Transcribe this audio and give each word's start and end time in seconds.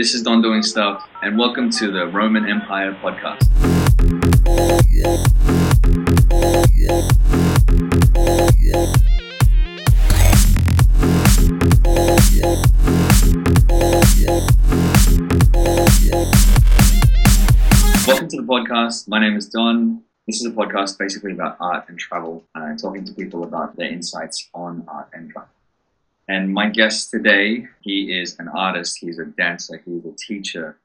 This 0.00 0.14
is 0.14 0.22
Don 0.22 0.40
Doing 0.40 0.62
Stuff, 0.62 1.06
and 1.22 1.36
welcome 1.36 1.68
to 1.72 1.92
the 1.92 2.06
Roman 2.06 2.48
Empire 2.48 2.96
podcast. 3.02 3.46
Welcome 18.06 18.28
to 18.28 18.36
the 18.38 18.46
podcast. 18.48 19.06
My 19.06 19.20
name 19.20 19.36
is 19.36 19.50
Don. 19.50 20.02
This 20.26 20.40
is 20.40 20.46
a 20.46 20.50
podcast 20.50 20.96
basically 20.96 21.32
about 21.32 21.58
art 21.60 21.90
and 21.90 21.98
travel, 21.98 22.42
uh, 22.54 22.74
talking 22.76 23.04
to 23.04 23.12
people 23.12 23.44
about 23.44 23.76
their 23.76 23.90
insights 23.90 24.48
on 24.54 24.82
art 24.88 25.10
and 25.12 25.30
travel. 25.30 25.50
And 26.30 26.54
my 26.54 26.68
guest 26.68 27.10
today, 27.10 27.66
he 27.80 28.16
is 28.16 28.38
an 28.38 28.46
artist, 28.46 28.98
he's 29.00 29.18
a 29.18 29.24
dancer, 29.24 29.82
he's 29.84 30.04
a 30.04 30.12
teacher. 30.12 30.78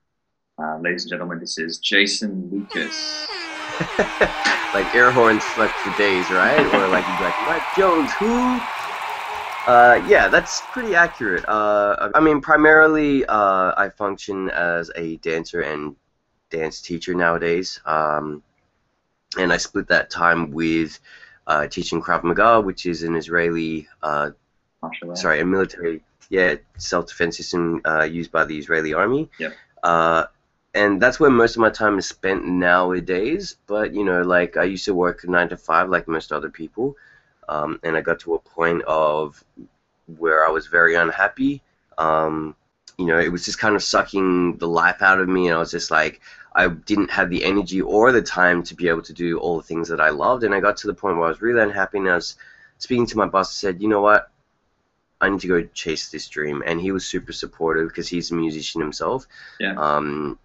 Uh, 0.58 0.80
ladies 0.80 1.04
and 1.04 1.12
gentlemen, 1.12 1.40
this 1.40 1.60
is 1.60 1.78
Jason 1.78 2.50
Lucas. 2.52 3.28
like 4.74 4.96
air 4.96 5.12
horns 5.12 5.44
slept 5.44 5.76
for 5.76 5.96
days, 6.00 6.32
right? 6.32 6.66
Or 6.74 6.88
like 6.88 7.06
you'd 7.06 7.22
like, 7.22 7.48
what, 7.48 7.62
Jones, 7.78 8.12
who? 8.14 8.60
Uh, 9.72 10.04
yeah, 10.10 10.30
that's 10.30 10.62
pretty 10.72 10.96
accurate. 10.96 11.48
Uh, 11.48 12.10
I 12.16 12.20
mean, 12.22 12.42
primarily, 12.42 13.24
uh, 13.28 13.72
I 13.78 13.90
function 13.96 14.50
as 14.50 14.90
a 14.96 15.18
dancer 15.18 15.62
and 15.62 15.96
dance 16.50 16.82
teacher 16.82 17.14
nowadays. 17.14 17.80
Um, 17.86 18.42
and 19.38 19.54
I 19.54 19.58
split 19.58 19.90
that 19.90 20.10
time 20.10 20.50
with 20.50 21.00
uh, 21.46 21.68
teaching 21.68 22.02
Krav 22.02 22.24
Maga, 22.24 22.62
which 22.62 22.88
is 22.88 23.04
an 23.04 23.16
Israeli, 23.16 23.88
Mashallah. 24.88 25.16
sorry, 25.16 25.40
a 25.40 25.46
military, 25.46 26.02
yeah, 26.30 26.56
self-defense 26.78 27.38
system 27.38 27.82
uh, 27.86 28.04
used 28.04 28.32
by 28.32 28.46
the 28.46 28.58
Israeli 28.58 28.94
army. 28.94 29.30
Yep. 29.40 29.54
Uh, 29.84 30.26
and 30.74 31.02
that's 31.02 31.20
where 31.20 31.30
most 31.30 31.56
of 31.56 31.62
my 31.62 31.70
time 31.70 31.98
is 31.98 32.06
spent 32.08 32.46
nowadays. 32.46 33.56
But 33.66 33.94
you 33.94 34.04
know, 34.04 34.22
like 34.22 34.58
I 34.58 34.64
used 34.64 34.86
to 34.86 34.94
work 34.94 35.28
nine 35.28 35.50
to 35.50 35.58
five, 35.58 35.90
like 35.90 36.08
most 36.08 36.32
other 36.32 36.50
people, 36.50 36.96
um, 37.50 37.80
and 37.84 37.96
I 37.96 38.02
got 38.02 38.20
to 38.22 38.36
a 38.36 38.40
point 38.40 38.84
of 38.84 39.44
where 40.18 40.46
I 40.46 40.50
was 40.50 40.68
very 40.68 40.96
unhappy. 40.96 41.62
Um, 41.98 42.56
you 42.98 43.06
know, 43.06 43.20
it 43.20 43.32
was 43.32 43.46
just 43.46 43.60
kind 43.60 43.76
of 43.76 43.84
sucking 43.84 44.58
the 44.58 44.68
life 44.68 45.02
out 45.02 45.20
of 45.20 45.28
me, 45.28 45.48
and 45.48 45.56
I 45.56 45.60
was 45.60 45.72
just 45.72 45.92
like, 45.92 46.22
I 46.54 46.68
didn't 46.68 47.12
have 47.12 47.30
the 47.30 47.44
energy 47.44 47.82
or 47.82 48.12
the 48.12 48.22
time 48.22 48.64
to 48.64 48.76
be 48.76 48.88
able 48.88 49.02
to 49.04 49.14
do 49.14 49.38
all 49.40 49.58
the 49.58 49.64
things 49.64 49.88
that 49.90 50.00
I 50.00 50.10
loved, 50.10 50.44
and 50.44 50.54
I 50.54 50.60
got 50.60 50.78
to 50.78 50.88
the 50.88 50.94
point 50.94 51.18
where 51.18 51.26
I 51.26 51.30
was 51.30 51.42
really 51.42 51.62
unhappy, 51.62 51.98
and 51.98 52.10
I 52.10 52.16
was 52.16 52.36
speaking 52.78 53.06
to 53.08 53.18
my 53.18 53.26
boss 53.26 53.50
and 53.50 53.56
said, 53.76 53.82
you 53.82 53.90
know 53.90 54.02
what, 54.02 54.30
I 55.22 55.30
need 55.30 55.40
to 55.42 55.48
go 55.48 55.64
chase 55.74 56.10
this 56.10 56.28
dream, 56.28 56.62
and 56.66 56.80
he 56.80 56.92
was 56.92 57.06
super 57.08 57.32
supportive 57.32 57.88
because 57.88 58.08
he's 58.08 58.32
a 58.32 58.36
musician 58.36 58.82
himself. 58.82 59.26
Yeah. 59.60 59.76
Um, 59.78 60.38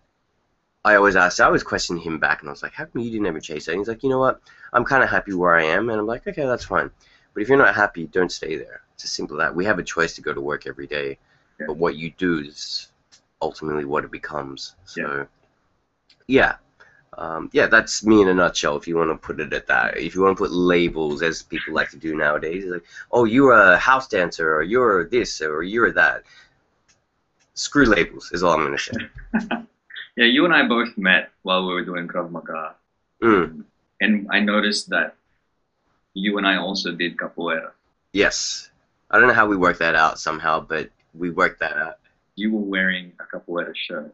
I 0.84 0.94
always 0.94 1.16
asked, 1.16 1.40
I 1.40 1.44
always 1.44 1.62
questioned 1.62 2.00
him 2.00 2.18
back, 2.18 2.40
and 2.40 2.48
I 2.48 2.52
was 2.52 2.62
like, 2.62 2.72
how 2.72 2.86
come 2.86 3.02
you 3.02 3.10
didn't 3.10 3.26
ever 3.26 3.40
chase 3.40 3.66
that? 3.66 3.72
And 3.72 3.80
he's 3.80 3.88
like, 3.88 4.02
you 4.02 4.08
know 4.08 4.18
what, 4.20 4.40
I'm 4.72 4.84
kind 4.84 5.02
of 5.02 5.10
happy 5.10 5.34
where 5.34 5.54
I 5.54 5.64
am, 5.64 5.90
and 5.90 6.00
I'm 6.00 6.06
like, 6.06 6.26
okay, 6.26 6.46
that's 6.46 6.64
fine. 6.64 6.90
But 7.34 7.42
if 7.42 7.48
you're 7.48 7.58
not 7.58 7.74
happy, 7.74 8.06
don't 8.06 8.32
stay 8.32 8.56
there. 8.56 8.82
It's 8.94 9.04
as 9.04 9.10
simple 9.10 9.40
as 9.40 9.46
that. 9.48 9.54
We 9.54 9.64
have 9.66 9.78
a 9.78 9.82
choice 9.82 10.14
to 10.14 10.22
go 10.22 10.32
to 10.32 10.40
work 10.40 10.66
every 10.66 10.86
day, 10.86 11.18
Yeah. 11.58 11.66
but 11.66 11.76
what 11.76 11.96
you 11.96 12.12
do 12.16 12.38
is 12.38 12.88
ultimately 13.42 13.84
what 13.84 14.04
it 14.04 14.10
becomes. 14.10 14.74
So, 14.84 15.26
yeah. 16.26 16.56
Um, 17.18 17.50
yeah, 17.52 17.66
that's 17.66 18.04
me 18.04 18.22
in 18.22 18.28
a 18.28 18.34
nutshell. 18.34 18.76
If 18.76 18.86
you 18.86 18.96
want 18.96 19.10
to 19.10 19.16
put 19.16 19.40
it 19.40 19.52
at 19.52 19.66
that, 19.66 19.96
if 19.98 20.14
you 20.14 20.22
want 20.22 20.36
to 20.36 20.42
put 20.42 20.52
labels, 20.52 21.22
as 21.22 21.42
people 21.42 21.74
like 21.74 21.90
to 21.90 21.96
do 21.96 22.14
nowadays, 22.14 22.64
like, 22.66 22.84
oh, 23.10 23.24
you're 23.24 23.52
a 23.52 23.76
house 23.76 24.06
dancer, 24.08 24.54
or 24.54 24.62
you're 24.62 25.08
this, 25.08 25.40
or 25.40 25.62
you're 25.62 25.92
that. 25.92 26.22
Screw 27.54 27.84
labels 27.84 28.30
is 28.32 28.42
all 28.42 28.54
I'm 28.54 28.64
going 28.64 28.76
to 28.76 28.82
say. 28.82 29.56
Yeah, 30.16 30.26
you 30.26 30.44
and 30.44 30.52
I 30.52 30.66
both 30.66 30.98
met 30.98 31.30
while 31.42 31.66
we 31.66 31.72
were 31.72 31.84
doing 31.84 32.06
Krav 32.08 32.30
Maga. 32.30 32.74
Mm, 33.22 33.64
And 34.00 34.28
I 34.30 34.40
noticed 34.40 34.90
that 34.90 35.14
you 36.14 36.36
and 36.36 36.46
I 36.46 36.56
also 36.56 36.92
did 36.92 37.16
capoeira. 37.16 37.70
yes, 38.12 38.70
I 39.10 39.18
don't 39.18 39.28
know 39.28 39.34
how 39.34 39.46
we 39.46 39.56
worked 39.56 39.78
that 39.78 39.94
out 39.94 40.18
somehow, 40.18 40.60
but 40.60 40.90
we 41.14 41.30
worked 41.30 41.60
that 41.60 41.76
out. 41.76 41.98
You 42.34 42.52
were 42.52 42.60
wearing 42.60 43.12
a 43.20 43.24
capoeira 43.24 43.74
shirt. 43.74 44.12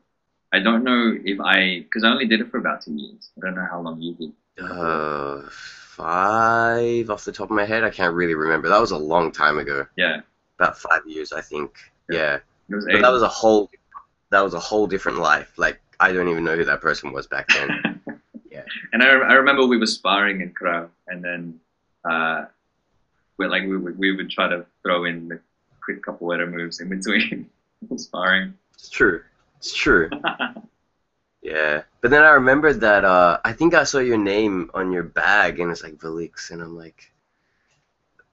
I 0.57 0.61
don't 0.61 0.85
know 0.85 1.15
if 1.23 1.39
I, 1.39 1.81
because 1.81 2.03
I 2.03 2.09
only 2.09 2.25
did 2.25 2.41
it 2.41 2.51
for 2.51 2.57
about 2.57 2.81
two 2.81 2.95
years. 2.95 3.29
I 3.37 3.45
don't 3.45 3.57
know 3.57 3.67
how 3.71 3.79
long 3.83 4.01
you 4.01 4.15
did. 4.15 4.33
Uh, 4.59 5.43
five 5.51 7.11
off 7.11 7.27
the 7.27 7.33
top 7.33 7.51
of 7.51 7.57
my 7.57 7.67
head, 7.67 7.85
I 7.85 7.91
can't 7.91 8.15
really 8.15 8.33
remember. 8.35 8.71
That 8.71 8.81
was 8.81 8.91
a 8.91 8.97
long 8.97 9.33
time 9.33 9.59
ago. 9.59 9.87
Yeah, 9.97 10.21
about 10.59 10.79
five 10.79 11.03
years, 11.07 11.31
I 11.31 11.43
think. 11.43 11.77
Yeah. 12.09 12.39
Yeah, 12.69 12.77
was 12.77 12.87
but 12.87 13.03
that 13.03 13.13
was 13.13 13.21
a 13.21 13.29
whole 13.29 13.71
that 14.31 14.41
was 14.41 14.55
a 14.55 14.59
whole 14.59 14.87
different 14.87 15.19
life. 15.19 15.53
Like 15.59 15.79
I 16.01 16.13
don't 16.13 16.29
even 16.31 16.43
know 16.43 16.57
who 16.57 16.65
that 16.65 16.81
person 16.81 17.13
was 17.13 17.27
back 17.27 17.49
then. 17.49 18.01
Yeah. 18.49 18.63
And 18.95 19.03
I, 19.03 19.09
I 19.09 19.33
remember 19.35 19.67
we 19.67 19.77
were 19.77 19.85
sparring 19.85 20.41
in 20.41 20.51
Krav, 20.55 20.89
and 21.09 21.23
then 21.23 21.61
uh, 22.11 22.47
we 23.37 23.47
like 23.47 23.65
we 23.65 23.77
would, 23.77 23.99
we 23.99 24.17
would 24.17 24.31
try 24.31 24.49
to 24.49 24.65
throw 24.83 25.05
in 25.05 25.29
the 25.29 25.41
quick 25.85 26.03
couple 26.03 26.29
capoeira 26.29 26.51
moves 26.51 26.81
in 26.81 26.89
between 26.89 27.51
sparring. 27.97 28.55
it's 28.73 28.89
true. 28.89 29.23
It's 29.59 29.75
true. 29.75 30.11
Yeah. 31.43 31.83
But 32.01 32.11
then 32.11 32.25
I 32.25 32.31
remembered 32.31 32.81
that 32.81 33.05
uh, 33.05 33.39
I 33.45 33.53
think 33.53 33.73
I 33.73 33.85
saw 33.85 33.99
your 33.99 34.19
name 34.19 34.69
on 34.75 34.91
your 34.91 35.05
bag, 35.05 35.61
and 35.61 35.71
it's 35.71 35.83
like 35.85 35.95
Velix, 35.95 36.51
and 36.51 36.61
I'm 36.61 36.77
like, 36.77 37.13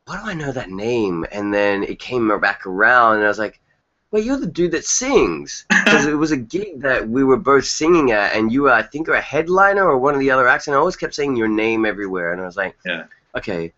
why 0.05 0.17
do 0.17 0.23
I 0.23 0.33
know 0.33 0.51
that 0.51 0.71
name? 0.71 1.23
And 1.31 1.53
then 1.53 1.83
it 1.83 1.99
came 1.99 2.27
back 2.39 2.65
around, 2.65 3.17
and 3.17 3.25
I 3.25 3.27
was 3.27 3.37
like. 3.39 3.59
Well, 4.09 4.21
you're 4.21 4.37
the 4.37 4.45
dude 4.45 4.73
that 4.73 4.85
sings 4.85 5.65
because 5.69 6.05
it 6.05 6.13
was 6.13 6.31
a 6.31 6.37
gig 6.37 6.81
that 6.81 7.09
we 7.09 7.23
were 7.23 7.37
both 7.37 7.65
singing 7.65 8.11
at, 8.11 8.35
and 8.35 8.51
you 8.51 8.61
were, 8.61 8.71
I 8.71 8.83
think, 8.83 9.09
are 9.09 9.15
a 9.15 9.21
headliner 9.21 9.89
or 9.89 9.97
one 9.97 10.13
of 10.13 10.19
the 10.19 10.29
other 10.29 10.47
acts, 10.47 10.67
and 10.67 10.75
I 10.75 10.79
always 10.79 10.95
kept 10.95 11.15
saying 11.15 11.35
your 11.35 11.47
name 11.47 11.83
everywhere, 11.83 12.31
and 12.31 12.39
I 12.39 12.45
was 12.45 12.55
like, 12.55 12.75
Yeah. 12.85 13.05
okay. 13.35 13.63
And 13.63 13.71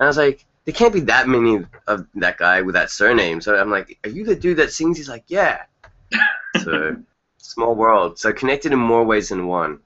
I 0.00 0.06
was 0.06 0.16
like, 0.16 0.44
there 0.64 0.74
can't 0.74 0.92
be 0.92 1.00
that 1.02 1.28
many 1.28 1.64
of 1.86 2.06
that 2.16 2.36
guy 2.36 2.62
with 2.62 2.74
that 2.74 2.90
surname. 2.90 3.40
So 3.40 3.56
I'm 3.56 3.70
like, 3.70 3.96
are 4.02 4.10
you 4.10 4.24
the 4.24 4.34
dude 4.34 4.56
that 4.56 4.72
sings? 4.72 4.96
He's 4.96 5.08
like, 5.08 5.22
yeah. 5.28 5.62
So 6.66 6.96
small 7.38 7.74
world. 7.74 8.18
So 8.18 8.32
connected 8.32 8.72
in 8.72 8.78
more 8.78 9.04
ways 9.04 9.28
than 9.28 9.46
one. 9.46 9.78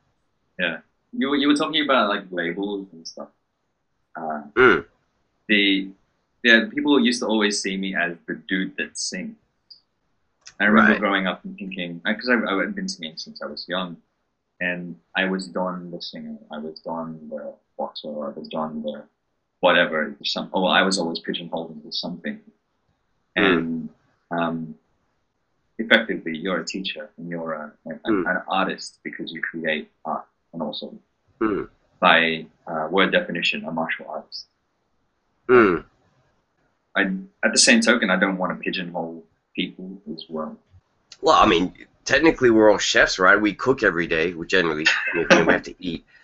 Yeah, 0.58 0.78
you 1.12 1.28
were, 1.30 1.36
you 1.36 1.48
were 1.48 1.54
talking 1.54 1.82
about 1.82 2.08
like 2.08 2.24
labels 2.30 2.86
and 2.92 3.06
stuff. 3.06 3.28
Uh, 4.16 4.42
Mm. 4.56 4.84
the 5.48 5.88
yeah, 6.42 6.64
people 6.72 6.98
used 6.98 7.20
to 7.20 7.26
always 7.26 7.60
see 7.60 7.76
me 7.76 7.94
as 7.94 8.16
the 8.26 8.34
dude 8.48 8.76
that 8.76 8.96
sings. 8.96 9.36
I 10.58 10.64
remember 10.64 10.92
Right. 10.92 11.00
growing 11.00 11.26
up 11.26 11.44
and 11.44 11.56
thinking 11.56 12.00
because 12.04 12.28
I, 12.28 12.34
had 12.60 12.74
been 12.74 12.88
singing 12.88 13.16
since 13.16 13.42
I 13.42 13.47
was 13.47 13.66
young, 13.68 13.97
and 14.60 14.97
I 15.16 15.26
was 15.26 15.47
Don 15.47 15.91
the 15.91 16.00
singer, 16.00 16.36
I 16.50 16.58
was 16.58 16.80
Don 16.80 17.28
the 17.30 17.54
boxer, 17.78 18.08
I 18.08 18.30
was 18.30 18.48
Don 18.48 18.82
the 18.82 19.04
whatever. 19.60 20.14
Some 20.24 20.50
oh, 20.52 20.66
I 20.66 20.82
was 20.82 20.98
always 20.98 21.18
pigeonholed 21.18 21.70
into 21.72 21.92
something, 21.92 22.41
and 23.36 23.91
um, 24.30 24.74
effectively, 25.80 26.36
you're 26.36 26.60
a 26.60 26.64
teacher 26.74 27.04
and 27.16 27.28
you're 27.28 27.52
a, 27.62 27.64
an, 27.86 28.00
Mm. 28.06 28.30
an 28.30 28.42
artist 28.48 28.98
because 29.02 29.32
you 29.34 29.41
create 29.50 29.86
art, 30.04 30.26
and 30.52 30.62
also 30.62 30.86
Mm. 31.41 31.68
by 32.00 32.46
uh, 32.66 32.86
word 32.91 33.10
definition, 33.18 33.64
a 33.64 33.72
martial 33.72 34.06
artist. 34.08 34.46
Mm. 35.48 35.84
I, 36.96 37.00
at 37.44 37.52
the 37.52 37.58
same 37.68 37.80
token, 37.80 38.10
I 38.10 38.18
don't 38.22 38.36
want 38.36 38.50
to 38.56 38.62
pigeonhole 38.62 39.24
people 39.56 40.00
as 40.14 40.24
well. 40.28 40.56
Well, 41.22 41.36
I 41.36 41.46
mean, 41.46 41.72
technically 42.04 42.50
we're 42.50 42.70
all 42.70 42.78
chefs, 42.78 43.18
right? 43.18 43.41
We 43.41 43.52
cook 43.54 43.82
every 43.82 44.06
day. 44.06 44.32
We 44.34 44.47
generally 44.47 44.86
you 45.14 45.26
know, 45.30 45.44
we 45.47 45.52
have 45.52 45.62
to 45.64 45.74
eat. 45.78 46.04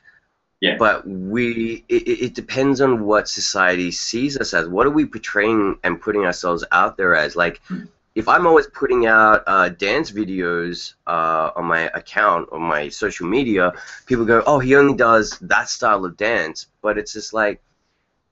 Yeah. 0.62 0.76
But 0.78 1.06
we, 1.06 1.84
it, 1.94 2.02
it 2.08 2.18
it 2.26 2.34
depends 2.34 2.80
on 2.80 3.04
what 3.04 3.28
society 3.28 3.90
sees 3.90 4.38
us 4.38 4.54
as. 4.54 4.66
What 4.66 4.86
are 4.86 4.90
we 4.98 5.04
portraying 5.04 5.78
and 5.84 6.00
putting 6.00 6.24
ourselves 6.24 6.64
out 6.72 6.96
there 6.96 7.14
as? 7.14 7.36
Like, 7.36 7.60
Mm. 7.68 7.88
If 8.16 8.28
I'm 8.28 8.46
always 8.46 8.66
putting 8.66 9.06
out 9.06 9.44
uh, 9.46 9.68
dance 9.68 10.10
videos 10.10 10.94
uh, 11.06 11.50
on 11.54 11.66
my 11.66 11.90
account 11.94 12.48
on 12.50 12.62
my 12.62 12.88
social 12.88 13.26
media, 13.28 13.74
people 14.06 14.24
go, 14.24 14.42
"Oh, 14.46 14.58
he 14.58 14.74
only 14.74 14.94
does 14.94 15.38
that 15.42 15.68
style 15.68 16.04
of 16.06 16.16
dance." 16.16 16.66
But 16.80 16.96
it's 16.96 17.12
just 17.12 17.34
like 17.34 17.60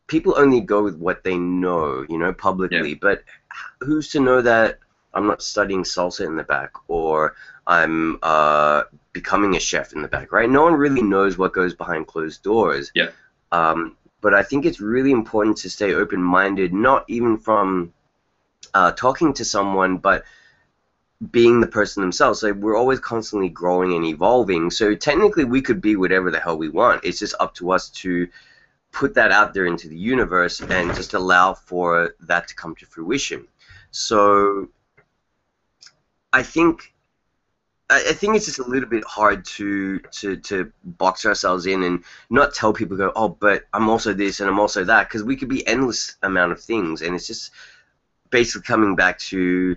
people 0.07 0.35
only 0.39 0.63
go 0.63 0.83
with 0.83 0.97
what 0.97 1.23
they 1.23 1.37
know, 1.37 2.05
you 2.09 2.19
know, 2.19 2.33
publicly. 2.33 2.95
But 2.95 3.25
who's 3.81 4.09
to 4.13 4.21
know 4.21 4.41
that 4.41 4.79
I'm 5.13 5.27
not 5.27 5.43
studying 5.43 5.85
salsa 5.85 6.25
in 6.25 6.37
the 6.37 6.45
back 6.45 6.73
or 6.89 7.37
I'm 7.67 8.19
uh, 8.23 8.85
becoming 9.13 9.55
a 9.55 9.61
chef 9.61 9.93
in 9.93 10.01
the 10.01 10.09
back, 10.09 10.33
right? 10.33 10.49
No 10.49 10.63
one 10.63 10.75
really 10.75 11.03
knows 11.03 11.37
what 11.37 11.53
goes 11.53 11.75
behind 11.75 12.07
closed 12.07 12.43
doors. 12.43 12.91
Yeah. 12.95 13.11
Um, 13.53 13.99
but 14.23 14.33
I 14.33 14.43
think 14.43 14.65
it's 14.65 14.81
really 14.81 15.13
important 15.13 15.59
to 15.59 15.69
stay 15.69 15.93
open 15.93 16.23
minded, 16.23 16.73
not 16.73 17.05
even 17.09 17.37
from 17.37 17.93
uh, 18.75 18.93
talking 18.93 19.33
to 19.35 19.45
someone, 19.45 19.99
but 19.99 20.25
being 21.31 21.61
the 21.61 21.67
person 21.67 22.03
themselves. 22.03 22.41
So 22.41 22.53
we're 22.53 22.77
always 22.77 23.01
constantly 23.01 23.49
growing 23.49 23.95
and 23.95 24.05
evolving. 24.05 24.71
So 24.71 24.95
technically, 24.95 25.45
we 25.45 25.63
could 25.63 25.81
be 25.81 25.97
whatever 25.97 26.31
the 26.31 26.41
hell 26.41 26.59
we 26.59 26.69
want. 26.69 27.05
It's 27.05 27.19
just 27.19 27.35
up 27.41 27.55
to 27.57 27.71
us 27.71 27.89
to 27.91 28.29
put 28.93 29.15
that 29.15 29.33
out 29.33 29.55
there 29.55 29.67
into 29.67 29.89
the 29.89 29.99
universe 29.99 30.61
and 30.61 30.95
just 30.95 31.15
allow 31.15 31.55
for 31.55 32.15
that 32.21 32.49
to 32.49 32.55
come 32.55 32.75
to 32.77 32.87
fruition. 32.87 33.47
So 33.91 34.69
I 36.33 36.43
think 36.43 36.95
I, 37.91 38.13
think 38.13 38.35
it's 38.35 38.47
just 38.47 38.59
a 38.59 38.67
little 38.67 38.89
bit 38.89 39.05
hard 39.05 39.45
to 39.45 39.99
to 39.99 40.37
to 40.37 40.73
box 40.85 41.27
ourselves 41.27 41.67
in 41.67 41.83
and 41.83 42.03
not 42.31 42.55
tell 42.55 42.73
people 42.73 42.97
go, 42.97 43.13
oh, 43.15 43.29
but 43.29 43.65
I'm 43.73 43.89
also 43.89 44.15
this 44.15 44.41
and 44.41 44.49
I'm 44.49 44.59
also 44.59 44.85
that 44.85 45.09
because 45.09 45.23
we 45.23 45.37
could 45.37 45.49
be 45.49 45.67
endless 45.67 46.17
amount 46.23 46.53
of 46.53 46.61
things, 46.61 47.03
and 47.03 47.15
it's 47.15 47.27
just 47.27 47.51
basically 48.35 48.67
coming 48.67 48.97
back 48.97 49.17
to 49.31 49.77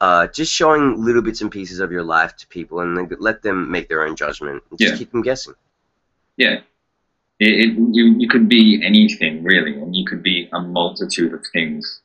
uh, 0.00 0.26
just 0.38 0.50
showing 0.60 1.04
little 1.04 1.20
bits 1.20 1.40
and 1.42 1.50
pieces 1.58 1.78
of 1.84 1.92
your 1.92 2.02
life 2.02 2.32
to 2.40 2.46
people 2.46 2.80
and 2.80 2.96
then 2.96 3.06
let 3.28 3.42
them 3.42 3.70
make 3.70 3.86
their 3.90 4.02
own 4.06 4.16
judgment. 4.16 4.62
And 4.70 4.78
just 4.78 4.92
Yeah. 4.92 4.98
keep 4.98 5.10
them 5.12 5.22
guessing. 5.30 5.54
Yeah. 6.38 6.56
It, 7.46 7.52
it, 7.64 7.70
you, 7.96 8.04
you 8.22 8.28
could 8.28 8.48
be 8.48 8.80
anything, 8.90 9.44
really, 9.44 9.74
and 9.80 9.94
you 9.94 10.04
could 10.08 10.22
be 10.22 10.48
a 10.58 10.60
multitude 10.78 11.32
of 11.38 11.42
things. 11.52 12.00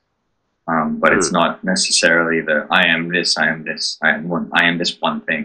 Um, 0.68 1.00
but 1.02 1.14
it's 1.14 1.30
Hmm. 1.30 1.40
not 1.42 1.64
necessarily 1.64 2.42
the 2.50 2.58
I 2.82 2.84
am 2.96 3.02
this, 3.16 3.38
I 3.44 3.48
am 3.54 3.64
this, 3.70 3.84
I 4.06 4.10
am 4.16 4.28
one, 4.36 4.50
I 4.60 4.66
am 4.70 4.76
this 4.82 5.00
one 5.08 5.22
thing. 5.22 5.44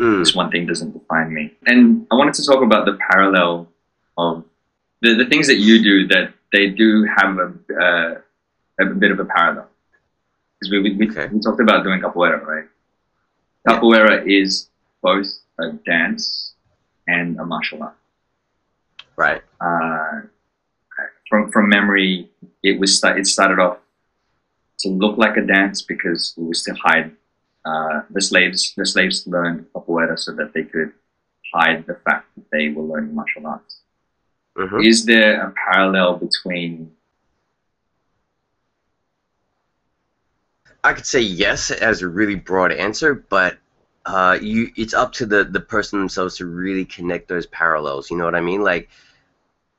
Mm. 0.00 0.18
This 0.22 0.34
one 0.40 0.50
thing 0.52 0.64
doesn't 0.66 0.92
define 0.98 1.32
me. 1.38 1.44
And 1.70 2.06
I 2.10 2.14
wanted 2.20 2.34
to 2.34 2.44
talk 2.50 2.62
about 2.68 2.82
the 2.88 2.96
parallel 3.10 3.52
of 4.16 4.44
the, 5.02 5.10
the 5.20 5.26
things 5.30 5.46
that 5.50 5.58
you 5.68 5.74
do 5.90 5.96
that 6.12 6.34
they 6.52 6.66
do 6.82 7.04
have 7.16 7.30
a, 7.46 7.48
uh, 7.86 8.10
a 8.80 8.84
bit 8.86 9.10
of 9.10 9.18
a 9.20 9.24
parallel. 9.24 9.68
Because 10.60 10.70
we, 10.72 10.80
we, 10.80 10.96
we, 10.96 11.08
Okay. 11.10 11.26
we 11.32 11.40
talked 11.40 11.60
about 11.60 11.84
doing 11.84 12.00
capoeira, 12.00 12.44
right? 12.44 12.64
Capoeira 13.66 14.26
is 14.26 14.68
both 15.02 15.26
a 15.58 15.72
dance 15.86 16.54
and 17.06 17.38
a 17.38 17.44
martial 17.44 17.82
art. 17.82 17.96
Right. 19.16 19.42
uh, 19.60 20.20
from 21.28 21.50
from 21.50 21.68
memory, 21.68 22.30
it 22.62 22.78
was 22.80 23.02
it 23.04 23.26
started 23.26 23.58
off 23.58 23.78
to 24.78 24.88
look 24.88 25.18
like 25.18 25.36
a 25.36 25.42
dance 25.42 25.82
because 25.82 26.34
it 26.38 26.40
was 26.42 26.62
to 26.62 26.72
hide 26.74 27.12
uh, 27.64 28.02
the 28.10 28.20
slaves. 28.22 28.72
The 28.76 28.86
slaves 28.86 29.26
learned 29.26 29.66
capoeira 29.74 30.18
so 30.18 30.32
that 30.32 30.54
they 30.54 30.62
could 30.62 30.92
hide 31.52 31.84
the 31.86 31.94
fact 32.06 32.26
that 32.36 32.44
they 32.52 32.68
were 32.70 32.84
learning 32.84 33.14
martial 33.14 33.46
arts. 33.46 33.80
hmm 34.56 34.80
Is 34.80 35.04
there 35.04 35.42
a 35.48 35.52
parallel 35.66 36.16
between? 36.16 36.92
I 40.84 40.92
could 40.92 41.06
say 41.06 41.20
yes 41.20 41.70
as 41.70 42.02
a 42.02 42.08
really 42.08 42.36
broad 42.36 42.72
answer, 42.72 43.14
but 43.14 43.58
uh, 44.06 44.38
you 44.40 44.70
it's 44.76 44.94
up 44.94 45.12
to 45.14 45.26
the 45.26 45.44
the 45.44 45.60
person 45.60 45.98
themselves 45.98 46.36
to 46.36 46.46
really 46.46 46.84
connect 46.84 47.28
those 47.28 47.46
parallels. 47.46 48.10
You 48.10 48.16
know 48.16 48.24
what 48.24 48.34
I 48.34 48.40
mean? 48.40 48.62
Like, 48.62 48.88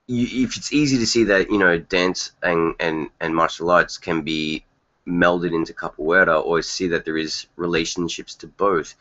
you, 0.08 0.44
if 0.46 0.58
it's 0.58 0.74
easy 0.74 0.98
to 0.98 1.08
see 1.08 1.26
that 1.26 1.50
you 1.50 1.58
know 1.58 1.78
dance 1.78 2.32
and 2.44 2.76
and 2.80 3.10
and 3.20 3.36
martial 3.36 3.72
arts 3.72 3.98
can 3.98 4.22
be 4.22 4.66
melded 5.08 5.54
into 5.54 5.74
capoeira, 5.74 6.44
or 6.46 6.62
see 6.62 6.90
that 6.90 7.06
there 7.06 7.18
is 7.18 7.48
relationships 7.56 8.36
to 8.36 8.48
both. 8.48 8.96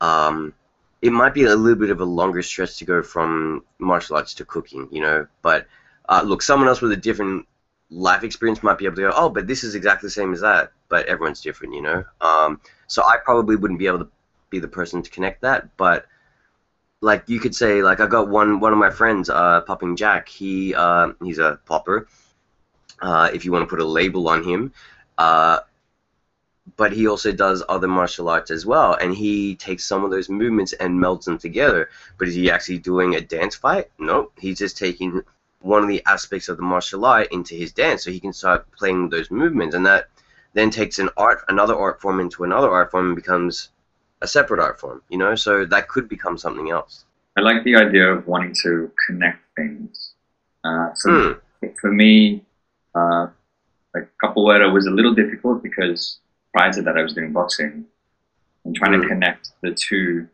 Um, 0.00 0.54
it 1.02 1.12
might 1.12 1.34
be 1.34 1.44
a 1.44 1.56
little 1.56 1.78
bit 1.78 1.90
of 1.90 2.00
a 2.00 2.04
longer 2.04 2.42
stretch 2.42 2.76
to 2.78 2.84
go 2.84 3.02
from 3.02 3.64
martial 3.78 4.16
arts 4.16 4.34
to 4.34 4.44
cooking, 4.44 4.88
you 4.92 5.00
know. 5.00 5.26
But 5.42 5.66
uh, 6.08 6.22
look, 6.24 6.42
someone 6.42 6.68
else 6.68 6.80
with 6.80 6.92
a 6.92 6.96
different 6.96 7.46
life 7.90 8.22
experience 8.22 8.62
might 8.62 8.78
be 8.78 8.84
able 8.84 8.96
to 8.96 9.02
go, 9.02 9.12
oh, 9.14 9.30
but 9.30 9.46
this 9.46 9.64
is 9.64 9.74
exactly 9.74 10.06
the 10.06 10.12
same 10.12 10.32
as 10.32 10.42
that. 10.42 10.72
But 10.90 11.06
everyone's 11.06 11.40
different, 11.40 11.74
you 11.74 11.80
know. 11.80 12.04
Um, 12.20 12.60
so 12.86 13.02
I 13.02 13.16
probably 13.24 13.56
wouldn't 13.56 13.78
be 13.78 13.86
able 13.86 14.00
to 14.00 14.08
be 14.50 14.58
the 14.58 14.68
person 14.68 15.02
to 15.02 15.10
connect 15.10 15.40
that. 15.40 15.74
But 15.78 16.06
like 17.00 17.24
you 17.28 17.40
could 17.40 17.54
say, 17.54 17.82
like 17.82 18.00
I 18.00 18.06
got 18.06 18.28
one 18.28 18.60
one 18.60 18.74
of 18.74 18.78
my 18.78 18.90
friends, 18.90 19.30
uh, 19.30 19.62
Popping 19.62 19.96
Jack. 19.96 20.28
He 20.28 20.74
uh, 20.74 21.12
he's 21.24 21.38
a 21.38 21.58
popper. 21.64 22.06
Uh, 23.00 23.30
if 23.32 23.46
you 23.46 23.52
want 23.52 23.62
to 23.62 23.66
put 23.66 23.80
a 23.80 23.84
label 23.84 24.28
on 24.28 24.44
him. 24.44 24.72
Uh, 25.16 25.60
but 26.76 26.92
he 26.92 27.06
also 27.06 27.32
does 27.32 27.62
other 27.68 27.88
martial 27.88 28.28
arts 28.28 28.50
as 28.50 28.64
well, 28.66 28.94
and 28.94 29.14
he 29.14 29.56
takes 29.56 29.84
some 29.84 30.04
of 30.04 30.10
those 30.10 30.28
movements 30.28 30.72
and 30.74 30.94
melds 30.98 31.24
them 31.24 31.38
together. 31.38 31.88
But 32.18 32.28
is 32.28 32.34
he 32.34 32.50
actually 32.50 32.78
doing 32.78 33.14
a 33.14 33.20
dance 33.20 33.56
fight? 33.56 33.90
No, 33.98 34.30
he's 34.38 34.58
just 34.58 34.76
taking 34.76 35.22
one 35.60 35.82
of 35.82 35.88
the 35.88 36.02
aspects 36.06 36.48
of 36.48 36.56
the 36.56 36.62
martial 36.62 37.04
art 37.04 37.28
into 37.32 37.54
his 37.54 37.72
dance, 37.72 38.04
so 38.04 38.10
he 38.10 38.20
can 38.20 38.32
start 38.32 38.70
playing 38.72 39.08
those 39.08 39.30
movements, 39.30 39.74
and 39.74 39.84
that 39.86 40.08
then 40.54 40.70
takes 40.70 40.98
an 40.98 41.08
art, 41.16 41.44
another 41.48 41.74
art 41.76 42.00
form 42.00 42.20
into 42.20 42.44
another 42.44 42.70
art 42.70 42.90
form, 42.90 43.06
and 43.08 43.16
becomes 43.16 43.68
a 44.22 44.26
separate 44.26 44.60
art 44.60 44.78
form. 44.80 45.02
You 45.08 45.18
know, 45.18 45.34
so 45.34 45.64
that 45.66 45.88
could 45.88 46.08
become 46.08 46.36
something 46.38 46.70
else. 46.70 47.04
I 47.36 47.40
like 47.42 47.62
the 47.64 47.76
idea 47.76 48.12
of 48.12 48.26
wanting 48.26 48.54
to 48.62 48.90
connect 49.06 49.38
things. 49.56 50.12
Uh, 50.64 50.90
for, 51.00 51.34
Hmm. 51.62 51.68
for 51.80 51.90
me, 51.92 52.44
uh, 52.94 53.28
like 53.94 54.08
capoeira 54.22 54.72
was 54.72 54.86
a 54.86 54.90
little 54.90 55.14
difficult 55.14 55.62
because 55.62 56.18
prior 56.52 56.72
to 56.72 56.82
that 56.82 56.96
I 56.98 57.02
was 57.02 57.14
doing 57.14 57.32
boxing 57.32 57.86
and 58.64 58.74
trying 58.74 58.92
to 58.92 58.98
Mm. 58.98 59.08
connect 59.08 59.50
the 59.62 59.72
two 59.72 60.28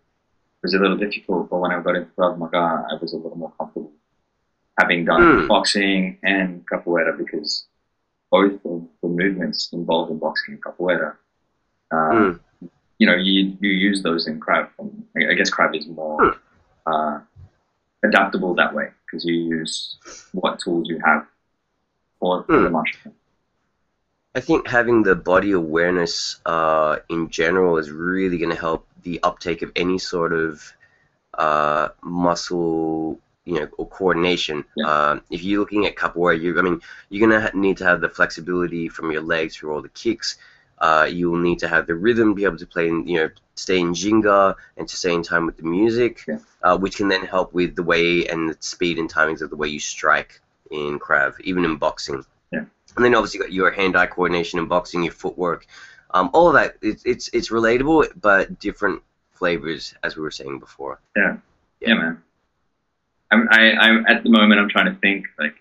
was 0.62 0.74
a 0.74 0.78
little 0.78 0.96
difficult. 0.96 1.48
But 1.50 1.58
when 1.58 1.70
I 1.70 1.80
got 1.80 1.94
into 1.96 2.10
Krav 2.16 2.38
Maga, 2.38 2.86
I 2.90 2.94
was 3.00 3.12
a 3.12 3.16
little 3.16 3.36
more 3.38 3.52
comfortable 3.58 3.92
having 4.80 5.04
done 5.04 5.22
Mm. 5.22 5.48
boxing 5.48 6.18
and 6.22 6.66
capoeira 6.66 7.16
because 7.16 7.66
both 8.30 8.54
of 8.64 8.82
the 9.02 9.08
movements 9.08 9.70
involved 9.72 10.10
in 10.10 10.18
boxing 10.18 10.54
and 10.54 10.62
capoeira. 10.62 11.14
Uh, 11.90 12.12
Hmm. 12.12 12.32
You 12.98 13.06
know, 13.06 13.16
you 13.16 13.56
you 13.60 13.70
use 13.70 14.02
those 14.02 14.26
in 14.28 14.40
Krav. 14.40 14.68
I 15.30 15.34
guess 15.34 15.50
Krav 15.50 15.76
is 15.76 15.86
more 15.86 16.18
Hmm. 16.22 16.34
uh, 16.86 17.18
adaptable 18.04 18.54
that 18.54 18.74
way 18.74 18.88
because 19.04 19.24
you 19.24 19.34
use 19.34 19.96
what 20.32 20.58
tools 20.60 20.88
you 20.88 20.98
have 21.04 21.26
for, 22.20 22.46
for 22.52 22.62
the 22.62 22.68
Hmm. 22.68 22.72
martial 22.72 23.00
art. 23.06 23.14
I 24.34 24.40
think 24.40 24.68
having 24.68 25.02
the 25.02 25.14
body 25.14 25.52
awareness 25.52 26.40
uh, 26.46 26.98
in 27.08 27.30
general 27.30 27.78
is 27.78 27.90
really 27.90 28.38
going 28.38 28.50
to 28.50 28.60
help 28.60 28.86
the 29.02 29.20
uptake 29.22 29.62
of 29.62 29.72
any 29.76 29.98
sort 29.98 30.32
of 30.32 30.72
uh, 31.34 31.88
muscle, 32.02 33.18
you 33.46 33.54
know, 33.54 33.68
or 33.78 33.88
coordination. 33.88 34.64
Yeah. 34.76 34.86
Uh, 34.86 35.20
if 35.30 35.42
you're 35.42 35.60
looking 35.60 35.86
at 35.86 35.96
capoeira, 35.96 36.38
you, 36.38 36.58
I 36.58 36.62
mean, 36.62 36.80
you're 37.08 37.26
going 37.26 37.40
to 37.40 37.46
ha- 37.46 37.56
need 37.58 37.78
to 37.78 37.84
have 37.84 38.00
the 38.02 38.08
flexibility 38.08 38.88
from 38.88 39.10
your 39.10 39.22
legs 39.22 39.56
through 39.56 39.72
all 39.72 39.80
the 39.80 39.88
kicks. 39.88 40.36
Uh, 40.78 41.08
you 41.10 41.30
will 41.30 41.38
need 41.38 41.58
to 41.60 41.68
have 41.68 41.86
the 41.86 41.94
rhythm, 41.94 42.34
be 42.34 42.44
able 42.44 42.58
to 42.58 42.66
play, 42.66 42.88
in, 42.88 43.06
you 43.08 43.18
know, 43.18 43.30
stay 43.54 43.78
in 43.78 43.92
ginga 43.94 44.54
and 44.76 44.86
to 44.86 44.96
stay 44.96 45.14
in 45.14 45.22
time 45.22 45.46
with 45.46 45.56
the 45.56 45.62
music, 45.62 46.24
Yeah. 46.28 46.38
uh, 46.62 46.76
which 46.76 46.96
can 46.96 47.08
then 47.08 47.24
help 47.24 47.54
with 47.54 47.74
the 47.76 47.82
way 47.82 48.26
and 48.26 48.50
the 48.50 48.56
speed 48.60 48.98
and 48.98 49.10
timings 49.10 49.40
of 49.40 49.48
the 49.48 49.56
way 49.56 49.68
you 49.68 49.80
strike 49.80 50.40
in 50.70 50.98
Krav, 50.98 51.40
even 51.40 51.64
in 51.64 51.76
boxing. 51.76 52.22
Yeah. 52.50 52.64
And 52.96 53.04
then 53.04 53.14
obviously 53.14 53.38
you 53.38 53.44
got 53.44 53.52
your 53.52 53.70
hand-eye 53.70 54.06
coordination 54.06 54.58
in 54.58 54.66
boxing, 54.66 55.02
your 55.02 55.12
footwork, 55.14 55.66
um, 56.10 56.30
all 56.34 56.48
of 56.48 56.54
that. 56.54 56.76
It's 56.82 57.02
it's 57.04 57.28
it's 57.32 57.50
relatable, 57.50 58.08
but 58.20 58.58
different 58.58 59.02
flavors, 59.32 59.94
as 60.02 60.16
we 60.16 60.22
were 60.22 60.30
saying 60.30 60.58
before. 60.58 61.00
Yeah. 61.16 61.36
Yeah, 61.80 61.94
man. 61.94 62.22
I'm 63.30 63.48
I, 63.50 63.72
I'm 63.72 64.06
at 64.06 64.22
the 64.22 64.30
moment. 64.30 64.60
I'm 64.60 64.68
trying 64.68 64.86
to 64.92 65.00
think 65.00 65.26
like, 65.38 65.54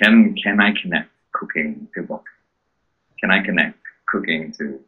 can 0.00 0.34
can 0.42 0.60
I 0.60 0.72
connect 0.80 1.10
cooking 1.32 1.88
to 1.94 2.02
boxing? 2.02 2.32
Can 3.20 3.30
I 3.30 3.42
connect 3.42 3.78
cooking 4.08 4.52
to 4.52 4.80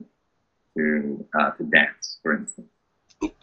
to 0.76 1.26
uh, 1.38 1.50
to 1.52 1.64
dance, 1.64 2.18
for 2.22 2.36
instance? 2.36 2.68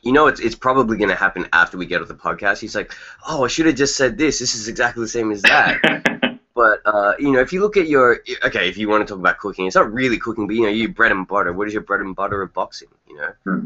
You 0.02 0.14
know, 0.14 0.28
it's 0.28 0.40
it's 0.40 0.56
probably 0.56 0.98
going 0.98 1.10
to 1.10 1.16
happen 1.16 1.48
after 1.52 1.78
we 1.78 1.86
get 1.86 2.02
off 2.02 2.08
the 2.08 2.16
podcast. 2.16 2.60
He's 2.60 2.76
like, 2.76 2.94
"Oh, 3.28 3.44
I 3.44 3.48
should 3.48 3.66
have 3.66 3.76
just 3.76 3.98
said 3.98 4.18
this. 4.18 4.40
This 4.40 4.56
is 4.56 4.68
exactly 4.68 5.04
the 5.04 5.10
same 5.10 5.32
as 5.32 5.42
that." 5.44 6.40
but 6.56 6.82
uh, 6.86 7.14
you 7.20 7.32
know, 7.32 7.42
if 7.42 7.52
you 7.52 7.62
look 7.62 7.76
at 7.78 7.88
your 7.88 8.22
okay, 8.46 8.70
if 8.70 8.78
you 8.78 8.88
want 8.88 9.06
to 9.06 9.12
talk 9.12 9.20
about 9.20 9.38
cooking, 9.38 9.68
it's 9.68 9.76
not 9.76 9.92
really 9.92 10.18
cooking, 10.18 10.48
but 10.48 10.56
you 10.56 10.64
know, 10.64 10.70
your 10.70 10.90
bread 10.90 11.12
and 11.12 11.28
butter. 11.28 11.52
What 11.52 11.68
is 11.68 11.74
your 11.74 11.84
bread 11.84 12.00
and 12.00 12.16
butter 12.16 12.42
of 12.42 12.54
boxing? 12.54 12.88
You 13.08 13.18
know, 13.18 13.34
Hmm. 13.44 13.66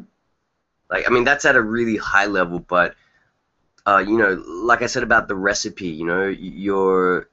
like 0.90 1.08
I 1.08 1.12
mean, 1.12 1.24
that's 1.24 1.46
at 1.46 1.56
a 1.56 1.62
really 1.62 1.96
high 1.98 2.26
level, 2.26 2.60
but 2.60 2.96
uh, 3.86 4.04
you 4.06 4.18
know, 4.18 4.42
like 4.48 4.82
I 4.82 4.88
said 4.88 5.04
about 5.04 5.28
the 5.28 5.36
recipe, 5.36 5.88
you 5.88 6.06
know, 6.06 6.28
your 6.28 7.28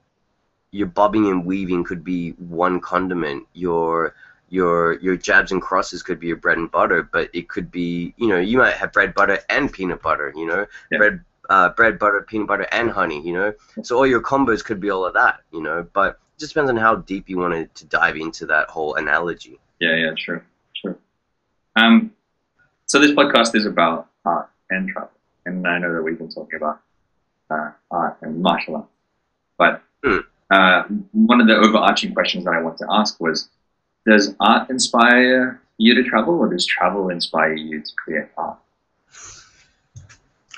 your 0.71 0.87
bobbing 0.87 1.27
and 1.27 1.45
weaving 1.45 1.83
could 1.83 2.03
be 2.03 2.31
one 2.31 2.79
condiment. 2.79 3.47
Your 3.53 4.15
your 4.49 4.99
your 4.99 5.17
jabs 5.17 5.51
and 5.51 5.61
crosses 5.61 6.03
could 6.03 6.19
be 6.19 6.27
your 6.27 6.37
bread 6.37 6.57
and 6.57 6.71
butter, 6.71 7.03
but 7.03 7.29
it 7.33 7.49
could 7.49 7.71
be 7.71 8.13
you 8.17 8.27
know 8.27 8.39
you 8.39 8.57
might 8.57 8.75
have 8.75 8.93
bread 8.93 9.13
butter 9.13 9.39
and 9.49 9.71
peanut 9.71 10.01
butter. 10.01 10.33
You 10.35 10.45
know, 10.47 10.65
Yeah. 10.91 10.97
bread 10.97 11.19
uh, 11.49 11.69
bread 11.69 11.97
butter, 11.97 12.21
peanut 12.27 12.47
butter, 12.47 12.67
and 12.71 12.89
honey. 12.91 13.21
You 13.25 13.33
know, 13.33 13.53
so 13.83 13.97
all 13.97 14.07
your 14.07 14.21
combos 14.21 14.63
could 14.63 14.79
be 14.79 14.89
all 14.89 15.05
of 15.05 15.13
that. 15.13 15.41
You 15.51 15.61
know, 15.61 15.87
but 15.93 16.19
it 16.35 16.39
just 16.39 16.53
depends 16.53 16.69
on 16.69 16.77
how 16.77 16.95
deep 16.95 17.29
you 17.29 17.37
wanted 17.37 17.73
to 17.75 17.85
dive 17.85 18.15
into 18.15 18.45
that 18.47 18.69
whole 18.69 18.95
analogy. 18.95 19.59
Yeah, 19.79 19.95
yeah, 19.95 20.11
true, 20.17 20.41
true. 20.81 20.97
Um, 21.75 22.11
so 22.85 22.99
this 22.99 23.11
podcast 23.11 23.55
is 23.55 23.65
about 23.65 24.07
art 24.25 24.49
and 24.69 24.89
travel, 24.89 25.11
and 25.47 25.67
I 25.67 25.79
know 25.79 25.93
that 25.93 26.03
we've 26.03 26.17
been 26.17 26.29
talking 26.29 26.57
about 26.57 26.81
uh, 27.49 27.71
art 27.91 28.17
and 28.21 28.41
martial 28.41 28.75
art, 28.77 28.87
but 29.57 29.83
Hmm. 30.03 30.19
uh, 30.51 30.83
one 31.13 31.41
of 31.41 31.47
the 31.47 31.55
overarching 31.55 32.13
questions 32.13 32.45
that 32.45 32.53
I 32.53 32.61
want 32.61 32.77
to 32.79 32.87
ask 32.89 33.19
was: 33.19 33.49
Does 34.05 34.35
art 34.39 34.69
inspire 34.69 35.61
you 35.77 35.95
to 35.95 36.03
travel, 36.03 36.35
or 36.35 36.49
does 36.49 36.65
travel 36.65 37.09
inspire 37.09 37.53
you 37.53 37.81
to 37.81 37.91
create 38.03 38.27
art? 38.37 38.57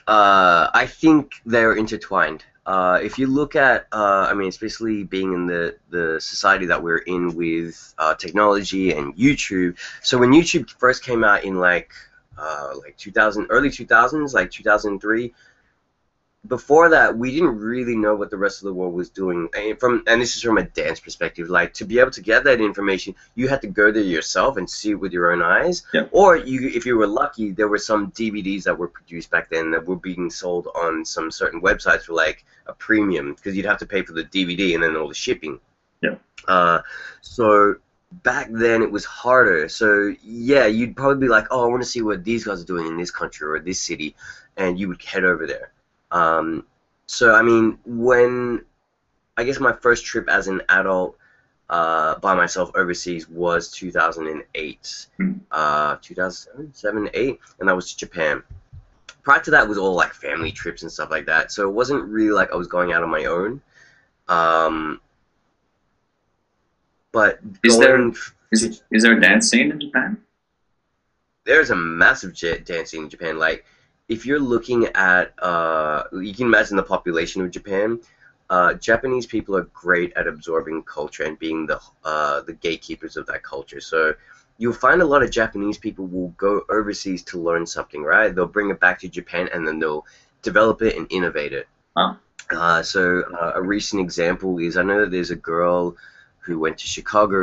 Uh, 0.08 0.70
I 0.74 0.88
think 0.88 1.36
they're 1.46 1.74
intertwined. 1.74 2.44
Uh, 2.66 3.00
if 3.02 3.18
you 3.18 3.28
look 3.28 3.56
at, 3.56 3.88
uh, 3.92 4.28
I 4.30 4.34
mean, 4.34 4.48
especially 4.48 5.04
being 5.04 5.34
in 5.34 5.48
the, 5.48 5.76
the 5.90 6.20
society 6.22 6.68
that 6.68 6.82
we're 6.84 7.00
in 7.00 7.36
with 7.36 7.94
uh, 7.98 8.16
technology 8.16 8.92
and 8.92 9.16
YouTube. 9.16 9.78
So 10.04 10.18
when 10.18 10.32
YouTube 10.32 10.70
first 10.72 11.04
came 11.04 11.24
out 11.24 11.44
in 11.44 11.60
like, 11.60 11.92
uh, 12.40 12.74
like 12.84 12.98
2000, 12.98 13.48
early 13.50 13.70
2000s, 13.70 14.34
like 14.34 14.52
2003. 14.52 15.34
Before 16.48 16.90
that, 16.90 17.18
we 17.18 17.32
didn't 17.34 17.60
really 17.60 17.98
know 17.98 18.16
what 18.16 18.30
the 18.30 18.38
rest 18.38 18.62
of 18.62 18.68
the 18.68 18.74
world 18.74 18.94
was 18.94 19.10
doing. 19.10 19.50
And 19.54 19.78
from 19.78 20.04
and 20.08 20.22
this 20.22 20.38
is 20.38 20.42
from 20.42 20.58
a 20.58 20.64
dance 20.64 21.02
perspective. 21.02 21.50
Like 21.50 21.74
to 21.74 21.86
be 21.86 22.00
able 22.00 22.12
to 22.12 22.22
get 22.22 22.46
that 22.46 22.62
information, 22.62 23.14
you 23.36 23.50
had 23.50 23.62
to 23.62 23.68
go 23.68 23.92
there 23.92 24.04
yourself 24.04 24.56
and 24.56 24.70
see 24.70 24.92
it 24.92 24.96
with 24.96 25.12
your 25.12 25.34
own 25.34 25.42
eyes. 25.42 25.84
Yeah. 25.94 26.08
Or 26.12 26.38
you, 26.38 26.70
if 26.70 26.86
you 26.86 26.98
were 26.98 27.08
lucky, 27.08 27.52
there 27.52 27.68
were 27.68 27.78
some 27.78 28.12
DVDs 28.12 28.64
that 28.64 28.78
were 28.78 28.88
produced 28.88 29.30
back 29.30 29.50
then 29.50 29.72
that 29.72 29.86
were 29.86 29.98
being 29.98 30.30
sold 30.30 30.70
on 30.76 31.04
some 31.04 31.30
certain 31.30 31.62
websites 31.62 32.04
for 32.04 32.14
like 32.14 32.46
a 32.68 32.74
premium 32.74 33.34
because 33.34 33.58
you'd 33.58 33.66
have 33.66 33.80
to 33.80 33.86
pay 33.86 34.02
for 34.02 34.14
the 34.14 34.24
DVD 34.24 34.76
and 34.76 34.84
then 34.84 34.96
all 34.96 35.10
the 35.10 35.14
shipping. 35.14 35.60
Yeah. 36.02 36.16
Uh, 36.48 36.80
so 37.20 37.76
back 38.12 38.50
then 38.52 38.82
it 38.82 38.92
was 38.92 39.06
harder. 39.06 39.70
So 39.70 40.14
yeah, 40.24 40.66
you'd 40.66 40.96
probably 40.96 41.20
be 41.20 41.28
like, 41.30 41.48
oh, 41.52 41.64
I 41.64 41.68
want 41.68 41.84
to 41.84 41.90
see 41.90 42.02
what 42.02 42.24
these 42.24 42.44
guys 42.46 42.62
are 42.62 42.66
doing 42.66 42.88
in 42.88 42.98
this 42.98 43.12
country 43.12 43.48
or 43.48 43.60
this 43.60 43.80
city, 43.82 44.16
and 44.58 44.80
you 44.80 44.88
would 44.88 45.02
head 45.04 45.24
over 45.24 45.46
there. 45.48 45.72
Um, 46.12 46.66
so 47.06 47.34
I 47.36 47.42
mean, 47.42 47.78
when 47.86 48.64
I 49.38 49.44
guess 49.44 49.60
my 49.60 49.74
first 49.74 50.06
trip 50.06 50.28
as 50.30 50.48
an 50.48 50.62
adult 50.70 51.18
uh, 51.70 52.18
by 52.20 52.34
myself 52.34 52.72
overseas 52.76 53.30
was 53.30 53.72
2008, 53.72 55.06
Hmm. 55.18 55.34
uh, 55.52 55.98
2007, 56.02 57.10
8, 57.14 57.40
and 57.60 57.70
that 57.70 57.76
was 57.76 57.92
to 57.92 57.98
Japan. 57.98 58.42
Prior 59.22 59.40
to 59.42 59.52
that 59.52 59.68
was 59.68 59.78
all 59.78 59.94
like 59.94 60.14
family 60.14 60.52
trips 60.52 60.82
and 60.82 60.92
stuff 60.92 61.12
like 61.12 61.28
that. 61.28 61.52
So 61.52 61.70
it 61.70 61.72
wasn't 61.72 62.04
really 62.06 62.32
like 62.32 62.52
I 62.52 62.56
was 62.56 62.68
going 62.68 62.92
out 62.92 63.04
on 63.04 63.10
my 63.10 63.26
own. 63.26 63.62
Um, 64.28 65.00
but 67.12 67.40
Is 67.64 67.78
there- 67.78 68.12
Is 68.52 68.82
is 68.92 69.04
there 69.04 69.18
a 69.18 69.22
dance 69.22 69.50
scene 69.50 69.72
in 69.72 69.80
Japan? 69.80 70.18
there's 71.46 71.72
a 71.72 71.76
massive 71.76 72.34
jet 72.34 72.66
dancing 72.66 73.04
in 73.04 73.10
Japan. 73.10 73.40
Like, 73.40 73.66
if 74.08 74.26
you're 74.26 74.40
looking 74.40 74.86
at, 74.94 75.34
uh, 75.42 76.04
you 76.14 76.34
can 76.34 76.46
imagine 76.46 76.78
the 76.78 76.84
population 76.84 77.42
of 77.42 77.50
Japan. 77.52 78.00
Uh, 78.50 78.74
Japanese 78.76 79.26
people 79.26 79.56
are 79.56 79.64
great 79.74 80.12
at 80.16 80.28
absorbing 80.28 80.84
culture 80.84 81.24
and 81.24 81.38
being 81.40 81.66
the 81.66 81.80
uh, 82.04 82.42
the 82.42 82.54
gatekeepers 82.54 83.18
of 83.18 83.26
that 83.28 83.42
culture. 83.44 83.80
So 83.80 84.14
you'll 84.58 84.74
find 84.74 85.02
a 85.02 85.06
lot 85.06 85.24
of 85.24 85.32
Japanese 85.32 85.78
people 85.78 86.06
will 86.08 86.30
go 86.30 86.62
overseas 86.70 87.24
to 87.26 87.40
learn 87.40 87.66
something, 87.66 88.04
right? 88.04 88.34
They'll 88.34 88.46
bring 88.48 88.70
it 88.70 88.80
back 88.80 89.00
to 89.02 89.08
Japan 89.08 89.50
and 89.54 89.68
then 89.68 89.80
they'll 89.80 90.06
develop 90.42 90.82
it 90.82 90.98
and 90.98 91.06
innovate 91.12 91.54
it. 91.54 91.68
Wow. 91.96 92.18
Uh, 92.52 92.82
so 92.82 93.22
uh, 93.40 93.54
a 93.56 93.62
recent 93.62 94.02
example 94.02 94.58
is 94.60 94.78
I 94.78 94.84
know 94.84 95.02
that 95.02 95.12
there's 95.12 95.32
a 95.32 95.36
girl 95.36 95.96
who 96.50 96.60
went 96.60 96.78
to 96.80 96.88
Chicago 96.88 97.38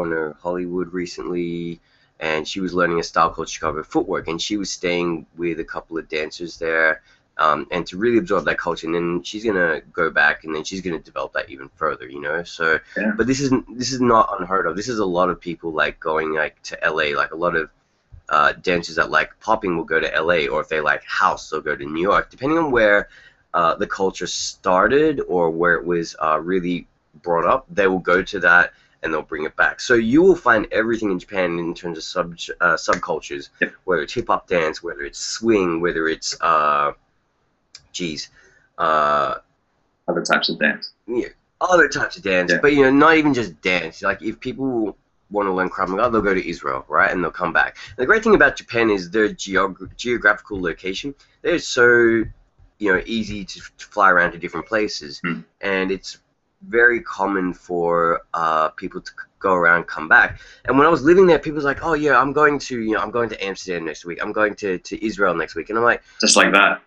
on 0.00 0.10
no 0.10 0.34
Hollywood 0.42 0.92
recently 0.92 1.80
and 2.22 2.46
she 2.46 2.60
was 2.60 2.72
learning 2.72 3.00
a 3.00 3.02
style 3.02 3.30
called 3.30 3.48
Chicago 3.48 3.82
footwork, 3.82 4.28
and 4.28 4.40
she 4.40 4.56
was 4.56 4.70
staying 4.70 5.26
with 5.36 5.58
a 5.58 5.64
couple 5.64 5.98
of 5.98 6.08
dancers 6.08 6.56
there, 6.56 7.02
um, 7.36 7.66
and 7.72 7.84
to 7.88 7.96
really 7.96 8.18
absorb 8.18 8.44
that 8.44 8.58
culture. 8.58 8.86
And 8.86 8.94
then 8.94 9.22
she's 9.24 9.44
gonna 9.44 9.80
go 9.92 10.08
back, 10.08 10.44
and 10.44 10.54
then 10.54 10.62
she's 10.62 10.80
gonna 10.80 11.00
develop 11.00 11.32
that 11.32 11.50
even 11.50 11.68
further, 11.74 12.08
you 12.08 12.20
know. 12.20 12.44
So, 12.44 12.78
Yeah. 12.96 13.12
but 13.16 13.26
this 13.26 13.40
isn't 13.40 13.76
this 13.76 13.92
is 13.92 14.00
not 14.00 14.36
unheard 14.38 14.66
of. 14.66 14.76
This 14.76 14.88
is 14.88 15.00
a 15.00 15.04
lot 15.04 15.30
of 15.30 15.40
people 15.40 15.72
like 15.72 15.98
going 15.98 16.32
like 16.34 16.62
to 16.62 16.78
LA, 16.84 17.16
like 17.16 17.32
a 17.32 17.36
lot 17.36 17.56
of 17.56 17.70
uh, 18.28 18.52
dancers 18.52 18.96
that 18.96 19.10
like 19.10 19.38
popping 19.40 19.76
will 19.76 19.84
go 19.84 19.98
to 19.98 20.08
LA, 20.08 20.46
or 20.46 20.60
if 20.60 20.68
they 20.68 20.80
like 20.80 21.02
house, 21.04 21.50
they'll 21.50 21.60
go 21.60 21.74
to 21.74 21.84
New 21.84 22.02
York, 22.02 22.30
depending 22.30 22.56
on 22.56 22.70
where 22.70 23.08
uh, 23.52 23.74
the 23.74 23.86
culture 23.86 24.28
started 24.28 25.20
or 25.26 25.50
where 25.50 25.74
it 25.74 25.84
was 25.84 26.14
uh, 26.22 26.38
really 26.40 26.86
brought 27.22 27.44
up. 27.46 27.66
They 27.70 27.86
will 27.86 27.98
go 27.98 28.22
to 28.22 28.40
that 28.40 28.72
and 29.02 29.12
they'll 29.12 29.22
bring 29.22 29.44
it 29.44 29.56
back. 29.56 29.80
So 29.80 29.94
you 29.94 30.22
will 30.22 30.36
find 30.36 30.66
everything 30.72 31.10
in 31.10 31.18
Japan 31.18 31.58
in 31.58 31.74
terms 31.74 31.98
of 31.98 32.04
sub 32.04 32.32
uh, 32.60 32.74
subcultures, 32.76 33.48
Yep. 33.60 33.72
whether 33.84 34.02
it's 34.02 34.12
hip 34.14 34.28
hop 34.28 34.46
dance, 34.46 34.82
whether 34.82 35.00
it's 35.02 35.18
swing, 35.18 35.80
whether 35.80 36.08
it's 36.08 36.40
uh, 36.40 36.92
geez, 37.92 38.30
uh, 38.78 39.34
Other 40.08 40.22
types 40.22 40.48
of 40.48 40.58
dance. 40.58 40.92
Yeah, 41.06 41.28
other 41.60 41.88
types 41.88 42.16
of 42.16 42.22
dance. 42.22 42.52
Yeah. 42.52 42.58
But 42.62 42.72
you 42.74 42.82
know, 42.82 42.90
not 42.90 43.16
even 43.16 43.34
just 43.34 43.60
dance. 43.60 44.02
Like 44.02 44.22
if 44.22 44.38
people 44.40 44.96
want 45.30 45.46
to 45.48 45.52
learn 45.52 45.68
Krav 45.70 45.88
Maga, 45.88 46.10
they'll 46.10 46.20
go 46.22 46.34
to 46.34 46.48
Israel, 46.48 46.84
right, 46.88 47.10
and 47.10 47.22
they'll 47.24 47.30
come 47.30 47.52
back. 47.52 47.76
And 47.88 47.96
the 48.02 48.06
great 48.06 48.22
thing 48.22 48.34
about 48.34 48.56
Japan 48.56 48.90
is 48.90 49.10
their 49.10 49.28
geog- 49.30 49.96
geographical 49.96 50.60
location. 50.60 51.14
They're 51.42 51.58
so 51.58 52.22
you 52.78 52.92
know 52.92 53.02
easy 53.06 53.44
to, 53.44 53.60
to 53.78 53.86
fly 53.86 54.10
around 54.10 54.32
to 54.32 54.38
different 54.38 54.66
places, 54.66 55.20
Hmm. 55.24 55.40
and 55.60 55.90
it's 55.90 56.18
very 56.66 57.00
common 57.02 57.52
for 57.52 58.22
uh, 58.34 58.68
people 58.70 59.00
to 59.00 59.10
go 59.38 59.54
around, 59.54 59.84
come 59.84 60.08
back. 60.08 60.40
And 60.64 60.78
when 60.78 60.86
I 60.86 60.90
was 60.90 61.02
living 61.02 61.26
there, 61.26 61.38
people 61.38 61.56
was 61.56 61.64
like, 61.64 61.84
"Oh 61.84 61.94
yeah, 61.94 62.18
I'm 62.20 62.32
going 62.32 62.58
to 62.60 62.80
you 62.80 62.92
know 62.92 63.00
I'm 63.00 63.10
going 63.10 63.28
to 63.30 63.44
Amsterdam 63.44 63.84
next 63.84 64.04
week. 64.04 64.18
I'm 64.22 64.32
going 64.32 64.54
to 64.56 64.78
to 64.78 65.04
Israel 65.04 65.34
next 65.34 65.54
week," 65.54 65.68
and 65.70 65.78
I'm 65.78 65.84
like 65.84 66.02
Just 66.20 66.36
like 66.36 66.52
that. 66.52 66.82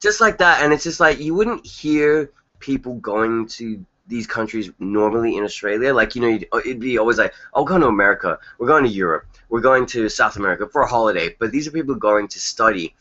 just 0.00 0.20
like 0.20 0.38
that 0.38 0.62
and 0.62 0.72
it's 0.72 0.84
just 0.84 1.00
like 1.00 1.18
you 1.18 1.34
wouldn't 1.34 1.64
hear 1.66 2.30
people 2.60 2.94
going 2.94 3.46
to 3.46 3.84
these 4.06 4.26
countries 4.26 4.70
normally 4.78 5.36
in 5.36 5.44
australia 5.44 5.92
like 5.92 6.14
you 6.14 6.22
know 6.22 6.58
it'd 6.60 6.80
be 6.80 6.98
always 6.98 7.18
like 7.18 7.34
"I'll 7.54 7.64
go 7.64 7.78
to 7.78 7.86
america 7.86 8.38
we're 8.58 8.66
going 8.68 8.84
to 8.84 8.90
europe 8.90 9.26
we're 9.48 9.60
going 9.60 9.86
to 9.86 10.08
south 10.08 10.36
america 10.36 10.66
for 10.68 10.82
a 10.82 10.86
holiday 10.86 11.34
but 11.38 11.50
these 11.52 11.66
are 11.68 11.72
people 11.72 11.94
going 11.94 12.28
to 12.28 12.40
study 12.40 12.94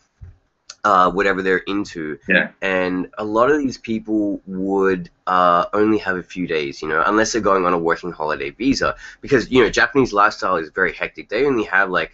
uh, 0.88 1.08
whatever 1.18 1.40
they're 1.46 1.66
into 1.76 2.02
Yeah. 2.28 2.48
and 2.62 2.96
a 3.18 3.26
lot 3.38 3.48
of 3.52 3.58
these 3.64 3.78
people 3.92 4.24
would 4.46 5.04
uh, 5.36 5.64
only 5.80 6.00
have 6.08 6.18
a 6.24 6.28
few 6.34 6.46
days 6.58 6.74
you 6.82 6.88
know 6.92 7.02
unless 7.12 7.28
they're 7.32 7.50
going 7.52 7.66
on 7.68 7.74
a 7.80 7.82
working 7.90 8.12
holiday 8.20 8.52
visa 8.62 8.90
because 9.26 9.44
you 9.54 9.60
know 9.62 9.70
japanese 9.80 10.12
lifestyle 10.22 10.58
is 10.64 10.70
very 10.82 10.94
hectic 11.02 11.26
they 11.30 11.46
only 11.52 11.66
have 11.76 11.90
like 12.00 12.12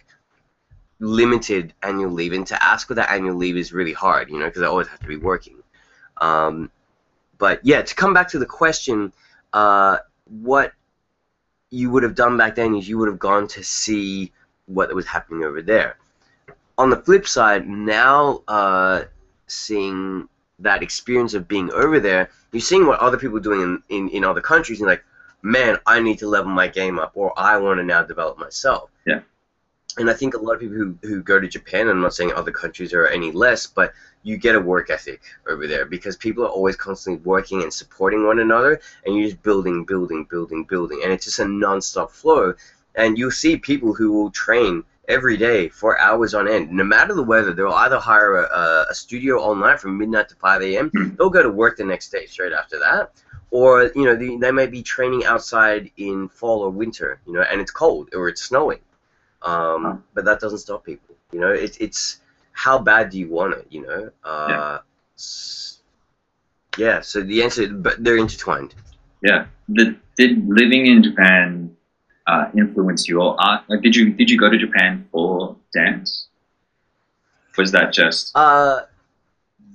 limited 1.00 1.72
annual 1.82 2.10
leave, 2.10 2.32
and 2.32 2.46
to 2.46 2.62
ask 2.62 2.88
for 2.88 2.94
that 2.94 3.10
annual 3.10 3.36
leave 3.36 3.56
is 3.56 3.72
really 3.72 3.92
hard, 3.92 4.30
you 4.30 4.38
know, 4.38 4.46
because 4.46 4.60
they 4.60 4.66
always 4.66 4.88
have 4.88 5.00
to 5.00 5.08
be 5.08 5.16
working. 5.16 5.56
Um, 6.20 6.70
but 7.38 7.60
yeah, 7.64 7.82
to 7.82 7.94
come 7.94 8.14
back 8.14 8.28
to 8.28 8.38
the 8.38 8.46
question, 8.46 9.12
uh, 9.52 9.98
what 10.26 10.72
you 11.70 11.90
would 11.90 12.02
have 12.02 12.14
done 12.14 12.36
back 12.36 12.54
then 12.54 12.74
is 12.74 12.88
you 12.88 12.98
would 12.98 13.08
have 13.08 13.18
gone 13.18 13.48
to 13.48 13.62
see 13.62 14.32
what 14.66 14.94
was 14.94 15.06
happening 15.06 15.44
over 15.44 15.60
there. 15.60 15.96
On 16.76 16.90
the 16.90 16.96
flip 16.96 17.26
side, 17.26 17.68
now 17.68 18.42
uh, 18.48 19.04
seeing 19.46 20.28
that 20.58 20.82
experience 20.82 21.34
of 21.34 21.46
being 21.46 21.70
over 21.72 22.00
there, 22.00 22.30
you're 22.52 22.60
seeing 22.60 22.86
what 22.86 23.00
other 23.00 23.16
people 23.16 23.36
are 23.36 23.40
doing 23.40 23.60
in, 23.60 23.82
in, 23.90 24.08
in 24.10 24.24
other 24.24 24.40
countries, 24.40 24.80
and 24.80 24.88
like, 24.88 25.04
man, 25.42 25.78
I 25.86 26.00
need 26.00 26.18
to 26.20 26.28
level 26.28 26.50
my 26.50 26.68
game 26.68 26.98
up, 26.98 27.12
or 27.14 27.32
I 27.38 27.56
want 27.58 27.78
to 27.78 27.84
now 27.84 28.02
develop 28.02 28.38
myself 28.38 28.90
Yeah. 29.06 29.20
and 29.98 30.08
I 30.10 30.14
think 30.14 30.34
a 30.34 30.38
lot 30.38 30.54
of 30.54 30.60
people 30.60 30.76
who, 30.76 30.98
who 31.02 31.22
go 31.22 31.38
to 31.38 31.46
Japan, 31.48 31.88
I'm 31.88 32.00
not 32.00 32.14
saying 32.14 32.32
other 32.32 32.50
countries 32.50 32.92
are 32.92 33.06
any 33.06 33.30
less, 33.30 33.66
but 33.66 33.92
you 34.22 34.36
get 34.36 34.54
a 34.56 34.60
work 34.60 34.90
ethic 34.90 35.20
over 35.48 35.66
there 35.66 35.84
because 35.84 36.16
people 36.16 36.44
are 36.44 36.48
always 36.48 36.76
constantly 36.76 37.22
working 37.24 37.62
and 37.62 37.72
supporting 37.72 38.26
one 38.26 38.38
another, 38.40 38.80
and 39.04 39.14
you're 39.16 39.28
just 39.28 39.42
building, 39.42 39.84
building, 39.84 40.26
building, 40.30 40.64
building, 40.64 41.00
and 41.04 41.12
it's 41.12 41.26
just 41.26 41.38
a 41.40 41.46
non-stop 41.46 42.10
flow. 42.10 42.54
And 42.96 43.18
you'll 43.18 43.32
see 43.32 43.56
people 43.56 43.92
who 43.92 44.12
will 44.12 44.30
train 44.30 44.84
every 45.08 45.36
day 45.36 45.68
for 45.68 45.98
hours 45.98 46.34
on 46.34 46.48
end, 46.48 46.70
no 46.70 46.84
matter 46.84 47.14
the 47.14 47.22
weather. 47.22 47.52
They'll 47.52 47.68
either 47.72 47.98
hire 47.98 48.36
a, 48.36 48.86
a 48.90 48.94
studio 48.94 49.38
all 49.40 49.54
night 49.54 49.80
from 49.80 49.98
midnight 49.98 50.28
to 50.30 50.34
5 50.36 50.62
a.m. 50.62 50.90
Hmm. 50.94 51.14
They'll 51.16 51.30
go 51.30 51.42
to 51.42 51.50
work 51.50 51.76
the 51.76 51.84
next 51.84 52.10
day 52.10 52.26
straight 52.26 52.52
after 52.52 52.78
that, 52.80 53.12
or 53.50 53.90
you 53.94 54.04
know 54.04 54.16
they, 54.16 54.36
they 54.36 54.50
may 54.52 54.66
be 54.66 54.82
training 54.82 55.24
outside 55.24 55.90
in 55.96 56.28
fall 56.28 56.60
or 56.62 56.70
winter, 56.70 57.20
you 57.26 57.32
know, 57.34 57.42
and 57.42 57.60
it's 57.60 57.70
cold 57.70 58.08
or 58.14 58.28
it's 58.28 58.42
snowing. 58.42 58.80
Um, 59.42 59.84
Huh. 59.84 59.96
but 60.14 60.24
that 60.24 60.40
doesn't 60.40 60.58
stop 60.60 60.84
people. 60.84 61.16
You 61.32 61.40
know, 61.40 61.50
it's 61.50 61.76
it's 61.78 62.20
how 62.52 62.78
bad 62.78 63.10
do 63.10 63.18
you 63.18 63.28
want 63.28 63.54
it? 63.54 63.66
You 63.70 63.82
know. 63.86 64.10
Uh, 64.24 64.78
s- 65.16 65.80
yeah. 66.78 67.00
So 67.00 67.20
the 67.22 67.42
answer, 67.42 67.68
but 67.68 68.02
they're 68.02 68.16
intertwined. 68.16 68.74
Yeah. 69.22 69.46
Did 70.16 70.48
living 70.48 70.86
in 70.86 71.02
Japan 71.02 71.76
uh, 72.26 72.46
influence 72.56 73.08
your 73.08 73.36
art? 73.40 73.64
Like, 73.68 73.82
did 73.82 73.94
you 73.94 74.12
did 74.12 74.30
you 74.30 74.38
go 74.38 74.48
to 74.48 74.58
Japan 74.58 75.06
for 75.12 75.56
dance? 75.72 76.28
Was 77.56 77.72
that 77.72 77.92
just 77.92 78.32
Uh, 78.34 78.80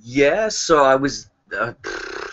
yeah. 0.02 0.48
So 0.48 0.84
I 0.84 0.96
was. 0.96 1.28
Uh, 1.56 1.72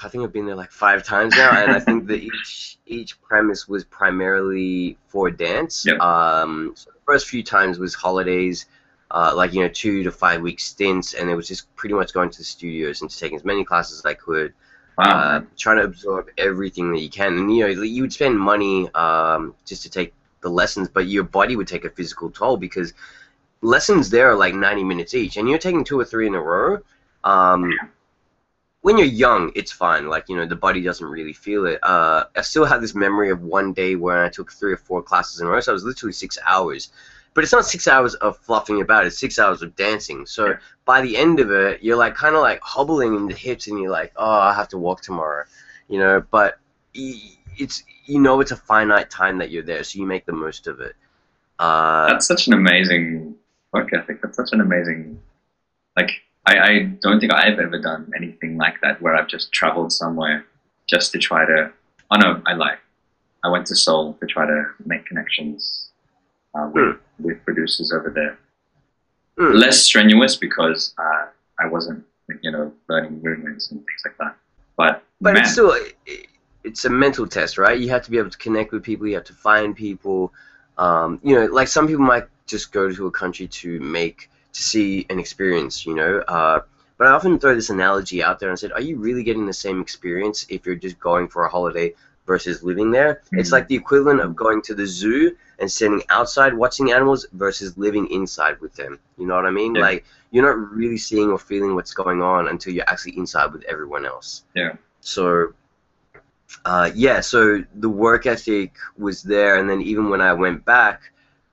I 0.04 0.10
think 0.10 0.24
I've 0.24 0.34
been 0.34 0.46
there 0.46 0.56
like 0.56 0.72
five 0.72 1.04
times 1.04 1.36
now, 1.36 1.52
and 1.52 1.72
I 1.72 1.80
think 1.80 2.08
that 2.08 2.22
each 2.22 2.78
each 2.86 3.22
premise 3.22 3.68
was 3.68 3.84
primarily 3.84 4.98
for 5.08 5.32
dance. 5.32 5.86
Yep. 5.86 6.00
Um, 6.00 6.74
so 6.76 6.92
the 6.92 7.00
first 7.06 7.28
few 7.28 7.44
times 7.44 7.80
was 7.80 7.96
holidays, 7.96 8.68
uh, 9.12 9.34
like 9.36 9.54
you 9.54 9.62
know 9.62 9.70
two 9.70 10.04
to 10.04 10.12
five 10.12 10.42
week 10.42 10.60
stints, 10.60 11.14
and 11.14 11.30
it 11.30 11.36
was 11.36 11.48
just 11.48 11.74
pretty 11.76 11.96
much 11.96 12.14
going 12.14 12.30
to 12.30 12.38
the 12.38 12.44
studios 12.44 13.02
and 13.02 13.10
taking 13.10 13.38
as 13.38 13.46
many 13.46 13.64
classes 13.64 14.00
as 14.00 14.06
I 14.06 14.14
could. 14.14 14.54
Uh, 14.98 15.42
trying 15.58 15.78
to 15.78 15.84
absorb 15.84 16.30
everything 16.38 16.92
that 16.92 17.00
you 17.00 17.10
can. 17.10 17.38
And 17.38 17.56
you 17.56 17.68
know, 17.68 17.82
you 17.84 18.02
would 18.02 18.14
spend 18.14 18.40
money 18.40 18.90
um, 18.94 19.54
just 19.66 19.84
to 19.84 19.90
take 19.90 20.14
the 20.42 20.50
lessons, 20.50 20.88
but 20.88 21.08
your 21.08 21.24
body 21.24 21.56
would 21.56 21.68
take 21.68 21.86
a 21.86 21.90
physical 21.90 22.30
toll 22.30 22.58
because 22.58 22.94
lessons 23.62 24.10
there 24.10 24.30
are 24.30 24.36
like 24.36 24.54
90 24.54 24.84
minutes 24.84 25.14
each, 25.14 25.38
and 25.38 25.50
you're 25.50 25.60
taking 25.60 25.84
two 25.84 26.00
or 26.00 26.06
three 26.06 26.28
in 26.28 26.36
a 26.36 26.42
row. 26.42 26.80
Um, 27.24 27.72
when 28.82 28.98
you're 28.98 29.08
young, 29.08 29.52
it's 29.56 29.72
fine. 29.72 30.08
Like 30.08 30.30
you 30.30 30.38
know, 30.38 30.46
the 30.46 30.56
body 30.56 30.82
doesn't 30.82 31.06
really 31.06 31.34
feel 31.34 31.66
it. 31.66 31.80
Uh, 31.84 32.26
I 32.36 32.42
still 32.42 32.66
have 32.66 32.82
this 32.82 32.96
memory 32.96 33.30
of 33.30 33.44
one 33.44 33.74
day 33.74 33.96
where 33.96 34.24
I 34.24 34.30
took 34.30 34.52
three 34.52 34.72
or 34.72 34.78
four 34.78 35.02
classes 35.02 35.42
in 35.42 35.48
a 35.48 35.50
row. 35.50 35.60
So 35.60 35.72
it 35.72 35.74
was 35.74 35.84
literally 35.84 36.14
six 36.14 36.38
hours. 36.46 36.90
But 37.38 37.44
it's 37.44 37.54
not 37.54 37.68
six 37.68 37.88
hours 37.88 38.16
of 38.16 38.36
fluffing 38.40 38.82
about. 38.82 39.06
It's 39.06 39.20
six 39.20 39.38
hours 39.38 39.62
of 39.62 39.76
dancing. 39.76 40.26
So 40.26 40.48
Yeah. 40.48 40.58
by 40.86 41.02
the 41.02 41.16
end 41.16 41.40
of 41.40 41.52
it, 41.52 41.84
you're 41.84 41.96
like 41.96 42.16
kind 42.16 42.36
of 42.36 42.42
like 42.42 42.60
hobbling 42.64 43.14
in 43.16 43.28
the 43.28 43.36
hips, 43.36 43.68
and 43.68 43.80
you're 43.80 43.92
like, 43.92 44.12
oh, 44.16 44.40
I 44.40 44.56
have 44.56 44.70
to 44.70 44.78
walk 44.80 45.04
tomorrow, 45.04 45.44
you 45.88 46.00
know. 46.00 46.20
But 46.32 46.58
it's 46.96 47.84
you 48.06 48.20
know 48.20 48.42
it's 48.42 48.50
a 48.50 48.56
finite 48.56 49.12
time 49.12 49.38
that 49.38 49.52
you're 49.52 49.62
there, 49.62 49.84
so 49.84 50.00
you 50.00 50.08
make 50.08 50.26
the 50.26 50.32
most 50.32 50.66
of 50.66 50.80
it. 50.82 50.96
Uh, 51.60 52.08
That's 52.08 52.26
such 52.26 52.48
an 52.48 52.54
amazing 52.54 53.36
work 53.72 53.94
ethic. 53.94 54.20
That's 54.24 54.36
such 54.36 54.52
an 54.52 54.60
amazing, 54.60 55.20
like, 55.96 56.10
I, 56.48 56.58
I 56.58 56.80
don't 57.04 57.20
think 57.20 57.32
I've 57.32 57.60
ever 57.60 57.78
done 57.80 58.12
anything 58.16 58.58
like 58.58 58.82
that 58.82 59.00
where 59.00 59.16
I've 59.16 59.28
just 59.28 59.52
traveled 59.52 59.94
somewhere 59.94 60.44
just 60.88 61.12
to 61.12 61.20
try 61.20 61.46
to. 61.46 61.72
Oh 62.10 62.18
no, 62.18 62.42
I 62.48 62.54
lie. 62.54 62.78
I 63.44 63.50
went 63.50 63.68
to 63.68 63.76
Seoul 63.76 64.14
to 64.22 64.26
try 64.26 64.48
to 64.48 64.66
make 64.88 65.06
connections 65.06 65.87
uh, 66.58 66.70
with 66.74 66.98
with 67.20 67.44
producers 67.46 67.92
over 67.92 68.10
there. 68.10 68.38
Hmm. 69.38 69.56
Less 69.56 69.80
strenuous 69.84 70.36
because 70.36 70.96
uh, 70.98 71.26
I 71.60 71.68
wasn't, 71.68 72.04
you 72.42 72.52
know, 72.52 72.74
learning 72.90 73.22
movements 73.24 73.72
and 73.72 73.80
things 73.80 74.02
like 74.06 74.18
that. 74.18 74.36
But, 74.76 75.04
But 75.22 75.34
man, 75.34 75.44
it's 75.44 75.52
still 75.52 75.76
it's 76.64 76.86
a 76.86 76.90
mental 76.90 77.28
test, 77.28 77.58
right? 77.58 77.80
You 77.80 77.90
have 77.90 78.04
to 78.04 78.12
be 78.12 78.18
able 78.18 78.30
to 78.30 78.38
connect 78.38 78.72
with 78.72 78.84
people. 78.84 79.08
You 79.08 79.16
have 79.16 79.26
to 79.26 79.34
find 79.34 79.76
people. 79.76 80.34
Um, 80.78 81.20
you 81.24 81.36
know, 81.36 81.46
like 81.46 81.68
some 81.68 81.88
people 81.88 82.06
might 82.06 82.26
just 82.46 82.72
go 82.72 82.92
to 82.92 83.08
a 83.08 83.12
country 83.12 83.48
to 83.48 83.80
make 83.80 84.30
to 84.54 84.62
see 84.64 85.06
an 85.10 85.20
experience. 85.20 85.86
You 85.86 85.96
know, 85.96 86.20
uh, 86.28 86.62
but 86.98 87.08
I 87.08 87.12
often 87.12 87.38
throw 87.40 87.54
this 87.54 87.70
analogy 87.70 88.24
out 88.24 88.40
there 88.40 88.50
and 88.50 88.58
said, 88.58 88.72
are 88.72 88.82
you 88.82 88.98
really 88.98 89.24
getting 89.24 89.46
the 89.46 89.54
same 89.54 89.82
experience 89.82 90.46
if 90.50 90.66
you're 90.66 90.76
just 90.76 91.00
going 91.00 91.28
for 91.28 91.46
a 91.46 91.50
holiday 91.50 91.94
versus 92.28 92.62
living 92.62 92.92
there? 92.92 93.22
It's 93.32 93.50
Mhm. 93.50 93.54
like 93.54 93.68
the 93.68 93.76
equivalent 93.76 94.20
of 94.20 94.36
going 94.36 94.62
to 94.64 94.76
the 94.76 94.86
zoo 94.86 95.36
and 95.60 95.72
standing 95.72 96.04
outside 96.10 96.54
watching 96.54 96.92
animals 96.92 97.26
versus 97.34 97.78
living 97.78 98.06
inside 98.12 98.60
with 98.62 98.76
them. 98.76 99.00
You 99.18 99.26
know 99.28 99.36
what 99.36 99.46
I 99.46 99.52
mean? 99.52 99.74
Yeah. 99.76 99.82
Like 99.82 100.06
you're 100.32 100.46
not 100.46 100.76
really 100.76 100.98
seeing 100.98 101.32
or 101.32 101.40
feeling 101.40 101.74
what's 101.74 101.94
going 101.94 102.22
on 102.22 102.48
until 102.50 102.74
you're 102.74 102.90
actually 102.90 103.18
inside 103.18 103.54
with 103.54 103.64
everyone 103.64 104.06
else. 104.06 104.44
Yeah. 104.54 104.74
So, 105.00 105.54
uh, 106.66 106.92
yeah, 106.94 107.22
so 107.22 107.64
the 107.76 107.90
work 107.90 108.26
ethic 108.26 108.76
was 108.98 109.24
there, 109.24 109.58
and 109.58 109.70
then 109.70 109.82
even 109.82 110.10
when 110.10 110.22
I 110.22 110.34
went 110.34 110.66
back 110.66 111.02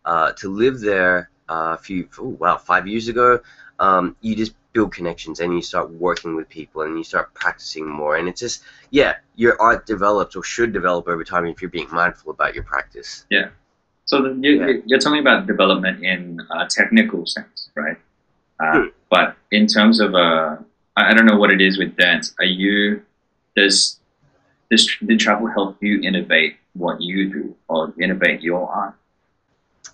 uh, 0.04 0.32
to 0.32 0.50
live 0.50 0.80
there 0.80 1.30
uh, 1.48 1.76
a 1.78 1.78
few, 1.78 2.08
oh, 2.18 2.36
wow, 2.40 2.56
five 2.56 2.86
years 2.86 3.08
ago, 3.08 3.40
um, 3.78 4.16
you 4.20 4.34
just 4.34 4.54
build 4.74 4.92
connections 4.92 5.40
and 5.40 5.54
you 5.54 5.62
start 5.62 5.90
working 5.90 6.36
with 6.36 6.48
people 6.48 6.82
and 6.82 6.98
you 6.98 7.04
start 7.04 7.32
practicing 7.34 7.88
more, 7.88 8.16
and 8.16 8.28
it's 8.28 8.40
just, 8.40 8.62
yeah, 8.90 9.14
your 9.36 9.60
art 9.60 9.86
develops 9.86 10.36
or 10.36 10.42
should 10.42 10.72
develop 10.72 11.08
over 11.08 11.24
time 11.24 11.46
if 11.46 11.62
you're 11.62 11.70
being 11.70 11.88
mindful 11.90 12.30
about 12.32 12.54
your 12.54 12.64
practice. 12.64 13.24
Yeah 13.30 13.48
so 14.06 14.22
the, 14.22 14.38
you, 14.40 14.52
Yeah. 14.66 14.80
you're 14.86 14.98
talking 14.98 15.20
about 15.20 15.46
development 15.46 16.04
in 16.04 16.40
a 16.50 16.66
technical 16.66 17.26
sense, 17.26 17.70
right? 17.74 17.96
Uh, 18.60 18.72
Hmm. 18.72 18.86
But 19.10 19.36
in 19.50 19.66
terms 19.66 20.00
of, 20.00 20.14
uh, 20.14 20.56
I 20.96 21.10
I 21.10 21.14
don't 21.14 21.26
know 21.26 21.36
what 21.36 21.50
it 21.50 21.60
is 21.60 21.78
with 21.78 21.96
dance. 21.96 22.34
Are 22.38 22.44
you 22.44 23.02
does 23.56 23.98
does 24.70 24.82
did 25.06 25.18
travel 25.20 25.46
help 25.48 25.82
you 25.82 26.00
innovate 26.02 26.56
what 26.74 27.00
you 27.00 27.30
do 27.36 27.56
or 27.68 27.92
innovate 28.00 28.40
your 28.42 28.68
art? 28.68 28.94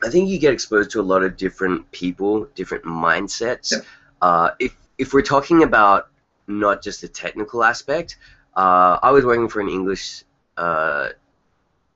I 0.02 0.08
think 0.08 0.28
you 0.30 0.38
get 0.38 0.52
exposed 0.52 0.90
to 0.92 1.00
a 1.00 1.06
lot 1.12 1.22
of 1.22 1.36
different 1.36 1.90
people, 1.92 2.46
different 2.54 2.84
mindsets. 2.84 3.72
Yeah. 3.72 3.78
Uh, 4.20 4.50
if 4.58 4.76
if 4.98 5.12
we're 5.14 5.22
talking 5.22 5.62
about 5.62 6.08
not 6.46 6.82
just 6.82 7.00
the 7.00 7.08
technical 7.08 7.64
aspect, 7.64 8.18
uh, 8.56 8.98
I 9.02 9.10
was 9.12 9.24
working 9.24 9.48
for 9.48 9.60
an 9.60 9.68
English 9.68 10.24
uh, 10.56 11.08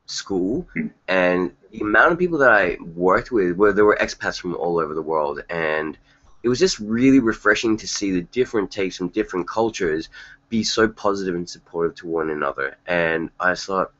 school, 0.06 0.66
Hmm. 0.74 0.86
and 1.08 1.52
the 1.70 1.80
amount 1.80 2.12
of 2.12 2.18
people 2.18 2.38
that 2.38 2.52
I 2.52 2.76
worked 2.94 3.30
with, 3.32 3.56
where 3.56 3.72
there 3.72 3.84
were 3.84 3.98
expats 4.00 4.40
from 4.40 4.54
all 4.54 4.78
over 4.78 4.94
the 4.94 5.02
world, 5.02 5.42
and 5.50 5.98
it 6.42 6.48
was 6.48 6.58
just 6.58 6.78
really 6.78 7.20
refreshing 7.20 7.76
to 7.78 7.88
see 7.88 8.12
the 8.12 8.22
different 8.22 8.70
takes 8.70 8.96
from 8.96 9.08
different 9.08 9.48
cultures 9.48 10.08
be 10.50 10.62
so 10.62 10.86
positive 10.88 11.34
and 11.34 11.48
supportive 11.48 11.94
to 11.96 12.06
one 12.06 12.30
another. 12.30 12.76
And 12.86 13.30
I 13.40 13.54
thought, 13.54 13.92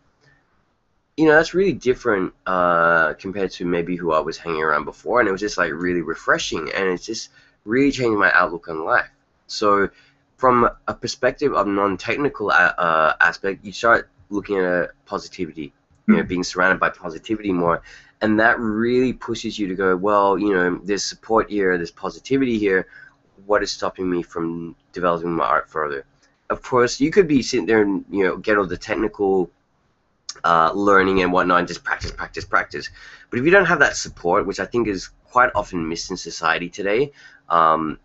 you 1.17 1.27
know, 1.27 1.33
that's 1.33 1.55
really 1.55 1.73
different 1.73 2.35
uh, 2.47 3.15
compared 3.15 3.51
to 3.53 3.65
maybe 3.65 3.97
who 3.97 4.13
I 4.13 4.21
was 4.21 4.37
hanging 4.37 4.63
around 4.63 4.85
before, 4.85 5.21
and 5.21 5.29
it 5.29 5.33
was 5.33 5.41
just 5.41 5.59
like 5.59 5.73
really 5.73 6.03
refreshing, 6.03 6.71
and 6.75 6.89
it's 6.89 7.07
just 7.07 7.31
really 7.65 7.91
changed 7.91 8.19
my 8.19 8.31
outlook 8.33 8.69
on 8.69 8.85
life. 8.85 9.09
So, 9.47 9.89
from 10.37 10.69
a 10.89 10.95
perspective 10.95 11.55
of 11.55 11.67
non-technical 11.67 12.51
uh, 12.51 12.73
uh, 12.77 13.15
aspect, 13.21 13.65
you 13.65 13.73
start 13.73 14.11
looking 14.31 14.59
at 14.59 14.91
positivity, 15.07 15.73
you 16.07 16.17
know, 16.17 16.23
being 16.23 16.43
surrounded 16.43 16.81
by 16.81 16.91
positivity 16.91 17.53
more, 17.53 17.83
and 18.21 18.41
that 18.41 18.59
really 18.59 19.13
pushes 19.13 19.59
you 19.59 19.69
to 19.69 19.75
go, 19.75 19.97
well, 19.97 20.39
you 20.39 20.53
know, 20.55 20.81
there's 20.85 21.05
support 21.05 21.51
here, 21.51 21.77
there's 21.77 21.91
positivity 21.91 22.59
here. 22.59 22.87
What 23.47 23.63
is 23.63 23.71
stopping 23.71 24.11
me 24.11 24.23
from 24.23 24.75
developing 24.93 25.33
my 25.33 25.45
art 25.45 25.69
further? 25.69 26.07
Of 26.51 26.63
course, 26.63 27.01
you 27.01 27.11
could 27.11 27.29
be 27.29 27.43
sitting 27.43 27.67
there 27.67 27.83
and 27.83 28.05
you 28.11 28.25
know 28.25 28.37
get 28.37 28.59
all 28.59 28.67
the 28.67 28.77
technical 28.77 29.51
uh, 30.43 30.73
learning 30.75 31.23
and 31.23 31.33
whatnot, 31.33 31.61
and 31.61 31.69
just 31.69 31.85
practice, 31.85 32.13
practice, 32.13 32.45
practice. 32.45 32.91
But 33.31 33.39
if 33.39 33.45
you 33.45 33.51
don't 33.51 33.67
have 33.67 33.81
that 33.81 33.97
support, 33.97 34.47
which 34.47 34.61
I 34.61 34.67
think 34.67 34.89
is 34.89 35.11
quite 35.31 35.51
often 35.55 35.89
missed 35.89 36.11
in 36.11 36.17
society 36.17 36.69
today, 36.69 37.13
um, 37.49 37.99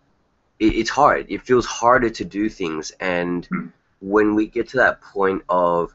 it, 0.58 0.74
it's 0.76 0.90
hard. 0.90 1.26
It 1.28 1.42
feels 1.42 1.66
harder 1.66 2.10
to 2.10 2.24
do 2.24 2.48
things, 2.48 2.92
and 3.00 3.46
Hmm. 3.46 3.66
when 4.00 4.34
we 4.34 4.46
get 4.46 4.68
to 4.70 4.76
that 4.78 5.00
point 5.00 5.42
of 5.48 5.94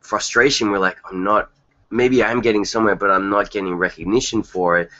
frustration, 0.00 0.70
we're 0.70 0.78
like, 0.78 0.98
I'm 1.10 1.24
not. 1.24 1.50
Maybe 1.90 2.22
I'm 2.22 2.40
getting 2.40 2.64
somewhere, 2.66 2.96
but 2.96 3.10
I'm 3.10 3.30
not 3.30 3.50
getting 3.50 3.74
recognition 3.74 4.42
for 4.42 4.78
it. 4.78 4.90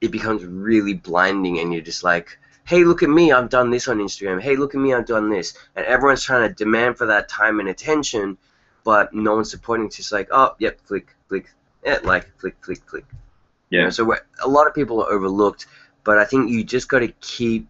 It 0.00 0.10
becomes 0.12 0.44
really 0.44 0.94
blinding, 0.94 1.58
and 1.58 1.72
you're 1.72 1.82
just 1.82 2.04
like, 2.04 2.38
hey, 2.64 2.84
look 2.84 3.02
at 3.02 3.08
me, 3.08 3.32
I've 3.32 3.48
done 3.50 3.70
this 3.70 3.88
on 3.88 3.98
Instagram. 3.98 4.40
Hey, 4.40 4.56
look 4.56 4.74
at 4.74 4.80
me, 4.80 4.94
I've 4.94 5.06
done 5.06 5.28
this. 5.28 5.54
And 5.74 5.84
everyone's 5.86 6.22
trying 6.22 6.48
to 6.48 6.54
demand 6.54 6.96
for 6.96 7.06
that 7.06 7.28
time 7.28 7.58
and 7.58 7.68
attention, 7.68 8.38
but 8.84 9.12
no 9.12 9.34
one's 9.34 9.50
supporting. 9.50 9.86
It's 9.86 9.96
just 9.96 10.12
like, 10.12 10.28
oh, 10.30 10.54
yep, 10.60 10.78
click, 10.86 11.14
click, 11.28 11.50
yeah, 11.84 11.98
like, 12.04 12.36
click, 12.38 12.60
click, 12.60 12.84
click. 12.86 13.04
You 13.70 13.78
Yeah. 13.78 13.84
know, 13.84 13.90
so 13.90 14.14
a 14.44 14.48
lot 14.48 14.68
of 14.68 14.74
people 14.74 15.02
are 15.02 15.10
overlooked, 15.12 15.66
but 16.04 16.18
I 16.18 16.24
think 16.24 16.50
you 16.50 16.64
just 16.64 16.88
got 16.88 17.00
to 17.00 17.08
keep 17.20 17.68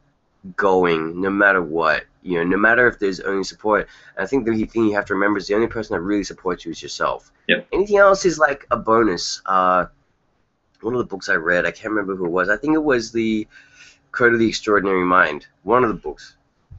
going 0.56 1.20
no 1.20 1.30
matter 1.30 1.62
what. 1.62 2.04
You 2.22 2.38
know, 2.38 2.44
no 2.44 2.56
matter 2.58 2.86
if 2.86 2.98
there's 2.98 3.20
only 3.20 3.44
support. 3.44 3.88
And 4.16 4.24
I 4.24 4.26
think 4.26 4.44
the 4.44 4.64
thing 4.66 4.84
you 4.84 4.94
have 4.94 5.06
to 5.06 5.14
remember 5.14 5.38
is 5.38 5.46
the 5.46 5.54
only 5.54 5.66
person 5.66 5.94
that 5.94 6.00
really 6.02 6.24
supports 6.24 6.64
you 6.64 6.70
is 6.70 6.82
yourself. 6.82 7.32
Yep. 7.48 7.66
Anything 7.72 7.96
else 7.96 8.24
is 8.24 8.38
like 8.38 8.66
a 8.70 8.76
bonus. 8.76 9.40
Uh, 9.46 9.86
one 10.82 10.94
of 10.94 10.98
the 10.98 11.04
books 11.06 11.28
I 11.28 11.34
read, 11.34 11.64
I 11.66 11.70
can't 11.70 11.90
remember 11.90 12.14
who 12.16 12.26
it 12.26 12.30
was. 12.30 12.48
I 12.48 12.56
think 12.56 12.74
it 12.74 12.82
was 12.82 13.10
the 13.12 13.46
Code 14.12 14.32
of 14.34 14.38
the 14.38 14.48
Extraordinary 14.48 15.04
Mind. 15.04 15.46
One 15.62 15.82
of 15.82 15.88
the 15.88 15.94
books. 15.94 16.36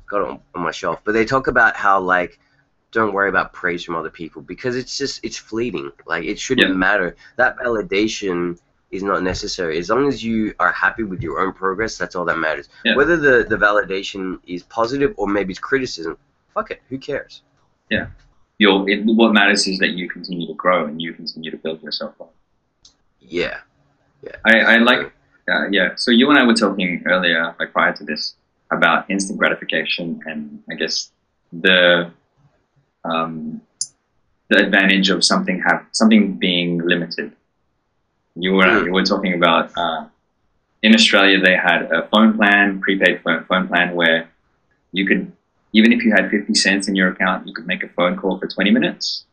Got 0.07 0.21
it 0.21 0.27
on, 0.27 0.39
on 0.53 0.61
my 0.63 0.71
shelf. 0.71 1.01
But 1.03 1.13
they 1.13 1.25
talk 1.25 1.47
about 1.47 1.75
how 1.75 1.99
like 1.99 2.39
don't 2.91 3.13
worry 3.13 3.29
about 3.29 3.53
praise 3.53 3.83
from 3.83 3.95
other 3.95 4.09
people 4.09 4.41
because 4.41 4.75
it's 4.75 4.97
just 4.97 5.21
it's 5.23 5.37
fleeting. 5.37 5.91
Like 6.05 6.25
it 6.25 6.37
shouldn't 6.37 6.67
Yeah. 6.67 6.73
matter. 6.75 7.15
That 7.37 7.57
validation 7.57 8.59
is 8.91 9.03
not 9.03 9.23
necessary. 9.23 9.77
As 9.77 9.89
long 9.89 10.07
as 10.07 10.23
you 10.23 10.53
are 10.59 10.71
happy 10.71 11.03
with 11.03 11.21
your 11.21 11.39
own 11.39 11.53
progress, 11.53 11.97
that's 11.97 12.15
all 12.15 12.25
that 12.25 12.37
matters. 12.37 12.69
Yeah. 12.83 12.95
Whether 12.95 13.17
the, 13.17 13.45
the 13.47 13.55
validation 13.55 14.39
is 14.45 14.63
positive 14.63 15.13
or 15.17 15.27
maybe 15.27 15.51
it's 15.51 15.59
criticism, 15.59 16.17
fuck 16.53 16.71
it. 16.71 16.81
Who 16.89 16.97
cares? 16.97 17.41
Your 18.57 18.87
it, 18.89 19.03
what 19.05 19.33
matters 19.33 19.67
is 19.67 19.79
that 19.79 19.91
you 19.91 20.09
continue 20.09 20.47
to 20.47 20.53
grow 20.53 20.85
and 20.85 21.01
you 21.01 21.13
continue 21.13 21.51
to 21.51 21.57
build 21.57 21.81
yourself 21.81 22.13
up. 22.19 22.33
Yeah. 23.19 23.59
I, 24.45 24.59
I 24.59 24.77
like, 24.77 25.11
uh, 25.49 25.67
yeah. 25.71 25.95
So 25.95 26.11
you 26.11 26.29
and 26.29 26.37
I 26.37 26.45
were 26.45 26.53
talking 26.53 27.01
earlier, 27.05 27.55
like 27.59 27.73
prior 27.73 27.93
to 27.93 28.03
this, 28.03 28.35
about 28.71 29.09
instant 29.09 29.39
gratification 29.39 30.21
and 30.25 30.63
I 30.69 30.75
guess 30.75 31.11
the 31.51 32.11
um, 33.03 33.61
the 34.49 34.57
advantage 34.57 35.09
of 35.09 35.23
something 35.23 35.61
have 35.65 35.85
something 35.91 36.33
being 36.33 36.79
limited. 36.79 37.31
You 38.35 38.53
were 38.53 38.65
Mm. 38.65 38.85
you 38.85 38.91
were 38.93 39.03
talking 39.03 39.33
about 39.33 39.71
uh, 39.77 40.05
in 40.81 40.93
Australia 40.95 41.39
they 41.39 41.55
had 41.55 41.81
a 41.91 42.07
phone 42.07 42.35
plan, 42.37 42.79
prepaid 42.81 43.21
phone 43.23 43.43
phone 43.45 43.67
plan 43.67 43.95
where 43.95 44.29
you 44.91 45.05
could 45.07 45.31
even 45.73 45.91
if 45.93 46.03
you 46.03 46.11
had 46.11 46.29
fifty 46.29 46.53
cents 46.53 46.87
in 46.87 46.95
your 46.95 47.09
account, 47.09 47.47
you 47.47 47.53
could 47.53 47.67
make 47.67 47.83
a 47.83 47.89
phone 47.89 48.15
call 48.17 48.37
for 48.39 48.47
twenty 48.47 48.71
minutes. 48.71 49.25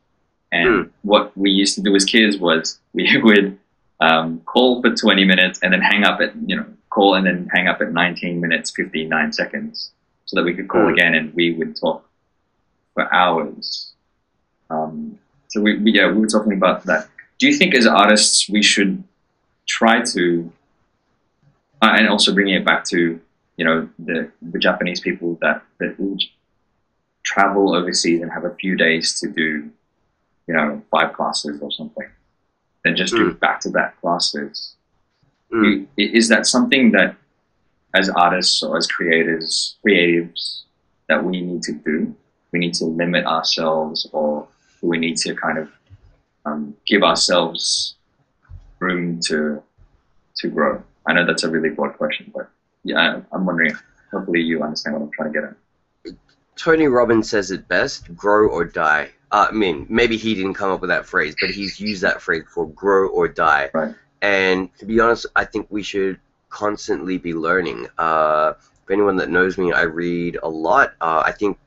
And 0.51 0.91
what 1.03 1.37
we 1.37 1.51
used 1.51 1.75
to 1.75 1.83
do 1.83 1.95
as 1.95 2.05
kids 2.05 2.39
was 2.39 2.79
we 2.95 3.05
would 3.23 3.59
um, 4.01 4.41
call 4.47 4.81
for 4.81 4.95
20 4.95 5.25
minutes 5.25 5.59
and 5.63 5.73
then 5.73 5.81
hang 5.83 6.05
up 6.05 6.21
at, 6.21 6.33
you 6.47 6.57
know, 6.57 6.65
call 6.89 7.17
and 7.17 7.27
then 7.27 7.49
hang 7.53 7.69
up 7.69 7.81
at 7.83 7.93
19 7.93 8.41
minutes, 8.41 8.71
59 8.71 9.33
seconds 9.33 9.91
so 10.25 10.37
that 10.37 10.45
we 10.45 10.55
could 10.55 10.69
call 10.69 10.83
Mm. 10.83 10.93
again 10.93 11.15
and 11.15 11.35
we 11.35 11.53
would 11.53 11.77
talk 11.77 12.09
for 12.95 13.13
hours. 13.13 13.93
Um, 14.71 15.19
so 15.49 15.61
we, 15.61 15.79
we, 15.79 15.93
yeah, 15.93 16.07
we 16.07 16.19
were 16.21 16.29
talking 16.29 16.53
about 16.53 16.85
that. 16.85 17.09
Do 17.39 17.47
you 17.47 17.57
think 17.57 17.75
as 17.75 17.87
artists 17.87 18.49
we 18.49 18.63
should 18.63 19.05
try 19.67 20.03
to, 20.03 20.53
uh, 21.83 21.95
and 21.97 22.09
also 22.09 22.35
bringing 22.35 22.55
it 22.55 22.65
back 22.65 22.85
to, 22.87 23.21
you 23.57 23.65
know, 23.65 23.89
the, 23.99 24.31
the 24.41 24.59
Japanese 24.59 25.01
people 25.01 25.39
that, 25.41 25.63
that 25.79 25.97
travel 27.25 27.75
overseas 27.75 28.23
and 28.23 28.33
have 28.33 28.45
a 28.45 28.55
few 28.55 28.77
days 28.77 29.21
to 29.21 29.29
do, 29.29 29.71
you 30.47 30.55
know, 30.55 30.83
five 30.91 31.13
classes 31.13 31.61
or 31.61 31.71
something, 31.71 32.09
then 32.85 32.97
just 32.97 33.15
do 33.15 33.33
back 33.35 33.61
to 33.61 33.71
back 33.71 34.01
classes. 34.01 34.75
Mm. 35.53 35.87
Is 35.97 36.29
that 36.29 36.47
something 36.47 36.93
that, 36.93 37.17
as 37.95 38.09
artists 38.11 38.63
or 38.63 38.77
as 38.77 38.87
creators, 38.87 39.77
creatives, 39.85 40.63
that 41.09 41.25
we 41.25 41.41
need 41.41 41.63
to 41.63 41.73
do? 41.73 42.15
We 42.53 42.59
need 42.59 42.75
to 42.75 42.85
limit 42.85 43.27
ourselves, 43.27 44.09
or 44.13 44.47
we 44.83 44.99
need 44.99 45.17
to 45.19 45.35
kind 45.35 45.59
of 45.59 45.71
um, 46.49 46.75
give 46.87 47.03
ourselves 47.03 47.97
room 48.81 49.21
to 49.27 49.63
to 50.37 50.49
grow? 50.49 50.83
I 51.07 51.13
know 51.15 51.27
that's 51.27 51.45
a 51.45 51.51
really 51.51 51.71
broad 51.71 51.97
question, 51.97 52.31
but 52.35 52.49
yeah, 52.85 52.99
I- 53.17 53.35
I'm 53.35 53.47
wondering. 53.47 53.73
Hopefully, 54.13 54.41
you 54.41 54.63
understand 54.63 54.97
what 54.97 55.03
I'm 55.03 55.11
trying 55.11 55.33
to 55.33 55.41
get 55.41 55.49
at. 55.51 56.17
Tony 56.57 56.87
Robbins 56.87 57.29
says 57.29 57.51
it 57.51 57.69
best: 57.69 58.15
"Grow 58.17 58.49
or 58.49 58.65
die." 58.65 59.11
Uh, 59.31 59.49
I 59.51 59.53
mean, 59.53 59.87
maybe 59.91 60.17
he 60.17 60.35
didn't 60.35 60.55
come 60.55 60.71
up 60.71 60.81
with 60.81 60.89
that 60.89 61.05
phrase, 61.05 61.35
but 61.41 61.51
he's 61.51 61.79
used 61.79 62.03
that 62.03 62.23
phrase 62.23 62.45
for 62.49 62.67
"grow 62.69 63.09
or 63.09 63.29
die." 63.29 63.71
Right. 63.75 63.95
And 64.23 64.75
to 64.79 64.87
be 64.87 64.99
honest, 64.99 65.27
I 65.37 65.45
think 65.45 65.67
we 65.71 65.83
should 65.83 66.19
constantly 66.49 67.19
be 67.19 67.35
learning. 67.35 67.87
Uh, 67.99 68.55
for 68.87 68.93
anyone 68.95 69.17
that 69.17 69.29
knows 69.29 69.59
me, 69.59 69.73
I 69.73 69.83
read 69.83 70.39
a 70.43 70.49
lot. 70.49 70.95
Uh, 71.01 71.23
I 71.25 71.33
think 71.33 71.59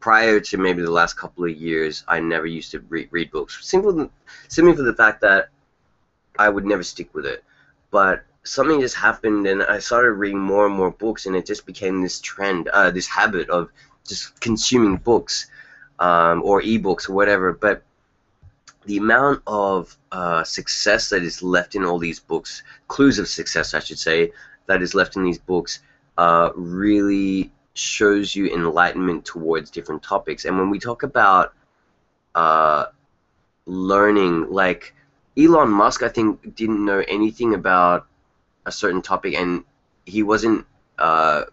prior 0.00 0.40
to 0.40 0.56
maybe 0.56 0.82
the 0.82 0.90
last 0.90 1.16
couple 1.16 1.44
of 1.44 1.50
years, 1.50 2.04
I 2.08 2.20
never 2.20 2.46
used 2.46 2.70
to 2.72 2.80
read, 2.88 3.08
read 3.10 3.30
books, 3.30 3.58
simply 3.60 4.08
simply 4.48 4.74
for 4.74 4.82
the 4.82 4.94
fact 4.94 5.20
that 5.20 5.50
I 6.38 6.48
would 6.48 6.64
never 6.64 6.82
stick 6.82 7.14
with 7.14 7.26
it. 7.26 7.44
But 7.90 8.24
something 8.42 8.80
just 8.80 8.96
happened, 8.96 9.46
and 9.46 9.62
I 9.62 9.78
started 9.78 10.12
reading 10.12 10.40
more 10.40 10.66
and 10.66 10.74
more 10.74 10.90
books, 10.90 11.26
and 11.26 11.36
it 11.36 11.46
just 11.46 11.66
became 11.66 12.02
this 12.02 12.20
trend, 12.20 12.68
uh, 12.68 12.90
this 12.90 13.06
habit 13.06 13.48
of 13.50 13.70
just 14.06 14.40
consuming 14.40 14.96
books 14.96 15.46
um, 15.98 16.42
or 16.42 16.62
ebooks 16.62 17.08
or 17.08 17.12
whatever. 17.12 17.52
But 17.52 17.82
the 18.86 18.96
amount 18.96 19.42
of 19.46 19.96
uh, 20.10 20.42
success 20.44 21.10
that 21.10 21.22
is 21.22 21.42
left 21.42 21.74
in 21.74 21.84
all 21.84 21.98
these 21.98 22.18
books, 22.18 22.62
clues 22.88 23.18
of 23.18 23.28
success, 23.28 23.74
I 23.74 23.80
should 23.80 23.98
say, 23.98 24.32
that 24.66 24.82
is 24.82 24.94
left 24.94 25.16
in 25.16 25.24
these 25.24 25.38
books, 25.38 25.80
uh, 26.16 26.50
really 26.54 27.52
shows 27.80 28.36
you 28.36 28.46
enlightenment 28.46 29.24
towards 29.24 29.70
different 29.70 30.02
topics. 30.02 30.44
And 30.44 30.58
when 30.58 30.70
we 30.70 30.78
talk 30.78 31.02
about 31.02 31.54
uh, 32.34 32.86
learning, 33.66 34.50
like 34.50 34.94
Elon 35.36 35.70
Musk, 35.70 36.02
I 36.02 36.08
think 36.08 36.54
didn't 36.54 36.84
know 36.84 37.02
anything 37.08 37.54
about 37.54 38.06
a 38.66 38.72
certain 38.72 39.02
topic, 39.02 39.34
and 39.34 39.64
he 40.04 40.22
wasn't 40.22 40.66
uh, 40.98 41.44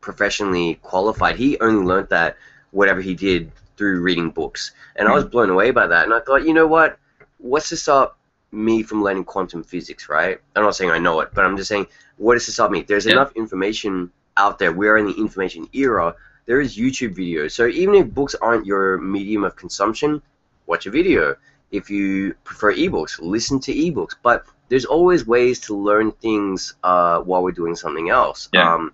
professionally 0.00 0.78
qualified. 0.82 1.36
He 1.36 1.58
only 1.60 1.84
learned 1.84 2.08
that 2.10 2.36
whatever 2.70 3.00
he 3.00 3.14
did 3.14 3.50
through 3.76 4.00
reading 4.00 4.30
books, 4.30 4.72
and 4.94 5.08
I 5.08 5.12
was 5.12 5.24
blown 5.24 5.50
away 5.50 5.70
by 5.70 5.86
that. 5.86 6.04
And 6.04 6.14
I 6.14 6.20
thought, 6.20 6.46
you 6.46 6.54
know 6.54 6.66
what? 6.66 6.98
What's 7.38 7.68
to 7.70 7.76
stop 7.76 8.16
me 8.52 8.82
from 8.82 9.02
learning 9.02 9.24
quantum 9.24 9.62
physics? 9.64 10.08
Right? 10.08 10.38
I'm 10.54 10.62
not 10.62 10.76
saying 10.76 10.90
I 10.90 10.98
know 10.98 11.20
it, 11.20 11.30
but 11.34 11.44
I'm 11.44 11.56
just 11.56 11.68
saying, 11.68 11.86
what 12.16 12.34
does 12.34 12.46
to 12.46 12.52
stop 12.52 12.70
me? 12.70 12.82
There's 12.82 13.06
Yeah. 13.06 13.12
enough 13.12 13.32
information 13.34 14.12
out 14.36 14.58
there. 14.58 14.72
We're 14.72 14.96
in 14.96 15.06
the 15.06 15.14
information 15.14 15.68
era. 15.72 16.14
There 16.46 16.60
is 16.60 16.76
YouTube 16.76 17.16
videos. 17.16 17.52
So 17.52 17.66
even 17.66 17.94
if 17.94 18.10
books 18.10 18.34
aren't 18.34 18.66
your 18.66 18.98
medium 18.98 19.44
of 19.44 19.56
consumption, 19.56 20.22
watch 20.66 20.86
a 20.86 20.90
video. 20.90 21.36
If 21.70 21.90
you 21.90 22.34
prefer 22.44 22.74
ebooks, 22.74 23.18
listen 23.20 23.58
to 23.60 23.72
ebooks. 23.72 24.14
But 24.22 24.46
there's 24.68 24.84
always 24.84 25.26
ways 25.26 25.60
to 25.60 25.76
learn 25.76 26.12
things 26.12 26.74
uh, 26.82 27.20
while 27.20 27.42
we're 27.42 27.52
doing 27.52 27.74
something 27.76 28.10
else. 28.10 28.48
Yeah. 28.52 28.74
Um, 28.74 28.92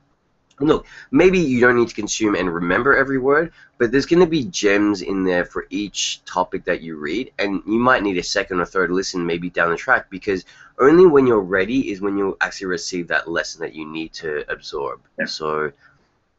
look, 0.67 0.87
maybe 1.11 1.39
you 1.39 1.61
don't 1.61 1.77
need 1.77 1.89
to 1.89 1.95
consume 1.95 2.35
and 2.35 2.53
remember 2.53 2.97
every 2.97 3.19
word, 3.19 3.53
but 3.79 3.91
there's 3.91 4.07
going 4.07 4.21
to 4.21 4.27
be 4.27 4.45
gems 4.45 5.03
in 5.03 5.25
there 5.25 5.45
for 5.45 5.67
each 5.71 6.25
topic 6.25 6.65
that 6.65 6.83
you 6.83 6.97
read, 6.97 7.33
and 7.39 7.63
you 7.67 7.79
might 7.79 8.03
need 8.03 8.19
a 8.19 8.23
second 8.23 8.61
or 8.61 8.65
third 8.65 8.91
listen 8.91 9.27
maybe 9.27 9.51
down 9.51 9.71
the 9.71 9.77
track 9.77 10.11
because 10.11 10.45
only 10.79 11.07
when 11.07 11.27
you're 11.27 11.41
ready 11.41 11.91
is 11.91 12.01
when 12.01 12.17
you'll 12.17 12.37
actually 12.41 12.67
receive 12.67 13.09
that 13.09 13.29
lesson 13.29 13.61
that 13.61 13.75
you 13.75 13.85
need 13.87 14.13
to 14.15 14.45
absorb. 14.51 15.01
Yeah. 15.19 15.27
So, 15.27 15.73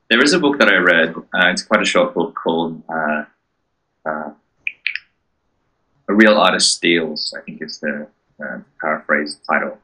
There 0.10 0.22
is 0.22 0.34
a 0.34 0.40
book 0.40 0.60
that 0.60 0.70
I 0.70 0.76
read. 0.76 1.16
Uh, 1.16 1.50
it's 1.50 1.64
quite 1.64 1.82
a 1.82 1.86
short 1.86 2.14
book 2.14 2.36
called 2.36 2.82
uh, 2.90 3.26
uh, 4.06 4.32
"A 6.08 6.14
Real 6.14 6.38
Artist 6.38 6.76
Steals." 6.76 7.34
I 7.38 7.42
think 7.42 7.62
is 7.62 7.80
the 7.80 8.08
uh, 8.44 8.60
paraphrase 8.80 9.40
title. 9.50 9.78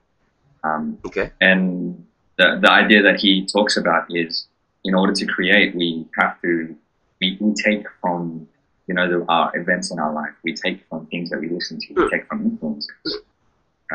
Um, 0.63 0.97
okay. 1.05 1.31
and 1.39 2.05
the 2.39 2.47
the 2.63 2.71
idea 2.71 3.01
that 3.03 3.17
he 3.19 3.31
talks 3.55 3.75
about 3.77 4.03
is, 4.09 4.47
in 4.83 4.93
order 4.95 5.13
to 5.21 5.25
create, 5.35 5.75
we 5.75 5.87
have 6.19 6.41
to 6.41 6.75
we, 7.19 7.37
we 7.39 7.53
take 7.67 7.83
from 8.01 8.47
you 8.87 8.95
know 8.95 9.07
the, 9.13 9.19
our 9.35 9.47
events 9.61 9.91
in 9.91 9.99
our 9.99 10.13
life. 10.21 10.33
We 10.43 10.53
take 10.65 10.77
from 10.89 11.05
things 11.07 11.29
that 11.29 11.39
we 11.43 11.49
listen 11.49 11.77
to. 11.81 11.87
We 11.93 12.01
Hmm. 12.03 12.09
take 12.13 12.25
from 12.27 12.39
influences. 12.49 13.11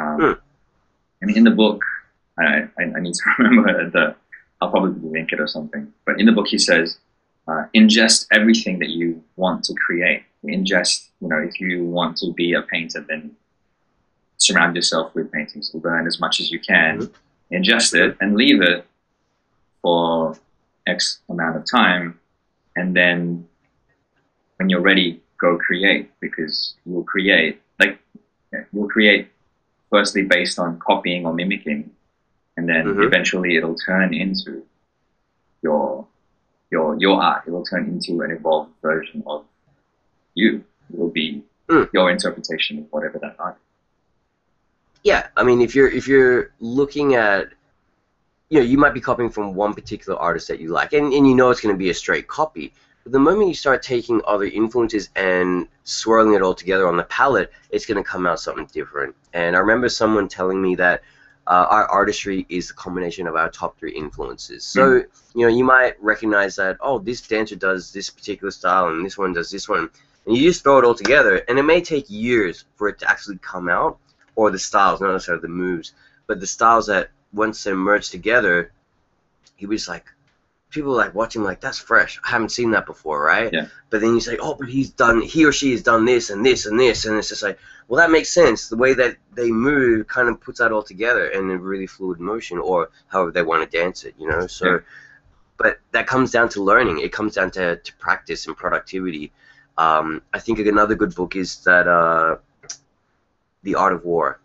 Um, 0.01 0.17
Hmm. 0.21 0.33
And 1.23 1.37
in 1.39 1.45
the 1.45 1.57
book, 1.63 1.81
I, 2.39 2.69
I, 2.81 2.83
I 2.97 3.01
need 3.05 3.15
to 3.15 3.25
remember 3.39 3.91
the. 3.97 4.05
I'll 4.61 4.71
probably 4.71 5.11
link 5.17 5.33
it 5.33 5.41
or 5.41 5.49
something. 5.57 5.93
But 6.07 6.21
in 6.21 6.27
the 6.27 6.33
book, 6.33 6.49
he 6.55 6.59
says, 6.59 6.87
uh, 7.49 7.65
ingest 7.75 8.27
everything 8.39 8.79
that 8.83 8.91
you 8.99 9.23
want 9.37 9.65
to 9.69 9.75
create. 9.85 10.23
Ingest, 10.57 11.09
you 11.21 11.29
know, 11.29 11.39
if 11.51 11.55
you 11.61 11.85
want 11.85 12.17
to 12.19 12.33
be 12.33 12.49
a 12.55 12.63
painter, 12.63 13.01
then 13.09 13.23
surround 14.39 14.77
yourself 14.77 15.15
with 15.15 15.27
paintings. 15.33 15.71
Learn 15.75 16.07
as 16.07 16.17
much 16.25 16.41
as 16.41 16.51
you 16.51 16.61
can. 16.61 17.11
Ingest 17.55 17.95
it 17.95 18.17
and 18.21 18.35
leave 18.35 18.61
it 18.61 18.85
for 19.83 20.37
X 20.87 21.21
amount 21.29 21.57
of 21.57 21.65
time, 21.71 22.19
and 22.77 22.97
then 22.97 23.49
when 24.57 24.69
you're 24.69 24.81
ready, 24.81 25.21
go 25.41 25.57
create 25.59 26.11
because 26.21 26.75
you'll 26.85 27.05
create 27.05 27.61
like 27.79 27.99
you'll 28.73 28.89
create 28.89 29.29
firstly 29.91 30.23
based 30.23 30.59
on 30.59 30.79
copying 30.81 31.25
or 31.27 31.33
mimicking, 31.33 31.91
and 32.57 32.69
then 32.69 32.85
Mhm. 32.87 33.05
eventually 33.07 33.57
it'll 33.57 33.77
turn 33.77 34.13
into 34.13 34.67
your 35.63 36.07
your 36.71 36.97
your 36.99 37.23
art. 37.23 37.47
It 37.47 37.51
will 37.51 37.65
turn 37.65 37.85
into 37.87 38.21
an 38.23 38.31
evolved 38.33 38.73
version 38.83 39.23
of 39.27 39.45
you. 40.35 40.65
It 40.91 40.99
will 40.99 41.11
be 41.11 41.45
Mm. 41.69 41.89
your 41.95 42.11
interpretation 42.11 42.79
of 42.81 42.93
whatever 42.93 43.19
that 43.21 43.37
art. 43.39 43.57
Yeah, 45.05 45.29
I 45.37 45.45
mean, 45.45 45.61
if 45.61 45.75
you're 45.75 45.91
if 45.91 46.09
you're 46.09 46.53
looking 46.61 47.15
at, 47.15 47.51
you 48.49 48.59
know, 48.59 48.65
you 48.65 48.79
might 48.79 48.95
be 48.95 49.03
copying 49.03 49.29
from 49.29 49.55
one 49.55 49.75
particular 49.75 50.19
artist 50.19 50.49
that 50.49 50.61
you 50.61 50.69
like, 50.69 50.95
and, 50.95 51.13
and 51.13 51.29
you 51.29 51.35
know 51.35 51.51
it's 51.51 51.61
going 51.61 51.75
to 51.75 51.79
be 51.79 51.91
a 51.91 51.95
straight 51.95 52.27
copy. 52.27 52.73
But 53.03 53.13
the 53.13 53.19
moment 53.19 53.49
you 53.49 53.55
start 53.55 53.83
taking 53.83 54.23
other 54.27 54.47
influences 54.47 55.11
and 55.15 55.69
swirling 55.85 56.33
it 56.33 56.41
all 56.41 56.55
together 56.55 56.89
on 56.89 56.97
the 56.97 57.03
palette, 57.05 57.53
it's 57.69 57.85
going 57.85 58.03
to 58.03 58.09
come 58.09 58.27
out 58.27 58.41
something 58.41 58.67
different. 58.73 59.15
And 59.35 59.55
I 59.55 59.59
remember 59.59 59.91
someone 59.91 60.27
telling 60.27 60.63
me 60.63 60.75
that 60.77 61.03
uh, 61.47 61.67
our 61.69 61.85
artistry 61.85 62.47
is 62.49 62.69
the 62.69 62.75
combination 62.75 63.27
of 63.27 63.37
our 63.37 63.51
top 63.51 63.79
three 63.79 63.93
influences. 63.93 64.65
So 64.65 65.03
you 65.35 65.47
know, 65.47 65.55
you 65.55 65.65
might 65.65 66.03
recognize 66.03 66.57
that 66.57 66.79
oh, 66.81 66.99
this 66.99 67.21
dancer 67.21 67.57
does 67.57 67.93
this 67.93 68.09
particular 68.09 68.51
style, 68.51 68.89
and 68.89 69.05
this 69.05 69.19
one 69.19 69.35
does 69.35 69.51
this 69.51 69.69
one, 69.69 69.91
and 70.25 70.35
you 70.35 70.49
just 70.49 70.63
throw 70.63 70.79
it 70.79 70.85
all 70.87 70.95
together, 70.95 71.45
and 71.47 71.59
it 71.59 71.65
may 71.65 71.83
take 71.83 72.07
years 72.09 72.65
for 72.77 72.89
it 72.89 72.99
to 73.01 73.11
actually 73.11 73.37
come 73.43 73.69
out 73.69 73.99
or 74.37 74.51
the 74.51 74.59
styles, 74.59 75.01
not 75.01 75.13
necessarily 75.13 75.43
the 75.43 75.49
moves, 75.49 75.93
but 76.27 76.41
the 76.41 76.47
styles 76.47 76.87
that 76.87 77.11
once 77.33 77.63
they 77.63 77.73
merged 77.73 78.11
together, 78.11 78.73
he 79.57 79.67
was 79.67 79.89
like, 79.89 80.07
people 80.71 80.91
were 80.91 80.97
like 80.97 81.15
watching 81.15 81.43
like 81.45 81.61
that's 81.61 81.79
fresh. 81.79 82.19
I 82.25 82.31
haven't 82.31 82.51
seen 82.51 82.73
that 82.73 82.87
before, 82.87 83.23
right? 83.23 83.51
Yeah. 83.53 83.67
But 83.91 84.01
then 84.01 84.15
you 84.15 84.21
say, 84.21 84.37
oh, 84.39 84.55
but 84.55 84.69
he's 84.69 84.91
done, 84.91 85.21
he 85.21 85.45
or 85.45 85.53
she 85.53 85.71
has 85.73 85.83
done 85.83 86.05
this 86.05 86.31
and 86.31 86.45
this 86.45 86.67
and 86.67 86.79
this, 86.79 87.05
and 87.05 87.17
it's 87.17 87.29
just 87.29 87.43
like, 87.43 87.59
well, 87.87 87.99
that 87.99 88.11
makes 88.11 88.31
sense. 88.31 88.69
The 88.69 88.77
way 88.77 88.95
that 88.95 89.17
they 89.35 89.51
move 89.51 90.09
kind 90.09 90.29
of 90.29 90.41
puts 90.41 90.59
that 90.59 90.73
all 90.73 90.83
together 90.83 91.29
in 91.29 91.51
a 91.51 91.57
really 91.59 91.87
fluid 91.87 92.19
motion, 92.19 92.59
or 92.59 92.91
however 93.09 93.31
they 93.31 93.43
want 93.43 93.71
to 93.71 93.79
dance 93.79 94.05
it, 94.05 94.15
you 94.19 94.27
know. 94.29 94.47
So, 94.47 94.67
Yeah. 94.67 94.79
but 95.59 95.81
that 95.93 96.07
comes 96.07 96.31
down 96.33 96.49
to 96.51 96.63
learning. 96.63 97.01
It 97.01 97.13
comes 97.13 97.35
down 97.35 97.51
to, 97.53 97.77
to 97.77 97.95
practice 97.97 98.47
and 98.47 98.57
productivity. 98.57 99.33
Um, 99.77 100.23
I 100.33 100.39
think 100.41 100.59
another 100.61 100.95
good 100.95 101.15
book 101.15 101.37
is 101.37 101.59
that. 101.65 101.87
Uh, 101.87 102.37
the 103.65 103.75
Art 103.75 103.93
of 103.93 104.05
War. 104.05 104.41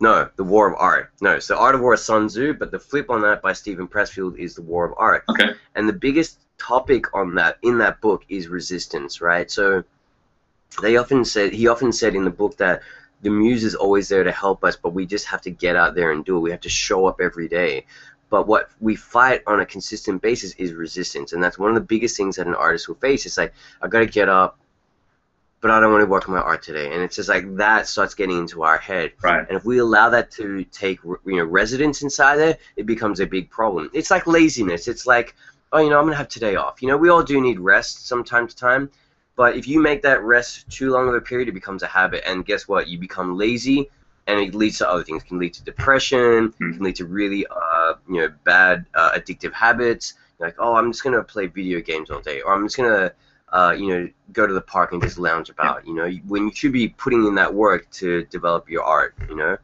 No, 0.00 0.30
The 0.36 0.44
War 0.44 0.68
of 0.68 0.76
Art. 0.78 1.10
No, 1.20 1.38
so 1.40 1.58
Art 1.58 1.74
of 1.74 1.80
War 1.80 1.94
is 1.94 2.04
Sun 2.04 2.28
Tzu, 2.28 2.54
but 2.54 2.70
the 2.70 2.78
flip 2.78 3.10
on 3.10 3.22
that 3.22 3.42
by 3.42 3.52
Steven 3.52 3.88
Pressfield 3.88 4.38
is 4.38 4.54
The 4.54 4.62
War 4.62 4.84
of 4.84 4.94
Art. 4.96 5.24
Okay. 5.28 5.50
And 5.74 5.88
the 5.88 5.92
biggest 5.92 6.38
topic 6.56 7.14
on 7.14 7.34
that 7.34 7.58
in 7.62 7.78
that 7.78 8.00
book 8.00 8.24
is 8.28 8.48
resistance, 8.48 9.20
right? 9.20 9.50
So 9.50 9.82
they 10.82 10.96
often 10.96 11.24
said 11.24 11.52
he 11.52 11.66
often 11.66 11.92
said 11.92 12.14
in 12.14 12.24
the 12.24 12.30
book 12.30 12.56
that 12.58 12.82
the 13.22 13.30
muse 13.30 13.64
is 13.64 13.74
always 13.74 14.08
there 14.08 14.22
to 14.22 14.30
help 14.30 14.62
us, 14.62 14.76
but 14.76 14.94
we 14.94 15.04
just 15.04 15.26
have 15.26 15.42
to 15.42 15.50
get 15.50 15.74
out 15.74 15.96
there 15.96 16.12
and 16.12 16.24
do 16.24 16.36
it. 16.36 16.40
We 16.40 16.50
have 16.52 16.60
to 16.60 16.68
show 16.68 17.06
up 17.06 17.20
every 17.20 17.48
day. 17.48 17.86
But 18.30 18.46
what 18.46 18.70
we 18.78 18.94
fight 18.94 19.42
on 19.46 19.60
a 19.60 19.66
consistent 19.66 20.22
basis 20.22 20.52
is 20.54 20.72
resistance, 20.74 21.32
and 21.32 21.42
that's 21.42 21.58
one 21.58 21.70
of 21.70 21.74
the 21.74 21.80
biggest 21.80 22.16
things 22.16 22.36
that 22.36 22.46
an 22.46 22.54
artist 22.54 22.86
will 22.86 22.94
face. 22.96 23.26
It's 23.26 23.38
like 23.38 23.54
I 23.82 23.88
got 23.88 24.00
to 24.00 24.06
get 24.06 24.28
up, 24.28 24.58
but 25.60 25.70
I 25.70 25.80
don't 25.80 25.90
want 25.90 26.02
to 26.02 26.06
work 26.06 26.28
on 26.28 26.34
my 26.34 26.40
art 26.40 26.62
today, 26.62 26.92
and 26.92 27.02
it's 27.02 27.16
just 27.16 27.28
like 27.28 27.56
that 27.56 27.88
starts 27.88 28.14
getting 28.14 28.38
into 28.38 28.62
our 28.62 28.78
head. 28.78 29.12
Right. 29.22 29.46
And 29.48 29.56
if 29.56 29.64
we 29.64 29.78
allow 29.78 30.08
that 30.10 30.30
to 30.32 30.64
take 30.64 31.02
you 31.02 31.20
know 31.36 31.44
residence 31.44 32.02
inside 32.02 32.36
there, 32.36 32.58
it 32.76 32.86
becomes 32.86 33.20
a 33.20 33.26
big 33.26 33.50
problem. 33.50 33.90
It's 33.92 34.10
like 34.10 34.26
laziness. 34.26 34.86
It's 34.86 35.06
like, 35.06 35.34
oh, 35.72 35.80
you 35.80 35.90
know, 35.90 35.98
I'm 35.98 36.04
gonna 36.04 36.16
have 36.16 36.28
today 36.28 36.56
off. 36.56 36.80
You 36.80 36.88
know, 36.88 36.96
we 36.96 37.08
all 37.08 37.22
do 37.22 37.40
need 37.40 37.58
rest 37.58 38.08
from 38.08 38.22
time 38.24 38.46
to 38.46 38.54
time, 38.54 38.90
but 39.36 39.56
if 39.56 39.66
you 39.66 39.80
make 39.80 40.02
that 40.02 40.22
rest 40.22 40.68
too 40.70 40.90
long 40.90 41.08
of 41.08 41.14
a 41.14 41.20
period, 41.20 41.48
it 41.48 41.52
becomes 41.52 41.82
a 41.82 41.88
habit. 41.88 42.22
And 42.26 42.44
guess 42.44 42.68
what? 42.68 42.88
You 42.88 42.98
become 42.98 43.36
lazy, 43.36 43.90
and 44.28 44.38
it 44.40 44.54
leads 44.54 44.78
to 44.78 44.88
other 44.88 45.02
things. 45.02 45.22
It 45.22 45.28
can 45.28 45.38
lead 45.38 45.54
to 45.54 45.64
depression. 45.64 46.52
Mm. 46.60 46.74
Can 46.74 46.82
lead 46.82 46.96
to 46.96 47.06
really, 47.06 47.46
uh, 47.46 47.94
you 48.08 48.20
know, 48.20 48.32
bad 48.44 48.86
uh, 48.94 49.10
addictive 49.12 49.52
habits. 49.52 50.14
Like, 50.38 50.54
oh, 50.60 50.76
I'm 50.76 50.92
just 50.92 51.02
gonna 51.02 51.24
play 51.24 51.46
video 51.46 51.80
games 51.80 52.10
all 52.10 52.20
day, 52.20 52.42
or 52.42 52.54
I'm 52.54 52.64
just 52.64 52.76
gonna, 52.76 53.12
uh, 53.52 53.74
you 53.76 53.88
know, 53.88 54.08
go 54.32 54.46
to 54.46 54.52
the 54.52 54.60
park 54.60 54.92
and 54.92 55.02
just 55.02 55.18
lounge 55.18 55.50
about. 55.50 55.86
You 55.86 55.94
know, 55.94 56.10
when 56.26 56.44
you 56.44 56.54
should 56.54 56.72
be 56.72 56.88
putting 56.88 57.26
in 57.26 57.34
that 57.36 57.52
work 57.52 57.90
to 57.92 58.24
develop 58.24 58.68
your 58.68 58.84
art. 58.84 59.14
You 59.28 59.36
know. 59.36 59.56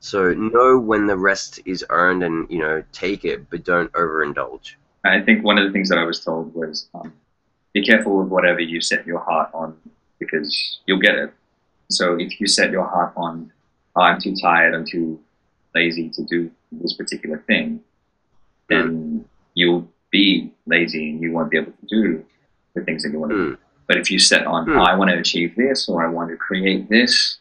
So 0.00 0.34
know 0.34 0.78
when 0.78 1.06
the 1.06 1.16
rest 1.16 1.60
is 1.64 1.84
earned, 1.88 2.22
and 2.22 2.50
you 2.50 2.58
know, 2.58 2.82
take 2.92 3.24
it, 3.24 3.48
but 3.48 3.64
don't 3.64 3.90
overindulge. 3.92 4.74
I 5.04 5.20
think 5.20 5.44
one 5.44 5.58
of 5.58 5.66
the 5.66 5.72
things 5.72 5.88
that 5.90 5.98
I 5.98 6.04
was 6.04 6.24
told 6.24 6.54
was 6.54 6.88
um, 6.94 7.12
be 7.72 7.82
careful 7.84 8.18
with 8.18 8.28
whatever 8.28 8.60
you 8.60 8.80
set 8.80 9.06
your 9.06 9.20
heart 9.20 9.50
on 9.52 9.76
because 10.18 10.80
you'll 10.86 11.00
get 11.00 11.14
it. 11.14 11.32
So 11.90 12.16
if 12.18 12.40
you 12.40 12.46
set 12.46 12.70
your 12.70 12.84
heart 12.84 13.12
on, 13.16 13.52
oh, 13.96 14.02
I'm 14.02 14.20
too 14.20 14.34
tired, 14.34 14.74
I'm 14.74 14.86
too 14.86 15.20
lazy 15.74 16.08
to 16.10 16.24
do 16.24 16.50
this 16.72 16.94
particular 16.94 17.38
thing, 17.46 17.80
then 18.68 19.24
you'll 19.54 19.88
be 20.10 20.52
lazy 20.66 21.10
and 21.10 21.20
you 21.20 21.32
won't 21.32 21.50
be 21.50 21.58
able 21.58 21.72
to 21.72 21.86
do 21.86 22.24
the 22.74 22.82
things 22.82 23.02
that 23.02 23.10
you 23.12 23.18
want 23.20 23.32
to 23.32 23.36
do. 23.36 23.50
Mm. 23.52 23.58
But 23.86 23.98
if 23.98 24.10
you 24.10 24.18
set 24.18 24.46
on, 24.46 24.66
Mm. 24.66 24.78
I 24.86 24.94
want 24.96 25.10
to 25.10 25.18
achieve 25.18 25.54
this 25.56 25.88
or 25.88 26.04
I 26.04 26.08
want 26.08 26.30
to 26.30 26.36
create 26.36 26.88
this, 26.88 27.38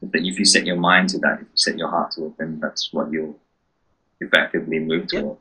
that 0.00 0.24
if 0.24 0.38
you 0.38 0.44
set 0.44 0.64
your 0.66 0.76
mind 0.76 1.08
to 1.10 1.18
that, 1.18 1.34
if 1.34 1.40
you 1.42 1.46
set 1.54 1.76
your 1.78 1.88
heart 1.88 2.12
to 2.12 2.26
it, 2.26 2.32
then 2.38 2.58
that's 2.60 2.92
what 2.92 3.10
you'll 3.12 3.38
effectively 4.20 4.78
move 4.78 5.06
Yeah. 5.12 5.20
toward. 5.20 5.38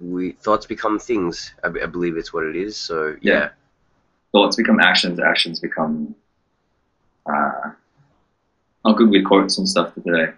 We 0.00 0.32
thoughts 0.32 0.66
become 0.66 0.98
things. 0.98 1.52
I, 1.62 1.68
I 1.68 1.86
believe 1.86 2.16
it's 2.16 2.32
what 2.32 2.44
it 2.44 2.56
is. 2.56 2.76
So 2.76 3.16
Yeah. 3.20 3.32
yeah. 3.34 3.48
thoughts 4.32 4.56
become 4.56 4.80
actions, 4.80 5.18
actions 5.20 5.60
become. 5.60 6.14
Uh, 7.26 7.70
I'm 8.84 8.94
good 8.96 9.08
with 9.08 9.24
quotes 9.24 9.56
and 9.58 9.66
stuff 9.68 9.94
today. 9.94 10.32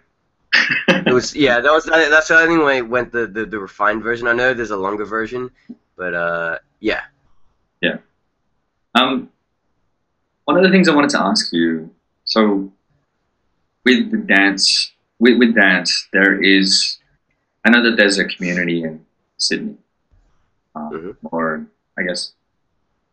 It 0.89 1.13
was 1.13 1.35
yeah. 1.47 1.61
That 1.61 1.73
was 1.73 1.85
that's 1.87 2.29
the 2.29 2.39
only 2.39 2.63
way 2.65 2.79
I 2.79 2.81
went 2.83 3.11
the, 3.13 3.27
the 3.27 3.45
the 3.45 3.59
refined 3.59 4.03
version. 4.05 4.29
I 4.29 4.33
know 4.35 4.55
there's 4.55 4.71
a 4.71 4.77
longer 4.77 5.05
version, 5.05 5.51
but 5.97 6.15
uh 6.15 6.59
yeah. 6.81 7.03
Um, 8.97 9.29
one 10.45 10.57
of 10.57 10.63
the 10.63 10.71
things 10.71 10.89
I 10.89 10.95
wanted 10.95 11.11
to 11.11 11.21
ask 11.21 11.53
you. 11.53 11.91
So, 12.25 12.73
with 13.85 14.11
the 14.11 14.17
dance, 14.19 14.93
with, 15.19 15.39
with 15.39 15.55
dance, 15.55 16.09
there 16.13 16.43
is. 16.43 16.99
I 17.65 17.71
know 17.71 17.83
that 17.83 17.97
there's 17.97 18.19
a 18.19 18.25
community 18.25 18.85
in 18.85 19.05
Sydney, 19.39 19.77
um, 20.75 20.91
Mhm. 20.93 21.17
or 21.25 21.67
I 21.99 22.03
guess, 22.03 22.33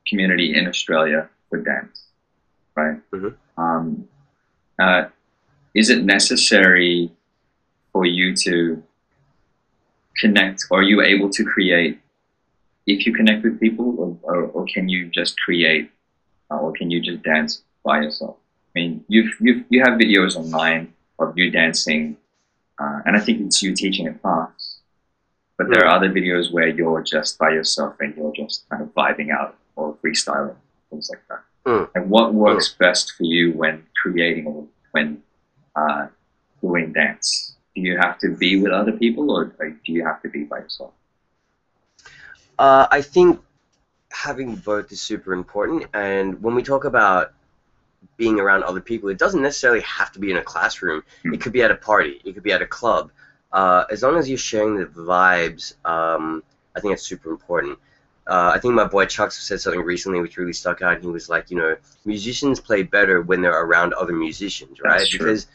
community 0.07 0.55
in 0.55 0.67
Australia 0.67 1.29
for 1.49 1.59
dance, 1.59 2.05
right? 2.75 2.97
Mhm. 3.11 3.35
Um, 3.57 4.07
uh, 4.79 5.09
is 5.73 5.89
it 5.89 6.03
necessary 6.03 7.11
for 7.91 8.05
you 8.05 8.35
to 8.37 8.83
connect, 10.17 10.65
or 10.69 10.79
are 10.79 10.83
you 10.83 11.01
able 11.01 11.29
to 11.31 11.43
create 11.43 11.99
if 12.85 13.05
you 13.05 13.13
connect 13.13 13.43
with 13.43 13.59
people, 13.59 13.95
or, 13.97 14.17
or, 14.23 14.43
or 14.47 14.65
can 14.65 14.89
you 14.89 15.09
just 15.09 15.39
create, 15.39 15.91
uh, 16.51 16.57
or 16.57 16.73
can 16.73 16.91
you 16.91 16.99
just 17.01 17.23
dance 17.23 17.63
by 17.83 18.01
yourself? 18.01 18.37
I 18.75 18.79
mean, 18.79 19.05
you've, 19.07 19.33
you've, 19.39 19.63
you 19.69 19.81
have 19.81 19.99
videos 19.99 20.35
online 20.35 20.93
of 21.19 21.37
you 21.37 21.51
dancing, 21.51 22.17
uh, 22.79 23.01
and 23.05 23.15
I 23.15 23.19
think 23.19 23.41
it's 23.41 23.61
you 23.61 23.73
teaching 23.73 24.07
a 24.07 24.13
class. 24.13 24.79
But 25.57 25.67
there 25.69 25.85
are 25.85 25.95
other 25.95 26.09
videos 26.09 26.51
where 26.51 26.67
you're 26.67 27.03
just 27.03 27.37
by 27.37 27.51
yourself 27.51 27.95
and 27.99 28.15
you're 28.17 28.33
just 28.33 28.67
kind 28.69 28.81
of 28.81 28.93
vibing 28.95 29.29
out 29.31 29.55
or 29.75 29.95
freestyling, 30.03 30.55
things 30.89 31.09
like 31.09 31.21
that. 31.29 31.43
Mm. 31.65 31.89
And 31.95 32.09
what 32.09 32.33
works 32.33 32.75
best 32.77 33.13
for 33.17 33.23
you 33.23 33.53
when 33.53 33.85
creating 34.01 34.47
or 34.47 34.65
when 34.91 35.21
uh, 35.75 36.07
doing 36.61 36.91
dance? 36.93 37.55
Do 37.75 37.81
you 37.81 37.97
have 37.97 38.17
to 38.19 38.29
be 38.29 38.61
with 38.61 38.71
other 38.71 38.91
people 38.91 39.31
or, 39.31 39.53
or 39.59 39.69
do 39.69 39.91
you 39.91 40.05
have 40.05 40.21
to 40.23 40.29
be 40.29 40.43
by 40.43 40.59
yourself? 40.59 40.93
Uh, 42.63 42.87
I 42.89 43.01
think 43.01 43.41
having 44.09 44.55
both 44.55 44.89
is 44.93 45.01
super 45.01 45.33
important. 45.33 45.85
And 45.93 46.41
when 46.41 46.55
we 46.55 46.63
talk 46.63 46.85
about 46.85 47.33
being 48.15 48.39
around 48.39 48.63
other 48.63 48.79
people, 48.79 49.09
it 49.09 49.17
doesn't 49.17 49.41
necessarily 49.41 49.81
have 49.81 50.13
to 50.13 50.19
be 50.19 50.31
in 50.31 50.37
a 50.37 50.41
classroom. 50.41 51.03
Hmm. 51.23 51.33
It 51.33 51.41
could 51.41 51.51
be 51.51 51.61
at 51.61 51.71
a 51.71 51.75
party. 51.75 52.21
It 52.23 52.31
could 52.35 52.43
be 52.43 52.53
at 52.53 52.61
a 52.61 52.65
club. 52.65 53.11
Uh, 53.51 53.83
as 53.91 54.01
long 54.01 54.15
as 54.15 54.29
you're 54.29 54.37
sharing 54.37 54.77
the 54.77 54.85
vibes, 54.85 55.73
um, 55.83 56.41
I 56.73 56.79
think 56.79 56.93
it's 56.93 57.03
super 57.03 57.31
important. 57.31 57.79
Uh, 58.27 58.53
I 58.55 58.59
think 58.59 58.75
my 58.75 58.85
boy 58.85 59.07
Chucks 59.07 59.45
said 59.45 59.59
something 59.59 59.81
recently 59.81 60.21
which 60.21 60.37
really 60.37 60.53
stuck 60.53 60.81
out. 60.81 60.93
And 60.95 61.03
he 61.03 61.09
was 61.09 61.27
like, 61.27 61.51
you 61.51 61.57
know, 61.57 61.75
musicians 62.05 62.61
play 62.61 62.83
better 62.83 63.21
when 63.21 63.41
they're 63.41 63.61
around 63.65 63.93
other 63.93 64.13
musicians, 64.13 64.79
right? 64.79 65.05
Because 65.11 65.47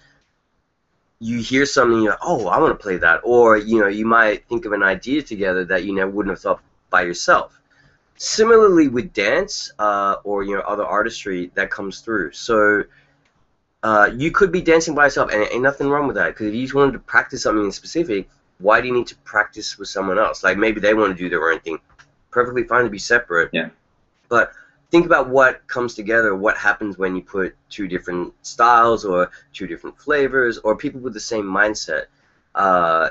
you 1.20 1.38
hear 1.38 1.64
something, 1.64 2.02
you're 2.02 2.12
like, 2.12 2.20
oh, 2.20 2.48
I 2.48 2.58
want 2.58 2.78
to 2.78 2.82
play 2.82 2.98
that. 2.98 3.20
Or, 3.24 3.56
you 3.56 3.80
know, 3.80 3.88
you 3.88 4.04
might 4.04 4.46
think 4.46 4.66
of 4.66 4.72
an 4.72 4.82
idea 4.82 5.22
together 5.22 5.64
that 5.64 5.84
you 5.84 5.94
never 5.94 6.10
wouldn't 6.10 6.34
have 6.36 6.42
thought 6.42 6.60
by 6.90 7.02
yourself. 7.02 7.60
Similarly 8.16 8.88
with 8.88 9.12
dance 9.12 9.70
uh, 9.78 10.16
or 10.24 10.42
you 10.42 10.54
know 10.54 10.62
other 10.62 10.84
artistry 10.84 11.50
that 11.54 11.70
comes 11.70 12.00
through. 12.00 12.32
So 12.32 12.84
uh, 13.82 14.10
you 14.14 14.32
could 14.32 14.50
be 14.50 14.60
dancing 14.60 14.94
by 14.94 15.04
yourself, 15.04 15.30
and 15.32 15.46
ain't 15.50 15.62
nothing 15.62 15.88
wrong 15.88 16.06
with 16.06 16.16
that. 16.16 16.28
Because 16.28 16.48
if 16.48 16.54
you 16.54 16.62
just 16.62 16.74
wanted 16.74 16.92
to 16.92 16.98
practice 16.98 17.42
something 17.42 17.64
in 17.64 17.72
specific, 17.72 18.28
why 18.58 18.80
do 18.80 18.88
you 18.88 18.94
need 18.94 19.06
to 19.06 19.16
practice 19.18 19.78
with 19.78 19.88
someone 19.88 20.18
else? 20.18 20.42
Like 20.42 20.58
maybe 20.58 20.80
they 20.80 20.94
want 20.94 21.16
to 21.16 21.22
do 21.22 21.28
their 21.28 21.50
own 21.50 21.60
thing. 21.60 21.78
Perfectly 22.30 22.64
fine 22.64 22.84
to 22.84 22.90
be 22.90 22.98
separate. 22.98 23.50
Yeah. 23.52 23.68
But 24.28 24.52
think 24.90 25.06
about 25.06 25.28
what 25.28 25.66
comes 25.68 25.94
together. 25.94 26.34
What 26.34 26.56
happens 26.56 26.98
when 26.98 27.14
you 27.14 27.22
put 27.22 27.54
two 27.70 27.86
different 27.86 28.34
styles 28.42 29.04
or 29.04 29.30
two 29.52 29.66
different 29.66 29.98
flavors 29.98 30.58
or 30.58 30.76
people 30.76 31.00
with 31.00 31.14
the 31.14 31.20
same 31.20 31.44
mindset. 31.44 32.06
Uh, 32.54 33.10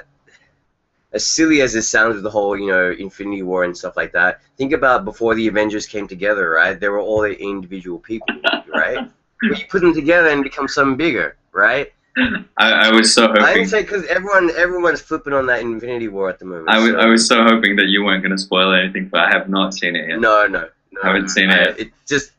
as 1.13 1.25
silly 1.25 1.61
as 1.61 1.75
it 1.75 1.83
sounds 1.83 2.15
with 2.15 2.23
the 2.23 2.29
whole, 2.29 2.57
you 2.57 2.67
know, 2.67 2.91
Infinity 2.97 3.43
War 3.43 3.63
and 3.63 3.75
stuff 3.77 3.95
like 3.95 4.11
that, 4.11 4.41
think 4.57 4.73
about 4.73 5.05
before 5.05 5.35
the 5.35 5.47
Avengers 5.47 5.85
came 5.85 6.07
together, 6.07 6.49
right? 6.49 6.79
They 6.79 6.89
were 6.89 6.99
all 6.99 7.21
the 7.21 7.39
individual 7.39 7.99
people, 7.99 8.27
right? 8.73 9.09
But 9.41 9.59
you 9.59 9.65
put 9.69 9.81
them 9.81 9.93
together 9.93 10.29
and 10.29 10.43
become 10.43 10.67
something 10.67 10.97
bigger, 10.97 11.37
right? 11.53 11.93
I, 12.57 12.87
I 12.87 12.91
was 12.91 13.13
so 13.13 13.27
hoping 13.27 13.43
I 13.43 13.53
didn't 13.53 13.69
say 13.69 13.83
because 13.83 14.03
everyone 14.05 14.49
everyone's 14.55 15.01
flipping 15.01 15.33
on 15.33 15.45
that 15.47 15.61
Infinity 15.61 16.07
War 16.07 16.29
at 16.29 16.39
the 16.39 16.45
moment. 16.45 16.69
I 16.69 16.79
was, 16.79 16.89
so- 16.89 16.97
I 16.97 17.05
was 17.05 17.27
so 17.27 17.43
hoping 17.43 17.75
that 17.75 17.85
you 17.85 18.03
weren't 18.03 18.23
going 18.23 18.35
to 18.35 18.41
spoil 18.41 18.73
anything, 18.73 19.07
but 19.07 19.19
I 19.21 19.29
have 19.29 19.49
not 19.49 19.73
seen 19.75 19.95
it 19.95 20.09
yet. 20.09 20.19
No, 20.19 20.47
no, 20.47 20.67
no. 20.91 21.01
I 21.03 21.07
haven't 21.07 21.29
seen 21.29 21.51
I- 21.51 21.63
it. 21.65 21.79
It 21.79 21.91
just 22.07 22.31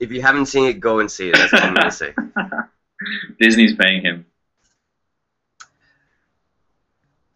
if 0.00 0.10
you 0.10 0.20
haven't 0.20 0.46
seen 0.46 0.64
it, 0.64 0.80
go 0.80 0.98
and 0.98 1.10
see 1.10 1.28
it. 1.28 1.36
That's 1.36 1.52
what 1.52 1.62
I'm 1.62 1.74
gonna 1.74 1.92
say. 1.92 2.12
Disney's 3.38 3.74
paying 3.76 4.02
him. 4.02 4.26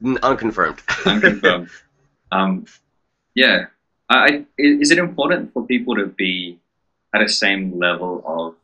Unconfirmed. 0.05 0.81
Unconfirmed. 1.07 1.69
um, 2.33 2.67
yeah. 3.35 3.67
I, 4.09 4.17
I- 4.17 4.45
is 4.59 4.91
it 4.91 4.99
important 4.99 5.53
for 5.53 5.67
people 5.67 5.95
to 5.97 6.07
be 6.07 6.59
at 7.15 7.23
a 7.23 7.29
same 7.29 7.79
level 7.79 8.23
of 8.27 8.55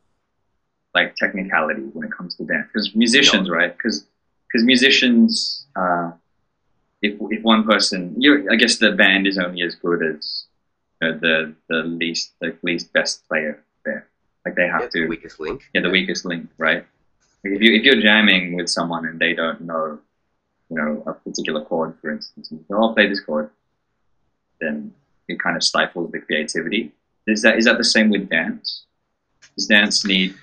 like 0.93 1.15
technicality 1.15 1.81
when 1.93 2.05
it 2.07 2.11
comes 2.11 2.35
to 2.35 2.43
dance? 2.45 2.67
Because 2.71 2.93
musicians, 2.95 3.49
right? 3.49 3.75
Because 3.75 4.05
musicians, 4.53 5.65
uh, 5.75 6.11
if 7.01 7.15
if 7.31 7.41
one 7.43 7.63
person, 7.63 8.15
I 8.51 8.55
guess 8.55 8.77
the 8.77 8.91
band 8.91 9.25
is 9.27 9.37
only 9.37 9.61
as 9.63 9.75
good 9.75 10.03
as 10.03 10.45
you 11.01 11.07
know, 11.07 11.17
the 11.17 11.53
the 11.69 11.83
least 11.83 12.33
the 12.41 12.55
least 12.61 12.91
best 12.93 13.27
player 13.27 13.63
there. 13.85 14.05
Like 14.45 14.55
they 14.55 14.67
have 14.67 14.81
Yeah, 14.81 14.87
to 14.89 15.01
the 15.01 15.07
weakest 15.07 15.39
link. 15.39 15.61
yeah, 15.73 15.81
the 15.81 15.89
weakest 15.89 16.25
link, 16.25 16.49
right? 16.57 16.83
Like 17.43 17.53
if 17.55 17.61
you 17.61 17.73
if 17.73 17.83
you're 17.83 18.01
jamming 18.01 18.55
with 18.55 18.69
someone 18.69 19.05
and 19.05 19.17
they 19.19 19.33
don't 19.33 19.61
know, 19.61 19.99
you 20.71 20.77
know, 20.77 21.03
a 21.05 21.13
particular 21.13 21.63
chord, 21.65 21.95
for 21.99 22.11
instance, 22.11 22.49
and 22.51 22.61
you 22.61 22.65
go, 22.73 22.81
I'll 22.81 22.93
play 22.93 23.07
this 23.07 23.19
chord, 23.19 23.49
then 24.61 24.93
it 25.27 25.37
kind 25.39 25.57
of 25.57 25.63
stifles 25.63 26.11
the 26.11 26.19
creativity. 26.19 26.93
Is 27.27 27.41
that 27.41 27.57
is 27.57 27.65
that 27.65 27.77
the 27.77 27.83
same 27.83 28.09
with 28.09 28.29
dance? 28.29 28.85
Does 29.55 29.67
dance 29.67 30.05
need 30.05 30.33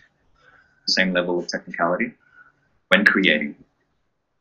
the 0.87 0.93
same 0.93 1.13
level 1.15 1.39
of 1.39 1.49
technicality 1.49 2.13
when 2.89 3.05
creating? 3.05 3.57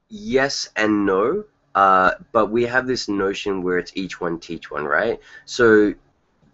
yes 0.10 0.70
and 0.76 1.06
no. 1.06 1.44
Uh, 1.76 2.12
but 2.32 2.50
we 2.50 2.64
have 2.64 2.88
this 2.88 3.08
notion 3.08 3.62
where 3.62 3.78
it's 3.78 3.92
each 3.96 4.20
one 4.20 4.40
teach 4.40 4.72
one, 4.72 4.86
right? 4.86 5.20
So 5.46 5.94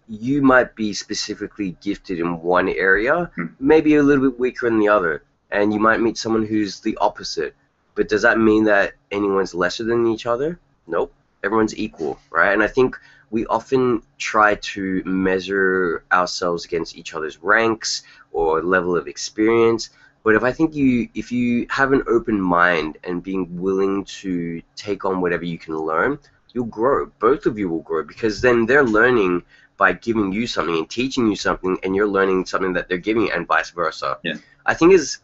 you 0.08 0.42
might 0.42 0.74
be 0.74 0.92
specifically 0.92 1.76
gifted 1.80 2.18
in 2.18 2.40
one 2.42 2.68
area, 2.68 3.30
Hmm. 3.36 3.46
maybe 3.58 3.94
a 3.94 4.02
little 4.02 4.28
bit 4.28 4.38
weaker 4.38 4.66
in 4.66 4.78
the 4.78 4.88
other, 4.88 5.22
and 5.50 5.72
you 5.72 5.80
might 5.80 6.00
meet 6.00 6.18
someone 6.18 6.44
who's 6.44 6.80
the 6.80 6.96
opposite. 7.00 7.54
But 7.94 8.08
does 8.08 8.22
that 8.22 8.38
mean 8.38 8.64
that 8.64 8.94
anyone's 9.10 9.54
lesser 9.54 9.84
than 9.84 10.06
each 10.06 10.26
other? 10.26 10.58
Nope. 10.86 11.12
Everyone's 11.42 11.76
equal, 11.76 12.18
right? 12.30 12.52
And 12.52 12.62
I 12.62 12.66
think 12.68 12.98
we 13.30 13.46
often 13.46 14.02
try 14.18 14.54
to 14.56 15.02
measure 15.04 16.04
ourselves 16.12 16.64
against 16.64 16.96
each 16.96 17.14
other's 17.14 17.42
ranks 17.42 18.02
or 18.32 18.62
level 18.62 18.96
of 18.96 19.06
experience. 19.06 19.90
But 20.22 20.34
if 20.34 20.42
I 20.42 20.52
think 20.52 20.74
you, 20.74 21.08
if 21.14 21.30
you 21.30 21.66
have 21.68 21.92
an 21.92 22.02
open 22.06 22.40
mind 22.40 22.98
and 23.04 23.22
being 23.22 23.60
willing 23.60 24.04
to 24.04 24.62
take 24.74 25.04
on 25.04 25.20
whatever 25.20 25.44
you 25.44 25.58
can 25.58 25.76
learn, 25.76 26.18
you'll 26.52 26.64
grow. 26.64 27.06
Both 27.18 27.46
of 27.46 27.58
you 27.58 27.68
will 27.68 27.82
grow 27.82 28.04
because 28.04 28.40
then 28.40 28.66
they're 28.66 28.84
learning 28.84 29.42
by 29.76 29.92
giving 29.92 30.32
you 30.32 30.46
something 30.46 30.76
and 30.78 30.88
teaching 30.88 31.28
you 31.28 31.36
something, 31.36 31.76
and 31.82 31.94
you're 31.96 32.08
learning 32.08 32.46
something 32.46 32.72
that 32.74 32.88
they're 32.88 32.96
giving, 32.96 33.24
you 33.24 33.32
and 33.32 33.46
vice 33.46 33.70
versa. 33.70 34.18
Yeah. 34.22 34.34
I 34.64 34.74
think 34.74 34.92
is 34.92 35.18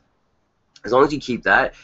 as 0.84 0.92
long 0.92 1.04
as 1.04 1.12
you 1.12 1.20
keep 1.20 1.44
that, 1.44 1.74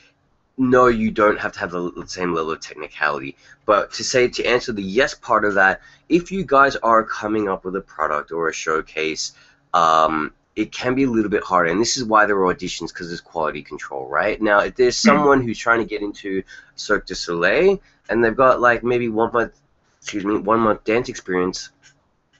no, 0.58 0.86
you 0.86 1.10
don't 1.10 1.38
have 1.38 1.52
to 1.52 1.60
have 1.60 1.70
the 1.70 2.04
same 2.06 2.34
level 2.34 2.52
of 2.52 2.60
technicality. 2.60 3.36
But 3.66 3.92
to 3.94 4.04
say 4.04 4.28
to 4.28 4.44
answer 4.44 4.72
the 4.72 4.82
yes 4.82 5.14
part 5.14 5.44
of 5.44 5.54
that, 5.54 5.80
if 6.08 6.32
you 6.32 6.44
guys 6.44 6.76
are 6.76 7.04
coming 7.04 7.48
up 7.48 7.64
with 7.64 7.76
a 7.76 7.80
product 7.80 8.32
or 8.32 8.48
a 8.48 8.52
showcase, 8.54 9.32
um, 9.74 10.32
it 10.54 10.72
can 10.72 10.94
be 10.94 11.04
a 11.04 11.10
little 11.10 11.30
bit 11.30 11.42
harder, 11.44 11.70
and 11.70 11.80
this 11.80 11.98
is 11.98 12.04
why 12.04 12.24
there 12.24 12.38
are 12.38 12.54
auditions 12.54 12.88
because 12.88 13.08
there's 13.08 13.20
quality 13.20 13.62
control, 13.62 14.08
right? 14.08 14.40
Now, 14.40 14.60
if 14.60 14.76
there's 14.76 14.96
Hmm. 15.04 15.26
someone 15.26 15.42
who's 15.42 15.58
trying 15.58 15.80
to 15.80 15.84
get 15.84 16.00
into 16.02 16.42
Cirque 16.76 17.06
du 17.06 17.14
Soleil 17.14 17.78
and 18.08 18.24
they've 18.24 18.34
got 18.36 18.60
like 18.60 18.82
maybe 18.82 19.08
one 19.08 19.32
month, 19.32 19.52
excuse 20.00 20.24
me, 20.24 20.38
one 20.38 20.60
month 20.60 20.84
dance 20.84 21.10
experience, 21.10 21.70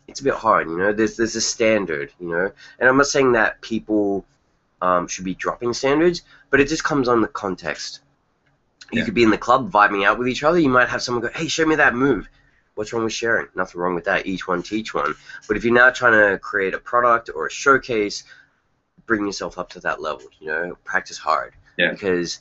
it's 0.09 0.21
a 0.21 0.25
bit 0.25 0.35
hard, 0.35 0.69
you 0.69 0.79
know. 0.79 0.93
There's 0.93 1.17
there's 1.17 1.37
a 1.37 1.41
standard, 1.41 2.13
you 2.21 2.29
know, 2.31 2.53
and 2.79 2.89
I'm 2.89 2.97
not 2.97 3.07
saying 3.07 3.33
that 3.33 3.61
people 3.61 4.25
um, 4.83 5.09
should 5.09 5.25
be 5.25 5.35
dropping 5.35 5.73
standards, 5.75 6.23
but 6.51 6.61
it 6.61 6.69
just 6.69 6.85
comes 6.85 7.09
on 7.09 7.21
the 7.23 7.29
context. 7.29 8.01
You 8.93 9.01
Yeah. 9.01 9.05
could 9.05 9.15
be 9.15 9.23
in 9.23 9.31
the 9.31 9.39
club 9.39 9.71
vibing 9.71 10.07
out 10.07 10.19
with 10.19 10.29
each 10.29 10.43
other. 10.45 10.59
You 10.59 10.69
might 10.69 10.89
have 10.89 11.03
someone 11.03 11.23
go, 11.23 11.31
"Hey, 11.35 11.49
show 11.49 11.67
me 11.67 11.75
that 11.77 11.95
move." 11.95 12.29
What's 12.75 12.93
wrong 12.93 13.05
with 13.05 13.13
sharing? 13.13 13.49
Nothing 13.55 13.81
wrong 13.81 13.95
with 13.95 14.05
that. 14.05 14.27
Each 14.27 14.47
one 14.47 14.63
teach 14.63 14.93
one. 14.95 15.15
But 15.49 15.57
if 15.57 15.65
you're 15.65 15.73
now 15.73 15.91
trying 15.91 16.13
to 16.13 16.39
create 16.39 16.75
a 16.75 16.79
product 16.79 17.31
or 17.35 17.47
a 17.47 17.51
showcase, 17.51 18.25
bring 19.07 19.25
yourself 19.25 19.59
up 19.59 19.71
to 19.71 19.81
that 19.81 20.01
level. 20.01 20.29
You 20.41 20.49
know, 20.49 20.79
practice 20.85 21.17
hard. 21.17 21.55
Yeah. 21.79 21.91
Because 21.91 22.41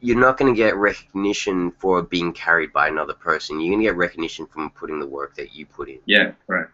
you're 0.00 0.18
not 0.18 0.38
going 0.38 0.52
to 0.52 0.56
get 0.56 0.76
recognition 0.76 1.70
for 1.72 2.02
being 2.02 2.32
carried 2.32 2.72
by 2.72 2.88
another 2.88 3.14
person. 3.14 3.60
You're 3.60 3.70
going 3.70 3.80
to 3.80 3.88
get 3.88 3.96
recognition 3.96 4.46
from 4.46 4.70
putting 4.70 4.98
the 5.00 5.06
work 5.06 5.34
that 5.36 5.54
you 5.54 5.66
put 5.66 5.88
in. 5.88 5.98
Yeah, 6.04 6.32
right. 6.46 6.66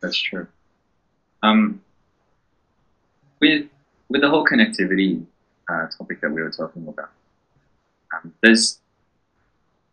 That's 0.00 0.16
true. 0.16 0.46
Um, 1.42 1.80
with 3.40 3.66
with 4.08 4.20
the 4.20 4.28
whole 4.28 4.44
connectivity 4.46 5.24
uh, 5.68 5.86
topic 5.88 6.20
that 6.20 6.30
we 6.30 6.42
were 6.42 6.50
talking 6.50 6.86
about, 6.86 7.10
um, 8.12 8.34
there's 8.42 8.80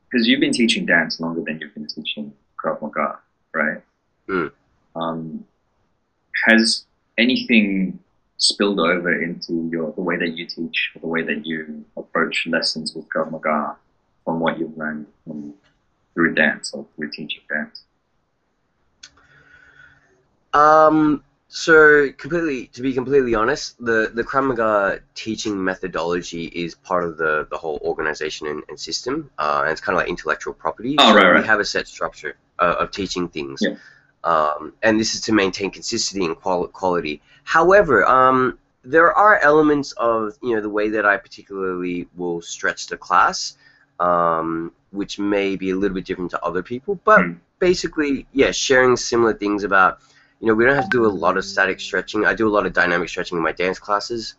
because 0.09 0.27
you've 0.27 0.39
been 0.39 0.53
teaching 0.53 0.85
dance 0.85 1.19
longer 1.19 1.41
than 1.45 1.59
you've 1.59 1.73
been 1.73 1.87
teaching 1.87 2.33
Krav 2.63 2.81
Maga, 2.81 3.19
right? 3.53 3.81
Mm. 4.27 4.51
Um, 4.95 5.45
has 6.47 6.85
anything 7.17 7.99
spilled 8.37 8.79
over 8.79 9.21
into 9.21 9.69
your 9.71 9.91
the 9.93 10.01
way 10.01 10.17
that 10.17 10.35
you 10.35 10.45
teach, 10.45 10.91
or 10.95 11.01
the 11.01 11.07
way 11.07 11.21
that 11.21 11.45
you 11.45 11.85
approach 11.95 12.47
lessons 12.47 12.95
with 12.95 13.07
Krav 13.09 13.31
Maga, 13.31 13.75
from 14.25 14.39
what 14.39 14.57
you've 14.57 14.77
learned 14.77 15.05
from, 15.25 15.53
through 16.13 16.33
dance 16.33 16.73
or 16.73 16.85
through 16.95 17.11
teaching 17.11 17.41
dance? 17.49 17.83
Um, 20.53 21.23
so 21.51 22.11
completely, 22.11 22.67
to 22.67 22.81
be 22.83 22.93
completely 22.93 23.33
honest, 23.33 23.83
the 23.83 24.11
the 24.13 24.23
Krav 24.23 24.45
Maga 24.47 24.99
teaching 25.15 25.61
methodology 25.63 26.45
is 26.45 26.75
part 26.75 27.03
of 27.03 27.17
the 27.17 27.47
the 27.49 27.57
whole 27.57 27.79
organization 27.83 28.45
and, 28.47 28.63
and 28.69 28.79
system, 28.79 29.31
uh, 29.39 29.61
and 29.63 29.71
it's 29.71 29.81
kind 29.81 29.95
of 29.95 30.01
like 30.01 30.09
intellectual 30.09 30.53
property. 30.53 30.95
Oh, 30.99 31.09
so 31.09 31.15
right, 31.15 31.31
right. 31.31 31.41
We 31.41 31.47
have 31.47 31.59
a 31.59 31.65
set 31.65 31.87
structure 31.87 32.37
uh, 32.59 32.75
of 32.79 32.91
teaching 32.91 33.29
things, 33.29 33.63
Yeah. 33.63 33.75
um, 34.23 34.73
and 34.83 34.99
this 34.99 35.15
is 35.15 35.21
to 35.21 35.33
maintain 35.33 35.71
consistency 35.71 36.23
and 36.23 36.39
qual- 36.39 36.67
quality. 36.67 37.19
However, 37.45 38.05
um, 38.05 38.59
there 38.83 39.11
are 39.11 39.39
elements 39.39 39.91
of 39.93 40.37
you 40.43 40.53
know 40.55 40.61
the 40.61 40.69
way 40.69 40.89
that 40.89 41.03
I 41.03 41.17
particularly 41.17 42.07
will 42.15 42.41
stretch 42.43 42.85
the 42.87 42.97
class, 42.97 43.57
um, 43.99 44.71
which 44.91 45.17
may 45.17 45.55
be 45.55 45.71
a 45.71 45.75
little 45.75 45.95
bit 45.95 46.05
different 46.05 46.29
to 46.31 46.43
other 46.45 46.61
people, 46.61 46.99
but 47.03 47.21
Hmm. 47.21 47.33
basically, 47.57 48.27
yeah, 48.33 48.51
sharing 48.51 48.95
similar 48.95 49.33
things 49.33 49.63
about 49.63 49.99
you 50.39 50.47
know, 50.47 50.53
we 50.53 50.65
don't 50.65 50.75
have 50.75 50.89
to 50.89 50.97
do 50.97 51.05
a 51.05 51.07
lot 51.07 51.37
of 51.37 51.45
static 51.45 51.79
stretching. 51.79 52.25
I 52.25 52.33
do 52.33 52.47
a 52.47 52.51
lot 52.51 52.65
of 52.65 52.73
dynamic 52.73 53.09
stretching 53.09 53.37
in 53.37 53.43
my 53.43 53.51
dance 53.51 53.79
classes. 53.79 54.35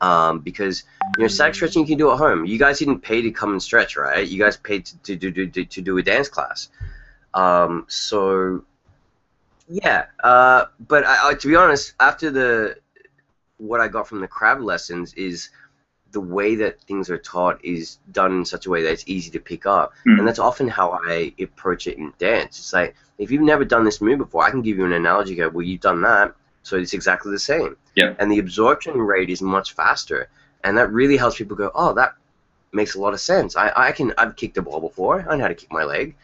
Um, 0.00 0.40
because 0.40 0.82
you 1.16 1.22
know, 1.22 1.28
static 1.28 1.54
stretching 1.54 1.82
you 1.82 1.88
can 1.88 1.98
do 1.98 2.10
at 2.10 2.18
home. 2.18 2.44
You 2.44 2.58
guys 2.58 2.80
didn't 2.80 3.00
pay 3.00 3.22
to 3.22 3.30
come 3.30 3.52
and 3.52 3.62
stretch, 3.62 3.96
right? 3.96 4.26
You 4.26 4.38
guys 4.38 4.56
paid 4.56 4.86
to 5.04 5.16
to 5.16 5.30
do 5.30 5.46
to, 5.46 5.64
to 5.64 5.80
do 5.80 5.98
a 5.98 6.02
dance 6.02 6.28
class. 6.28 6.70
Um, 7.34 7.86
so 7.88 8.64
yeah, 9.68 10.06
uh, 10.24 10.66
but 10.88 11.06
I, 11.06 11.30
I, 11.30 11.34
to 11.34 11.48
be 11.48 11.54
honest, 11.54 11.94
after 12.00 12.30
the 12.30 12.76
what 13.58 13.80
I 13.80 13.86
got 13.86 14.08
from 14.08 14.20
the 14.20 14.28
Krav 14.28 14.62
lessons 14.62 15.14
is 15.14 15.50
the 16.12 16.20
way 16.20 16.54
that 16.56 16.80
things 16.82 17.10
are 17.10 17.18
taught 17.18 17.62
is 17.64 17.98
done 18.12 18.32
in 18.32 18.44
such 18.44 18.66
a 18.66 18.70
way 18.70 18.82
that 18.82 18.92
it's 18.92 19.04
easy 19.06 19.30
to 19.30 19.40
pick 19.40 19.66
up, 19.66 19.92
Hmm. 20.04 20.18
and 20.18 20.28
that's 20.28 20.38
often 20.38 20.68
how 20.68 20.90
I 21.06 21.32
approach 21.40 21.86
it 21.86 21.96
in 21.98 22.12
dance. 22.18 22.58
It's 22.58 22.72
like 22.72 22.94
if 23.18 23.30
you've 23.30 23.42
never 23.42 23.64
done 23.64 23.84
this 23.84 24.00
move 24.00 24.18
before, 24.18 24.44
I 24.44 24.50
can 24.50 24.62
give 24.62 24.76
you 24.78 24.84
an 24.84 24.92
analogy. 24.92 25.34
Go, 25.36 25.48
well, 25.48 25.62
you've 25.62 25.80
done 25.80 26.02
that, 26.02 26.34
so 26.62 26.76
it's 26.76 26.92
exactly 26.92 27.30
the 27.32 27.38
same. 27.38 27.76
Yeah. 27.94 28.14
And 28.18 28.30
the 28.30 28.38
absorption 28.38 28.94
rate 28.98 29.30
is 29.30 29.40
much 29.42 29.72
faster, 29.74 30.28
and 30.64 30.76
that 30.78 30.90
really 30.92 31.16
helps 31.16 31.36
people 31.38 31.56
go, 31.56 31.70
oh, 31.74 31.92
that 31.94 32.14
makes 32.72 32.94
a 32.94 33.00
lot 33.00 33.12
of 33.12 33.20
sense. 33.20 33.56
I, 33.56 33.72
I 33.74 33.92
can 33.92 34.12
I've 34.18 34.36
kicked 34.36 34.56
a 34.58 34.62
ball 34.62 34.80
before. 34.80 35.24
I 35.28 35.36
know 35.36 35.42
how 35.42 35.48
to 35.48 35.54
kick 35.54 35.72
my 35.72 35.84
leg. 35.84 36.14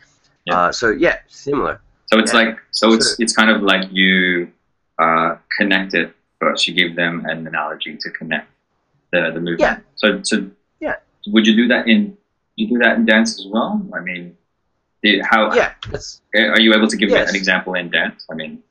Yeah. 0.44 0.58
Uh, 0.58 0.72
so 0.72 0.90
yeah, 0.90 1.16
similar. 1.28 1.80
So 2.06 2.18
it's 2.18 2.32
Yeah. 2.32 2.40
like 2.40 2.58
so 2.70 2.92
it's 2.92 3.16
it's 3.18 3.34
kind 3.34 3.50
of 3.50 3.62
like 3.62 3.84
you 3.92 4.50
uh, 4.98 5.36
connect 5.58 5.94
it 5.94 6.14
first. 6.40 6.66
You 6.68 6.74
give 6.74 6.96
them 6.96 7.24
an 7.26 7.46
analogy 7.46 7.96
to 8.00 8.10
connect 8.10 8.48
the 9.12 9.30
the 9.32 9.40
movement. 9.40 9.60
Yeah. 9.60 9.78
So 9.96 10.20
so 10.22 10.50
Yeah. 10.80 10.96
Would 11.28 11.46
you 11.46 11.56
do 11.56 11.68
that 11.68 11.88
in 11.88 12.16
you 12.56 12.68
do 12.68 12.78
that 12.78 12.96
in 12.96 13.06
dance 13.06 13.38
as 13.38 13.46
well? 13.46 13.80
I 13.94 14.00
mean, 14.00 14.36
did, 15.02 15.22
how 15.24 15.54
Yeah, 15.54 15.74
are 16.34 16.60
you 16.60 16.74
able 16.74 16.88
to 16.88 16.96
give 16.96 17.08
Yes. 17.10 17.30
an 17.30 17.36
example 17.36 17.74
in 17.74 17.90
dance? 17.90 18.26
I 18.30 18.34
mean, 18.34 18.62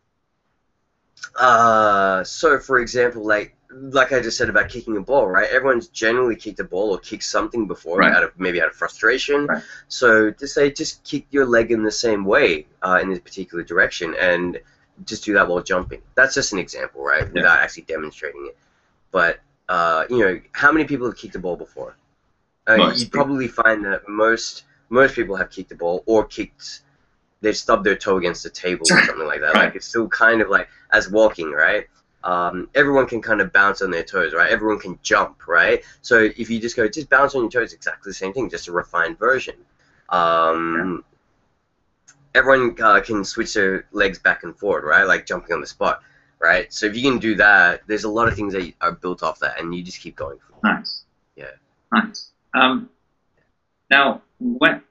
Uh, 1.35 2.23
so 2.23 2.59
for 2.59 2.79
example, 2.79 3.23
like 3.25 3.53
like 3.69 4.11
I 4.13 4.21
just 4.21 4.37
said 4.37 4.49
about 4.49 4.69
kicking 4.69 4.95
a 4.97 5.01
ball, 5.01 5.27
right? 5.27 5.49
Everyone's 5.51 5.87
generally 5.89 6.35
kicked 6.35 6.59
a 6.59 6.63
ball 6.63 6.91
or 6.91 6.99
kicked 6.99 7.23
something 7.23 7.67
before, 7.67 7.97
Right. 7.99 8.13
out 8.13 8.23
of 8.23 8.31
maybe 8.39 8.61
out 8.61 8.69
of 8.69 8.75
frustration. 8.75 9.45
Right. 9.45 9.61
So 9.87 10.31
to 10.31 10.47
say, 10.47 10.71
just 10.71 11.03
kick 11.03 11.25
your 11.31 11.45
leg 11.45 11.71
in 11.71 11.83
the 11.83 11.91
same 11.91 12.23
way 12.25 12.65
uh, 12.81 12.99
in 13.01 13.09
this 13.09 13.19
particular 13.19 13.63
direction, 13.63 14.15
and 14.19 14.59
just 15.05 15.25
do 15.25 15.33
that 15.33 15.47
while 15.47 15.61
jumping. 15.61 16.01
That's 16.15 16.33
just 16.33 16.53
an 16.53 16.59
example, 16.59 17.03
right? 17.03 17.31
Without 17.31 17.59
actually 17.59 17.83
demonstrating 17.83 18.47
it. 18.47 18.57
But 19.11 19.39
uh, 19.69 20.05
you 20.09 20.19
know, 20.19 20.41
how 20.51 20.71
many 20.71 20.85
people 20.85 21.07
have 21.07 21.17
kicked 21.17 21.35
a 21.35 21.39
ball 21.39 21.55
before? 21.55 21.95
Uh, 22.67 22.93
you'd 22.95 23.11
probably 23.11 23.47
find 23.47 23.85
that 23.85 24.07
most 24.07 24.63
most 24.89 25.15
people 25.15 25.35
have 25.35 25.49
kicked 25.49 25.71
a 25.71 25.75
ball 25.75 26.03
or 26.05 26.25
kicked. 26.25 26.81
They've 27.41 27.55
stubbed 27.55 27.85
their 27.85 27.95
toe 27.95 28.17
against 28.17 28.45
a 28.45 28.49
table 28.49 28.85
or 28.89 29.01
something 29.03 29.27
like 29.27 29.41
that. 29.41 29.53
Right. 29.53 29.65
Like 29.65 29.75
it's 29.75 29.87
still 29.87 30.07
kind 30.07 30.41
of 30.41 30.49
like 30.49 30.67
as 30.91 31.09
walking, 31.09 31.51
right? 31.51 31.87
um, 32.27 32.69
everyone 32.75 33.07
can 33.07 33.21
kind 33.21 33.39
of 33.39 33.53
bounce 33.53 33.81
on 33.81 33.89
their 33.89 34.03
toes, 34.03 34.33
right? 34.33 34.51
Everyone 34.51 34.79
can 34.79 34.99
jump, 35.01 35.47
right? 35.47 35.81
So 36.01 36.29
if 36.37 36.49
you 36.49 36.59
just 36.59 36.75
go, 36.75 36.87
just 36.87 37.09
bounce 37.09 37.35
on 37.35 37.43
your 37.43 37.49
toes, 37.49 37.71
exactly 37.71 38.09
the 38.09 38.15
same 38.15 38.33
thing, 38.33 38.49
just 38.49 38.67
a 38.67 38.71
refined 38.73 39.17
version. 39.17 39.55
Um, 40.09 41.03
Everyone 42.35 42.75
uh, 42.81 42.99
can 43.01 43.23
switch 43.23 43.53
their 43.53 43.87
legs 43.93 44.19
back 44.19 44.43
and 44.43 44.55
forward, 44.55 44.83
right? 44.83 45.05
Like 45.05 45.25
jumping 45.25 45.53
on 45.53 45.61
the 45.61 45.67
spot, 45.67 46.01
right? 46.39 46.71
So 46.73 46.85
if 46.85 46.95
you 46.95 47.01
can 47.01 47.19
do 47.19 47.35
that, 47.35 47.81
there's 47.87 48.03
a 48.03 48.09
lot 48.09 48.27
of 48.27 48.35
things 48.35 48.53
that 48.53 48.73
are 48.81 48.91
built 48.91 49.23
off 49.23 49.39
that, 49.39 49.59
and 49.59 49.73
you 49.73 49.83
just 49.83 49.99
keep 49.99 50.15
going. 50.15 50.39
nice. 50.63 51.03
Yeah. 51.35 51.51
Nice. 51.91 52.31
Um, 52.53 52.89
now, 53.89 54.21
what 54.39 54.81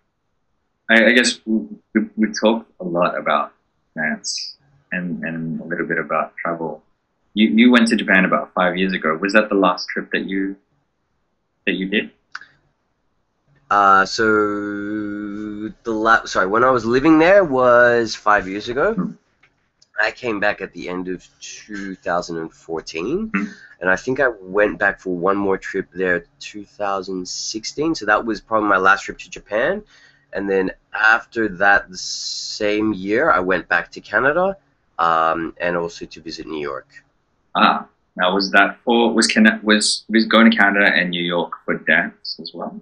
I, 0.89 1.07
I 1.07 1.13
guess 1.13 1.41
we, 1.45 1.67
we, 2.17 2.33
talked 2.33 2.71
a 2.81 2.85
lot 2.85 3.19
about 3.19 3.53
dance 3.97 4.57
and, 4.93 5.23
and 5.25 5.61
a 5.61 5.65
little 5.65 5.87
bit 5.87 5.99
about 5.99 6.35
travel. 6.37 6.83
You, 7.35 7.49
you 7.49 7.73
went 7.73 7.89
to 7.89 7.97
Japan 7.97 8.25
about 8.25 8.53
five 8.55 8.77
years 8.77 8.93
ago. 8.93 9.17
Was 9.21 9.33
that 9.33 9.49
the 9.49 9.57
last 9.57 9.89
trip 9.89 10.11
that 10.13 10.27
you 10.27 10.57
that 11.67 11.75
you 11.75 11.89
did? 11.89 12.11
Uh, 13.69 14.07
so 14.07 14.25
the 14.25 15.73
la- 15.87 16.25
sorry, 16.25 16.47
when 16.47 16.63
I 16.63 16.71
was 16.71 16.85
living 16.85 17.19
there 17.19 17.45
was 17.45 18.15
five 18.15 18.49
years 18.49 18.69
ago. 18.69 18.95
Hmm. 18.95 19.13
I 20.01 20.11
came 20.11 20.41
back 20.41 20.61
at 20.61 20.73
the 20.73 20.89
end 20.89 21.09
of 21.09 21.27
2014, 21.41 23.31
Hmm. 23.35 23.45
and 23.81 23.91
I 23.91 23.97
think 23.97 24.21
I 24.21 24.29
went 24.29 24.79
back 24.79 25.01
for 25.01 25.17
one 25.17 25.37
more 25.37 25.59
trip 25.59 25.89
there 25.93 26.25
2016. 26.41 27.95
So 27.95 28.07
that 28.07 28.25
was 28.25 28.41
probably 28.41 28.69
my 28.69 28.77
last 28.77 29.03
trip 29.03 29.19
to 29.19 29.31
Japan, 29.31 29.83
and 30.33 30.49
then 30.51 30.73
after 30.93 31.49
that, 31.49 31.91
the 31.91 31.97
same 31.97 32.93
year, 32.93 33.31
I 33.31 33.41
went 33.41 33.69
back 33.69 33.91
to 33.93 34.01
Canada, 34.01 34.57
um, 34.99 35.55
and 35.61 35.77
also 35.77 36.07
to 36.07 36.21
visit 36.21 36.47
New 36.47 36.61
York. 36.61 36.89
Ah, 37.55 37.87
now 38.17 38.35
was 38.35 38.51
that 38.53 38.79
for 38.85 39.13
was 39.13 39.27
Can 39.27 39.61
was 39.63 40.05
was 40.09 40.25
going 40.27 40.51
to 40.51 40.57
Canada 40.57 40.91
and 40.95 41.11
New 41.11 41.23
York 41.23 41.53
for 41.65 41.75
dance 41.75 42.39
as 42.41 42.53
well? 42.55 42.81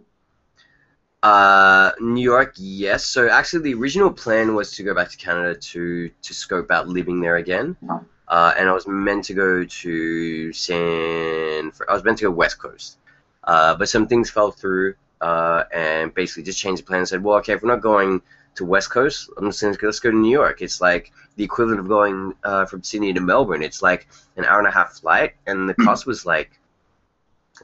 Uh, 1.25 1.93
New 2.01 2.23
York, 2.23 2.53
yes. 2.59 3.07
So 3.07 3.29
actually, 3.31 3.63
the 3.63 3.75
original 3.81 4.13
plan 4.13 4.55
was 4.55 4.73
to 4.73 4.83
go 4.83 4.95
back 4.95 5.09
to 5.09 5.17
Canada 5.17 5.55
to 5.73 6.11
to 6.27 6.35
scope 6.35 6.71
out 6.71 6.87
living 6.87 7.19
there 7.21 7.37
again. 7.37 7.77
Oh. 7.89 8.05
Uh, 8.29 8.53
and 8.59 8.69
I 8.69 8.73
was 8.73 8.87
meant 8.87 9.25
to 9.25 9.35
go 9.35 9.65
to 9.65 10.53
San. 10.53 11.73
I 11.89 11.93
was 11.95 12.05
meant 12.05 12.19
to 12.19 12.25
go 12.25 12.31
West 12.31 12.59
Coast, 12.59 12.99
uh, 13.45 13.75
but 13.75 13.89
some 13.89 14.07
things 14.07 14.29
fell 14.29 14.51
through, 14.51 14.97
uh, 15.23 15.65
and 15.75 16.13
basically 16.13 16.43
just 16.43 16.59
changed 16.59 16.83
the 16.83 16.87
plan 16.87 17.01
and 17.01 17.09
said, 17.09 17.23
well, 17.25 17.39
okay, 17.39 17.55
if 17.55 17.63
we're 17.63 17.73
not 17.73 17.81
going 17.81 18.21
to 18.57 18.65
West 18.67 18.91
Coast, 18.91 19.31
I'm 19.39 19.47
just 19.47 19.61
saying 19.61 19.77
let's 19.83 20.01
go 20.01 20.11
to 20.11 20.17
New 20.17 20.31
York. 20.31 20.61
It's 20.61 20.81
like 20.83 21.11
the 21.37 21.45
equivalent 21.45 21.81
of 21.81 21.89
going 21.89 22.35
uh, 22.45 22.67
from 22.67 22.83
Sydney 22.83 23.15
to 23.15 23.21
Melbourne. 23.21 23.63
It's 23.63 23.81
like 23.83 24.09
an 24.37 24.45
hour 24.45 24.59
and 24.59 24.69
a 24.69 24.71
half 24.71 24.93
flight, 25.01 25.33
and 25.47 25.69
the 25.69 25.75
Hmm. 25.75 25.85
cost 25.85 26.07
was 26.07 26.27
like 26.27 26.51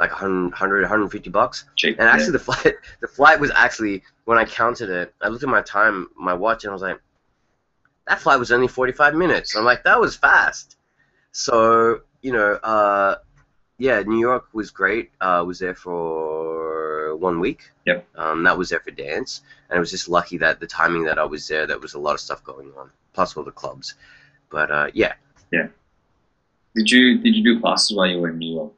like 0.01 0.11
100, 0.11 0.80
150 0.80 1.30
bucks. 1.30 1.66
Cheap. 1.76 1.98
And 2.01 2.09
actually, 2.09 2.32
the 2.32 2.38
flight 2.40 2.74
the 3.01 3.07
flight 3.07 3.38
was 3.38 3.53
actually 3.55 4.03
when 4.24 4.38
I 4.38 4.44
counted 4.44 4.88
it, 4.88 5.14
I 5.20 5.28
looked 5.28 5.44
at 5.44 5.48
my 5.48 5.62
time, 5.62 6.09
my 6.16 6.34
watch, 6.34 6.64
and 6.64 6.70
I 6.70 6.72
was 6.72 6.82
like, 6.82 7.01
that 8.09 8.18
flight 8.18 8.38
was 8.38 8.51
only 8.51 8.66
45 8.66 9.14
minutes. 9.14 9.55
I'm 9.55 9.64
like, 9.64 9.84
that 9.84 10.01
was 10.01 10.16
fast. 10.16 10.76
So 11.32 12.01
you 12.22 12.32
know, 12.32 12.55
uh, 12.55 13.16
yeah, 13.78 14.01
New 14.01 14.18
York 14.18 14.46
was 14.53 14.70
great. 14.70 15.11
Uh, 15.20 15.24
I 15.24 15.42
was 15.42 15.59
there 15.59 15.74
for 15.74 17.14
one 17.16 17.38
week. 17.38 17.70
Yep. 17.86 18.07
Um, 18.16 18.42
that 18.44 18.57
was 18.57 18.70
there 18.70 18.80
for 18.80 18.90
dance, 18.90 19.42
and 19.68 19.76
it 19.76 19.80
was 19.80 19.90
just 19.90 20.09
lucky 20.09 20.38
that 20.38 20.61
the 20.61 20.66
timing 20.66 21.05
that 21.05 21.18
I 21.18 21.24
was 21.24 21.46
there, 21.46 21.66
there 21.66 21.78
was 21.78 21.94
a 21.94 21.98
lot 21.98 22.14
of 22.14 22.20
stuff 22.20 22.42
going 22.42 22.72
on, 22.78 22.90
plus 23.12 23.36
all 23.36 23.44
the 23.44 23.53
clubs. 23.53 23.94
But 24.48 24.70
uh, 24.70 24.90
yeah, 24.94 25.12
Did 26.74 26.90
you 26.90 27.18
did 27.18 27.34
you 27.34 27.44
do 27.44 27.61
classes 27.61 27.94
while 27.94 28.07
you 28.07 28.18
were 28.18 28.30
in 28.30 28.38
New 28.38 28.55
York? 28.55 28.72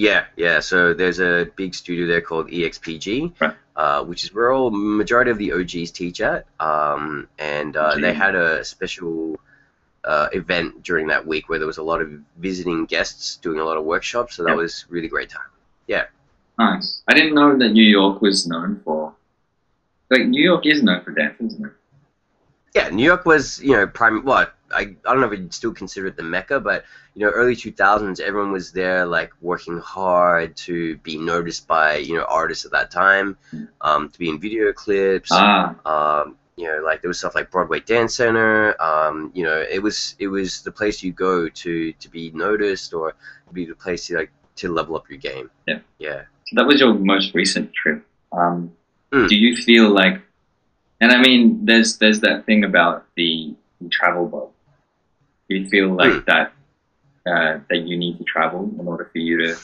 Yeah, 0.00 0.24
yeah. 0.36 0.60
So 0.60 0.94
there's 0.94 1.20
a 1.20 1.46
big 1.56 1.74
studio 1.74 2.06
there 2.06 2.22
called 2.22 2.48
EXPG, 2.48 3.34
Right. 3.38 3.54
uh, 3.76 4.02
which 4.02 4.24
is 4.24 4.32
where 4.32 4.50
all 4.50 4.70
majority 4.70 5.30
of 5.30 5.36
the 5.36 5.52
OGs 5.52 5.90
teach 5.90 6.22
at. 6.22 6.46
Um, 6.58 7.28
and 7.38 7.76
uh, 7.76 7.96
they 7.96 8.14
had 8.14 8.34
a 8.34 8.64
special 8.64 9.38
uh, 10.04 10.28
event 10.32 10.82
during 10.82 11.08
that 11.08 11.26
week 11.26 11.50
where 11.50 11.58
there 11.58 11.66
was 11.66 11.76
a 11.76 11.82
lot 11.82 12.00
of 12.00 12.08
visiting 12.38 12.86
guests 12.86 13.36
doing 13.42 13.58
a 13.60 13.64
lot 13.64 13.76
of 13.76 13.84
workshops. 13.84 14.36
So 14.36 14.44
that 14.44 14.52
Yeah. 14.52 14.64
was 14.64 14.86
really 14.88 15.08
great 15.08 15.28
time. 15.28 15.50
Yeah. 15.86 16.04
Nice. 16.58 17.02
I 17.06 17.12
didn't 17.12 17.34
know 17.34 17.58
that 17.58 17.68
New 17.68 17.84
York 17.98 18.22
was 18.22 18.46
known 18.46 18.80
for. 18.82 19.12
Like 20.08 20.24
New 20.26 20.42
York 20.42 20.64
is 20.64 20.82
known 20.82 21.04
for 21.04 21.10
dance, 21.10 21.36
isn't 21.42 21.66
it? 21.66 21.72
Yeah, 22.74 22.88
New 22.88 23.04
York 23.04 23.26
was 23.26 23.60
you 23.62 23.72
know 23.72 23.86
prime. 23.86 24.24
What 24.24 24.54
I 24.72 24.80
I 24.80 25.12
don't 25.12 25.20
know 25.20 25.30
if 25.30 25.38
you'd 25.38 25.54
still 25.54 25.72
consider 25.72 26.06
it 26.06 26.16
the 26.16 26.22
mecca, 26.22 26.60
but 26.60 26.84
you 27.14 27.24
know 27.24 27.30
early 27.32 27.56
2000s 27.56 28.20
everyone 28.20 28.52
was 28.52 28.72
there 28.72 29.06
like 29.06 29.32
working 29.40 29.78
hard 29.78 30.56
to 30.56 30.96
be 30.98 31.16
noticed 31.16 31.66
by 31.66 31.96
you 31.96 32.14
know 32.14 32.24
artists 32.28 32.64
at 32.64 32.72
that 32.72 32.90
time, 32.90 33.36
um, 33.80 34.08
to 34.08 34.18
be 34.18 34.28
in 34.28 34.40
video 34.40 34.72
clips. 34.72 35.30
Ah, 35.32 35.74
um, 35.84 36.36
you 36.56 36.66
know, 36.66 36.82
like 36.84 37.00
there 37.00 37.08
was 37.08 37.18
stuff 37.18 37.34
like 37.34 37.50
Broadway 37.50 37.80
Dance 37.80 38.16
Center. 38.16 38.80
Um, 38.82 39.30
you 39.34 39.44
know, 39.44 39.64
it 39.70 39.82
was 39.82 40.14
it 40.18 40.28
was 40.28 40.62
the 40.62 40.72
place 40.72 41.02
you 41.02 41.12
go 41.12 41.48
to 41.48 41.92
to 41.92 42.08
be 42.10 42.30
noticed 42.32 42.92
or 42.92 43.14
to 43.48 43.52
be 43.52 43.64
the 43.64 43.74
place 43.74 44.06
to 44.08 44.16
like 44.16 44.30
to 44.56 44.70
level 44.70 44.96
up 44.96 45.08
your 45.08 45.18
game. 45.18 45.50
Yeah. 45.66 45.78
Yeah. 45.98 46.22
so 46.46 46.56
that 46.56 46.66
was 46.66 46.80
your 46.80 46.92
most 46.94 47.34
recent 47.34 47.72
trip. 47.72 48.04
Um, 48.32 48.72
Mm. 49.12 49.28
Do 49.28 49.36
you 49.36 49.56
feel 49.56 49.90
like, 49.90 50.20
and 51.00 51.12
I 51.12 51.20
mean, 51.20 51.64
there's 51.64 51.96
there's 51.98 52.20
that 52.20 52.46
thing 52.46 52.64
about 52.64 53.06
the, 53.16 53.54
the 53.80 53.88
travel 53.88 54.26
bug. 54.26 54.49
Do 55.50 55.56
you 55.56 55.68
feel 55.68 55.90
like 55.90 56.18
Mm. 56.22 56.26
that 56.26 56.52
uh, 57.26 57.60
that 57.70 57.80
you 57.88 57.98
need 57.98 58.18
to 58.18 58.24
travel 58.24 58.70
in 58.80 58.86
order 58.88 59.06
for 59.12 59.18
you 59.18 59.38
to 59.38 59.56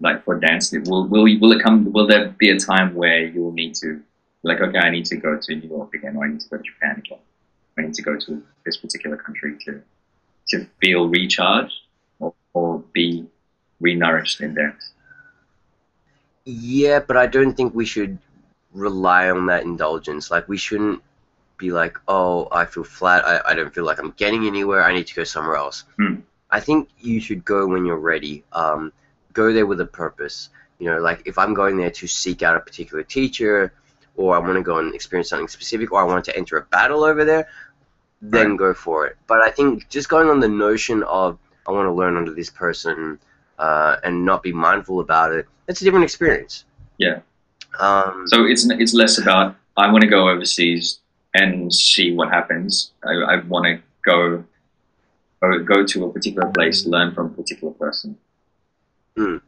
like 0.00 0.24
for 0.24 0.38
dance? 0.38 0.72
Will 0.72 1.06
will 1.08 1.24
will 1.40 1.52
it 1.52 1.62
come? 1.62 1.92
Will 1.92 2.06
there 2.06 2.28
be 2.38 2.50
a 2.50 2.58
time 2.58 2.94
where 2.94 3.24
you 3.24 3.42
will 3.44 3.52
need 3.52 3.74
to 3.76 4.00
like 4.42 4.60
okay, 4.60 4.78
I 4.78 4.90
need 4.90 5.06
to 5.06 5.16
go 5.16 5.38
to 5.40 5.56
New 5.56 5.68
York 5.68 5.94
again, 5.94 6.16
or 6.16 6.24
I 6.24 6.28
need 6.28 6.40
to 6.40 6.48
go 6.48 6.56
to 6.58 6.62
Japan 6.62 6.98
again, 6.98 7.18
I 7.78 7.82
need 7.82 7.94
to 7.94 8.02
go 8.02 8.18
to 8.18 8.42
this 8.66 8.76
particular 8.78 9.16
country 9.16 9.56
to 9.66 9.82
to 10.48 10.66
feel 10.80 11.08
recharged 11.08 11.74
or, 12.18 12.34
or 12.54 12.82
be 12.92 13.26
renourished 13.82 14.40
in 14.40 14.54
dance. 14.54 14.92
Yeah, 16.44 17.00
but 17.00 17.16
I 17.16 17.26
don't 17.26 17.54
think 17.54 17.74
we 17.74 17.84
should 17.84 18.18
rely 18.72 19.30
on 19.30 19.46
that 19.46 19.64
indulgence. 19.64 20.30
Like 20.30 20.48
we 20.48 20.56
shouldn't 20.56 21.02
be 21.60 21.70
like, 21.70 21.96
oh, 22.08 22.48
I 22.50 22.64
feel 22.64 22.82
flat. 22.98 23.20
I, 23.24 23.34
I 23.50 23.54
don't 23.54 23.72
feel 23.72 23.84
like 23.84 24.00
I'm 24.02 24.12
getting 24.22 24.46
anywhere. 24.46 24.82
I 24.82 24.92
need 24.92 25.06
to 25.06 25.14
go 25.14 25.24
somewhere 25.24 25.56
else. 25.64 25.84
Hmm. 25.98 26.16
I 26.50 26.58
think 26.58 26.88
you 26.98 27.20
should 27.20 27.44
go 27.44 27.58
when 27.72 27.82
you're 27.86 28.04
ready. 28.14 28.42
Um, 28.52 28.92
go 29.32 29.52
there 29.52 29.66
with 29.66 29.80
a 29.80 29.86
purpose. 30.02 30.48
You 30.80 30.86
know, 30.90 30.98
like 31.08 31.22
if 31.26 31.36
I'm 31.38 31.54
going 31.54 31.76
there 31.76 31.90
to 32.00 32.06
seek 32.08 32.42
out 32.42 32.56
a 32.56 32.60
particular 32.60 33.04
teacher, 33.04 33.72
or 34.16 34.34
I 34.34 34.38
want 34.40 34.56
to 34.56 34.62
go 34.62 34.78
and 34.78 34.94
experience 34.94 35.28
something 35.28 35.48
specific, 35.48 35.92
or 35.92 36.00
I 36.00 36.04
want 36.04 36.24
to 36.24 36.36
enter 36.36 36.56
a 36.56 36.62
battle 36.76 37.04
over 37.04 37.24
there, 37.24 37.46
then 38.22 38.50
Right. 38.50 38.58
go 38.58 38.74
for 38.74 39.06
it. 39.06 39.16
But 39.26 39.40
I 39.42 39.50
think 39.50 39.88
just 39.88 40.08
going 40.08 40.28
on 40.28 40.40
the 40.40 40.48
notion 40.48 41.02
of 41.04 41.38
I 41.68 41.72
want 41.72 41.86
to 41.86 41.92
learn 41.92 42.16
under 42.16 42.32
this 42.34 42.50
person 42.50 43.18
uh, 43.58 43.96
and 44.02 44.24
not 44.24 44.42
be 44.42 44.52
mindful 44.52 45.00
about 45.00 45.32
it, 45.32 45.46
that's 45.66 45.80
a 45.82 45.84
different 45.84 46.04
experience. 46.04 46.64
Yeah. 46.98 47.20
Um, 47.78 48.24
So 48.26 48.44
it's 48.46 48.68
it's 48.82 48.94
less 48.94 49.18
about 49.18 49.54
I 49.76 49.90
want 49.92 50.02
to 50.02 50.08
go 50.08 50.28
overseas 50.28 50.98
and 51.34 51.72
see 51.72 52.12
what 52.12 52.30
happens. 52.30 52.92
I, 53.04 53.12
I 53.12 53.36
want 53.44 53.66
to 53.66 53.82
go 54.04 54.44
or 55.42 55.58
go 55.60 55.86
to 55.86 56.04
a 56.04 56.12
particular 56.12 56.50
place, 56.50 56.86
learn 56.86 57.14
from 57.14 57.26
a 57.26 57.30
particular 57.30 57.72
person. 57.74 58.18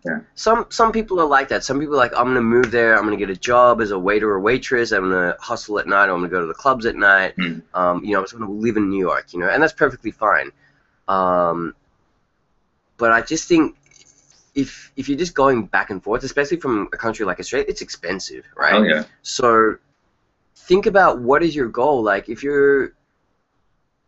Yeah. 0.05 0.21
some 0.35 0.67
some 0.71 0.93
people 0.93 1.21
are 1.21 1.27
like 1.27 1.49
that. 1.49 1.65
Some 1.65 1.79
people 1.79 1.95
are 1.95 1.99
like, 1.99 2.13
I'm 2.17 2.27
gonna 2.27 2.43
move 2.43 2.71
there. 2.71 2.97
I'm 2.97 3.05
gonna 3.05 3.17
get 3.17 3.31
a 3.31 3.37
job 3.37 3.81
as 3.81 3.91
a 3.91 3.99
waiter 3.99 4.31
or 4.31 4.41
waitress. 4.41 4.93
I'm 4.93 5.11
gonna 5.11 5.37
hustle 5.41 5.79
at 5.79 5.87
night. 5.87 6.05
I'm 6.05 6.17
gonna 6.17 6.29
go 6.29 6.41
to 6.41 6.47
the 6.47 6.55
clubs 6.55 6.85
at 6.85 6.97
night. 6.97 7.35
Hmm. 7.37 7.61
Um, 7.73 8.05
you 8.05 8.13
know, 8.13 8.19
I'm 8.19 8.25
just 8.25 8.35
gonna 8.35 8.51
live 8.51 8.77
in 8.77 8.91
New 8.91 8.99
York. 8.99 9.33
You 9.33 9.41
know, 9.41 9.49
and 9.49 9.63
that's 9.63 9.73
perfectly 9.73 10.11
fine. 10.11 10.51
Um, 11.09 11.75
but 12.99 13.13
I 13.13 13.23
just 13.23 13.49
think 13.49 13.77
if 14.55 14.93
if 14.97 15.09
you're 15.09 15.19
just 15.19 15.35
going 15.35 15.67
back 15.67 15.91
and 15.91 16.03
forth, 16.03 16.25
especially 16.25 16.59
from 16.59 16.89
a 16.93 16.97
country 16.97 17.25
like 17.25 17.41
Australia, 17.41 17.67
it's 17.69 17.81
expensive, 17.81 18.45
right? 18.57 18.75
Oh 18.75 18.83
yeah, 18.83 19.05
So 19.23 19.79
think 20.67 20.87
about 20.87 21.21
what 21.21 21.43
is 21.43 21.55
your 21.55 21.69
goal. 21.69 22.03
Like 22.03 22.29
if 22.29 22.43
you're 22.43 22.93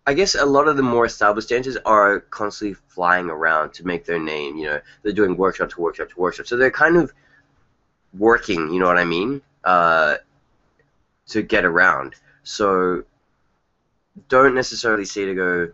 I 0.06 0.12
guess 0.12 0.34
a 0.34 0.44
lot 0.44 0.68
of 0.68 0.76
the 0.76 0.82
more 0.82 1.06
established 1.06 1.48
dancers 1.48 1.78
are 1.86 2.20
constantly 2.20 2.74
flying 2.88 3.30
around 3.30 3.72
to 3.74 3.86
make 3.86 4.04
their 4.04 4.18
name, 4.18 4.56
you 4.58 4.66
know. 4.66 4.80
They're 5.02 5.12
doing 5.12 5.34
workshop 5.34 5.70
to 5.70 5.80
workshop 5.80 6.10
to 6.10 6.20
workshop. 6.20 6.46
So 6.46 6.58
they're 6.58 6.70
kind 6.70 6.96
of 6.98 7.12
working, 8.12 8.70
you 8.72 8.80
know 8.80 8.86
what 8.86 8.98
I 8.98 9.04
mean? 9.04 9.40
Uh, 9.64 10.16
to 11.28 11.40
get 11.40 11.64
around. 11.64 12.16
So 12.42 13.04
don't 14.28 14.54
necessarily 14.54 15.06
see 15.06 15.24
to 15.24 15.34
go 15.34 15.72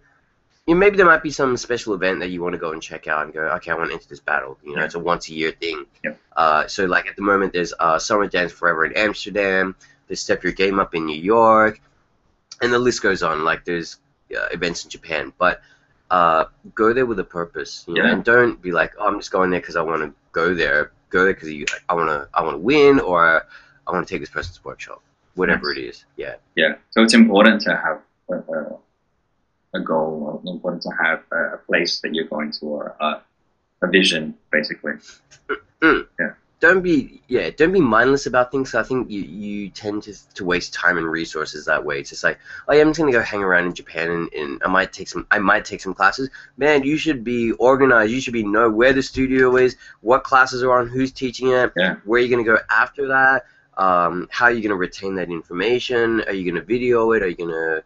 you 0.67 0.75
know, 0.75 0.79
maybe 0.79 0.97
there 0.97 1.07
might 1.07 1.23
be 1.25 1.33
some 1.33 1.57
special 1.57 1.95
event 1.95 2.21
that 2.21 2.29
you 2.31 2.41
want 2.41 2.53
to 2.53 2.59
go 2.59 2.71
and 2.71 2.81
check 2.81 3.09
out 3.09 3.25
and 3.25 3.35
go, 3.35 3.41
okay, 3.57 3.73
I 3.73 3.75
want 3.75 3.89
to 3.89 3.95
enter 3.95 4.07
this 4.09 4.21
battle. 4.21 4.57
You 4.63 4.75
know, 4.75 4.79
Yeah. 4.81 4.85
it's 4.85 4.95
a 4.95 5.01
once 5.01 5.29
a 5.29 5.35
year 5.35 5.51
thing. 5.51 5.87
Yep. 6.05 6.21
Uh, 6.37 6.67
so 6.69 6.85
like 6.85 7.09
at 7.09 7.17
the 7.17 7.23
moment, 7.23 7.53
there's 7.53 7.75
uh, 7.81 7.99
Summer 7.99 8.29
Dance 8.29 8.53
Forever 8.53 8.85
in 8.85 8.93
Amsterdam. 8.97 9.75
There's 10.11 10.19
Step 10.19 10.43
Your 10.43 10.53
Game 10.53 10.81
Up 10.81 10.97
in 10.97 11.07
New 11.07 11.17
York, 11.21 11.81
and 12.61 12.73
the 12.73 12.81
list 12.81 13.01
goes 13.01 13.23
on. 13.23 13.45
Like 13.45 13.65
there's 13.65 13.99
uh, 14.37 14.49
events 14.51 14.83
in 14.83 14.91
Japan, 14.91 15.33
but 15.39 15.63
uh, 16.11 16.47
go 16.75 16.93
there 16.93 17.07
with 17.07 17.21
a 17.21 17.25
purpose. 17.25 17.85
You 17.87 17.95
know, 17.95 18.03
Yeah. 18.03 18.13
and 18.15 18.25
don't 18.25 18.61
be 18.61 18.73
like, 18.73 18.93
oh, 18.99 19.07
I'm 19.07 19.21
just 19.21 19.31
going 19.31 19.51
there 19.51 19.61
because 19.61 19.77
I 19.77 19.83
want 19.83 20.03
to 20.03 20.13
go 20.33 20.53
there. 20.53 20.91
Go 21.11 21.25
there 21.25 21.35
because 21.35 21.49
like, 21.49 21.85
I 21.89 21.95
want 21.95 22.09
to, 22.09 22.29
I 22.35 22.43
want 22.43 22.55
to 22.55 22.59
win, 22.59 22.99
or 22.99 23.47
I 23.87 23.93
want 23.93 24.05
to 24.05 24.13
take 24.13 24.21
this 24.21 24.31
person's 24.31 24.65
workshop. 24.65 25.01
Whatever 25.37 25.71
it 25.71 25.79
is, 25.79 26.05
yeah. 26.17 26.35
yeah. 26.57 26.75
So 26.91 27.05
it's 27.05 27.15
important 27.15 27.61
to 27.63 27.77
have 27.77 28.01
a, 28.31 28.53
a, 28.53 28.79
a 29.75 29.81
goal. 29.81 30.43
Or 30.45 30.53
important 30.53 30.83
to 30.83 30.91
have 31.01 31.23
a, 31.31 31.57
place 31.69 32.01
that 32.01 32.13
you're 32.17 32.27
going 32.27 32.51
to, 32.51 32.67
or 32.67 32.97
a, 33.01 33.23
a 33.83 33.87
vision, 33.87 34.35
basically. 34.51 34.95
Don't 36.61 36.83
be 36.83 37.23
yeah 37.27 37.51
don't 37.51 37.73
be 37.73 37.81
mindless 37.81 38.27
about 38.27 38.53
things. 38.53 38.75
I 38.75 38.83
think 38.83 39.11
you, 39.11 39.23
you 39.23 39.71
tend 39.71 40.03
to, 40.05 40.15
to 40.35 40.45
waste 40.45 40.75
time 40.75 40.99
and 40.99 41.07
resources 41.07 41.65
that 41.65 41.85
way. 41.85 42.01
It's 42.01 42.11
just 42.11 42.23
like 42.23 42.39
oh 42.69 42.75
yeah 42.75 42.83
i'm 42.83 42.89
just 42.89 42.99
gonna 43.01 43.13
go 43.13 43.23
hang 43.23 43.43
around 43.43 43.67
in 43.67 43.75
japan 43.75 44.11
and, 44.11 44.33
and 44.35 44.63
i 44.63 44.69
might 44.69 44.93
take 44.93 45.09
some 45.09 45.27
i 45.31 45.39
might 45.39 45.65
take 45.65 45.81
some 45.81 45.95
classes. 45.95 46.29
Man 46.57 46.83
you 46.85 46.97
should 46.99 47.25
be 47.25 47.53
organized. 47.53 48.13
You 48.13 48.21
should 48.21 48.35
be 48.35 48.45
know 48.45 48.71
where 48.71 48.93
the 48.93 49.03
studio 49.03 49.57
is 49.57 49.77
what 50.03 50.23
classes 50.23 50.63
are 50.63 50.79
on 50.79 50.89
who's 50.89 51.13
teaching 51.13 51.49
it 51.49 51.73
Yeah. 51.77 51.97
where 52.05 52.21
you're 52.21 52.31
gonna 52.31 52.45
go 52.45 52.59
after 52.71 53.09
that 53.09 53.47
um, 53.77 54.29
how 54.31 54.47
are 54.47 54.53
you 54.53 54.63
gonna 54.63 54.75
retain 54.75 55.15
that 55.15 55.31
information. 55.31 56.21
Are 56.27 56.35
you 56.35 56.51
gonna 56.51 56.65
video 56.65 57.13
it? 57.13 57.23
Are 57.23 57.29
you 57.29 57.37
gonna 57.37 57.83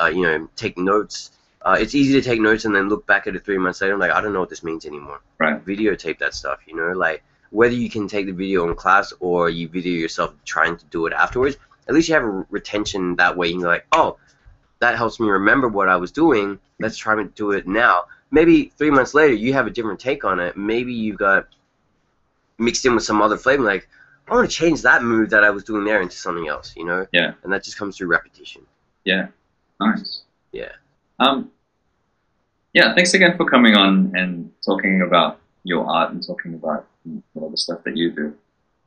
uh, 0.00 0.06
you 0.06 0.22
know 0.22 0.48
take 0.56 0.78
notes? 0.78 1.30
Uh, 1.60 1.76
it's 1.78 1.94
easy 1.94 2.14
to 2.14 2.22
take 2.22 2.40
notes 2.40 2.64
and 2.64 2.74
then 2.74 2.88
look 2.88 3.06
back 3.06 3.26
at 3.26 3.36
it 3.36 3.44
three 3.44 3.58
months 3.58 3.80
later 3.80 3.92
and 3.94 4.00
like 4.00 4.10
i 4.10 4.20
don't 4.20 4.32
know 4.34 4.40
what 4.40 4.48
this 4.50 4.62
means 4.62 4.86
anymore. 4.86 5.20
Right. 5.38 5.62
videotape 5.64 6.18
that 6.18 6.34
stuff 6.34 6.60
you 6.66 6.74
know 6.76 6.92
like 6.92 7.22
whether 7.54 7.74
you 7.74 7.88
can 7.88 8.08
take 8.08 8.26
the 8.26 8.32
video 8.32 8.68
in 8.68 8.74
class 8.74 9.12
or 9.20 9.48
you 9.48 9.68
video 9.68 9.92
yourself 9.92 10.34
trying 10.44 10.76
to 10.76 10.84
do 10.86 11.06
it 11.06 11.12
afterwards, 11.12 11.56
at 11.86 11.94
least 11.94 12.08
you 12.08 12.14
have 12.14 12.24
a 12.24 12.44
retention 12.50 13.14
that 13.14 13.36
way. 13.36 13.46
You're 13.46 13.60
like, 13.60 13.86
oh, 13.92 14.18
that 14.80 14.96
helps 14.96 15.20
me 15.20 15.28
remember 15.28 15.68
what 15.68 15.88
I 15.88 15.94
was 15.94 16.10
doing. 16.10 16.58
Let's 16.80 16.96
try 16.96 17.14
to 17.14 17.26
do 17.26 17.52
it 17.52 17.68
now. 17.68 18.06
Maybe 18.32 18.72
three 18.76 18.90
months 18.90 19.14
later, 19.14 19.34
you 19.34 19.52
have 19.52 19.68
a 19.68 19.70
different 19.70 20.00
take 20.00 20.24
on 20.24 20.40
it. 20.40 20.56
Maybe 20.56 20.92
you 20.92 21.14
got 21.14 21.46
mixed 22.58 22.84
in 22.86 22.96
with 22.96 23.04
some 23.04 23.22
other 23.22 23.36
flavor. 23.36 23.62
Like, 23.62 23.88
I 24.26 24.34
want 24.34 24.50
to 24.50 24.56
change 24.56 24.82
that 24.82 25.04
move 25.04 25.30
that 25.30 25.44
I 25.44 25.50
was 25.50 25.62
doing 25.62 25.84
there 25.84 26.02
into 26.02 26.16
something 26.16 26.48
else, 26.48 26.74
you 26.76 26.84
know? 26.84 27.06
Yeah. 27.12 27.34
And 27.44 27.52
that 27.52 27.62
just 27.62 27.78
comes 27.78 27.96
through 27.96 28.08
repetition. 28.08 28.62
Yeah. 29.04 29.28
Nice. 29.80 30.22
Yeah. 30.50 30.72
Um. 31.20 31.52
Yeah. 32.72 32.96
Thanks 32.96 33.14
again 33.14 33.36
for 33.36 33.48
coming 33.48 33.76
on 33.76 34.12
and 34.16 34.50
talking 34.66 35.02
about 35.02 35.38
your 35.62 35.86
art 35.88 36.10
and 36.10 36.26
talking 36.26 36.54
about 36.54 36.88
all 37.34 37.50
the 37.50 37.56
stuff 37.56 37.82
that 37.84 37.96
you 37.96 38.10
do. 38.10 38.34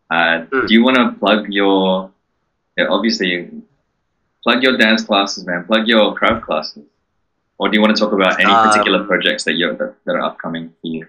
Uh, 0.09 0.45
Mm. 0.51 0.67
Do 0.67 0.73
you 0.73 0.83
want 0.83 0.97
to 0.97 1.19
plug 1.19 1.47
your? 1.49 2.11
Yeah, 2.77 2.87
obviously, 2.89 3.27
you 3.27 3.63
plug 4.43 4.63
your 4.63 4.77
dance 4.77 5.03
classes, 5.03 5.45
man. 5.45 5.65
Plug 5.65 5.87
your 5.87 6.15
Krav 6.15 6.41
classes. 6.43 6.85
Or 7.57 7.69
do 7.69 7.75
you 7.75 7.81
want 7.81 7.95
to 7.97 7.99
talk 8.01 8.13
about 8.13 8.39
any 8.39 8.51
Um, 8.51 8.67
particular 8.69 9.03
projects 9.03 9.43
that 9.45 9.53
you 9.55 9.75
that, 9.75 9.95
that 10.05 10.15
are 10.15 10.21
upcoming 10.21 10.69
for 10.81 10.87
you? 10.87 11.07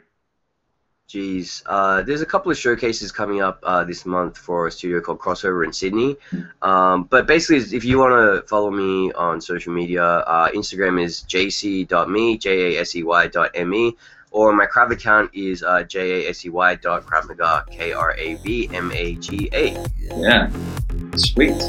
Geez, 1.06 1.62
uh, 1.64 2.02
there's 2.02 2.20
a 2.20 2.26
couple 2.26 2.50
of 2.52 2.58
showcases 2.58 3.10
coming 3.12 3.40
up 3.40 3.60
uh, 3.62 3.82
this 3.84 4.04
month 4.04 4.36
for 4.36 4.66
a 4.66 4.70
studio 4.70 5.00
called 5.00 5.18
Crossover 5.18 5.64
in 5.64 5.72
Sydney. 5.72 6.16
Um, 6.60 7.04
but 7.04 7.26
basically, 7.26 7.64
if 7.76 7.82
you 7.82 7.98
want 7.98 8.12
to 8.12 8.46
follow 8.46 8.70
me 8.70 9.10
on 9.12 9.40
social 9.40 9.72
media, 9.72 10.04
uh, 10.04 10.50
Instagram 10.50 11.02
is 11.02 11.22
jasey.me, 11.22 12.36
j-a-s-e-y 12.36 13.26
dot 13.28 13.50
m-e, 13.54 13.96
or 14.30 14.52
my 14.52 14.66
Krav 14.66 14.90
account 14.90 15.30
is 15.34 15.62
uh, 15.62 15.82
j-a-s-e-y 15.82 16.74
dot 16.76 17.04
kravmaga, 17.06 17.68
k-r-a-v-m-a-g-a. 17.70 18.26
Yeah, 20.16 20.50
sweet. 21.16 21.62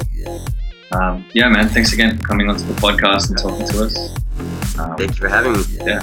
Um, 0.92 1.26
yeah, 1.34 1.50
man. 1.50 1.70
Thanks 1.70 1.94
again 1.94 2.18
for 2.18 2.24
coming 2.24 2.50
onto 2.50 2.64
the 2.66 2.74
podcast 2.74 3.30
and 3.30 3.38
talking 3.38 3.68
to 3.68 3.84
us. 3.86 4.80
Um, 4.80 4.96
Thank 4.98 5.12
you 5.12 5.18
for 5.18 5.30
having 5.30 5.54
me. 5.54 5.60
Yeah. 5.86 6.02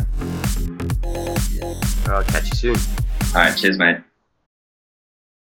I'll 2.07 2.23
catch 2.25 2.51
you 2.51 2.75
soon. 2.75 2.77
all 3.35 3.41
right. 3.43 3.57
Cheers, 3.57 3.79
mate. 3.79 4.06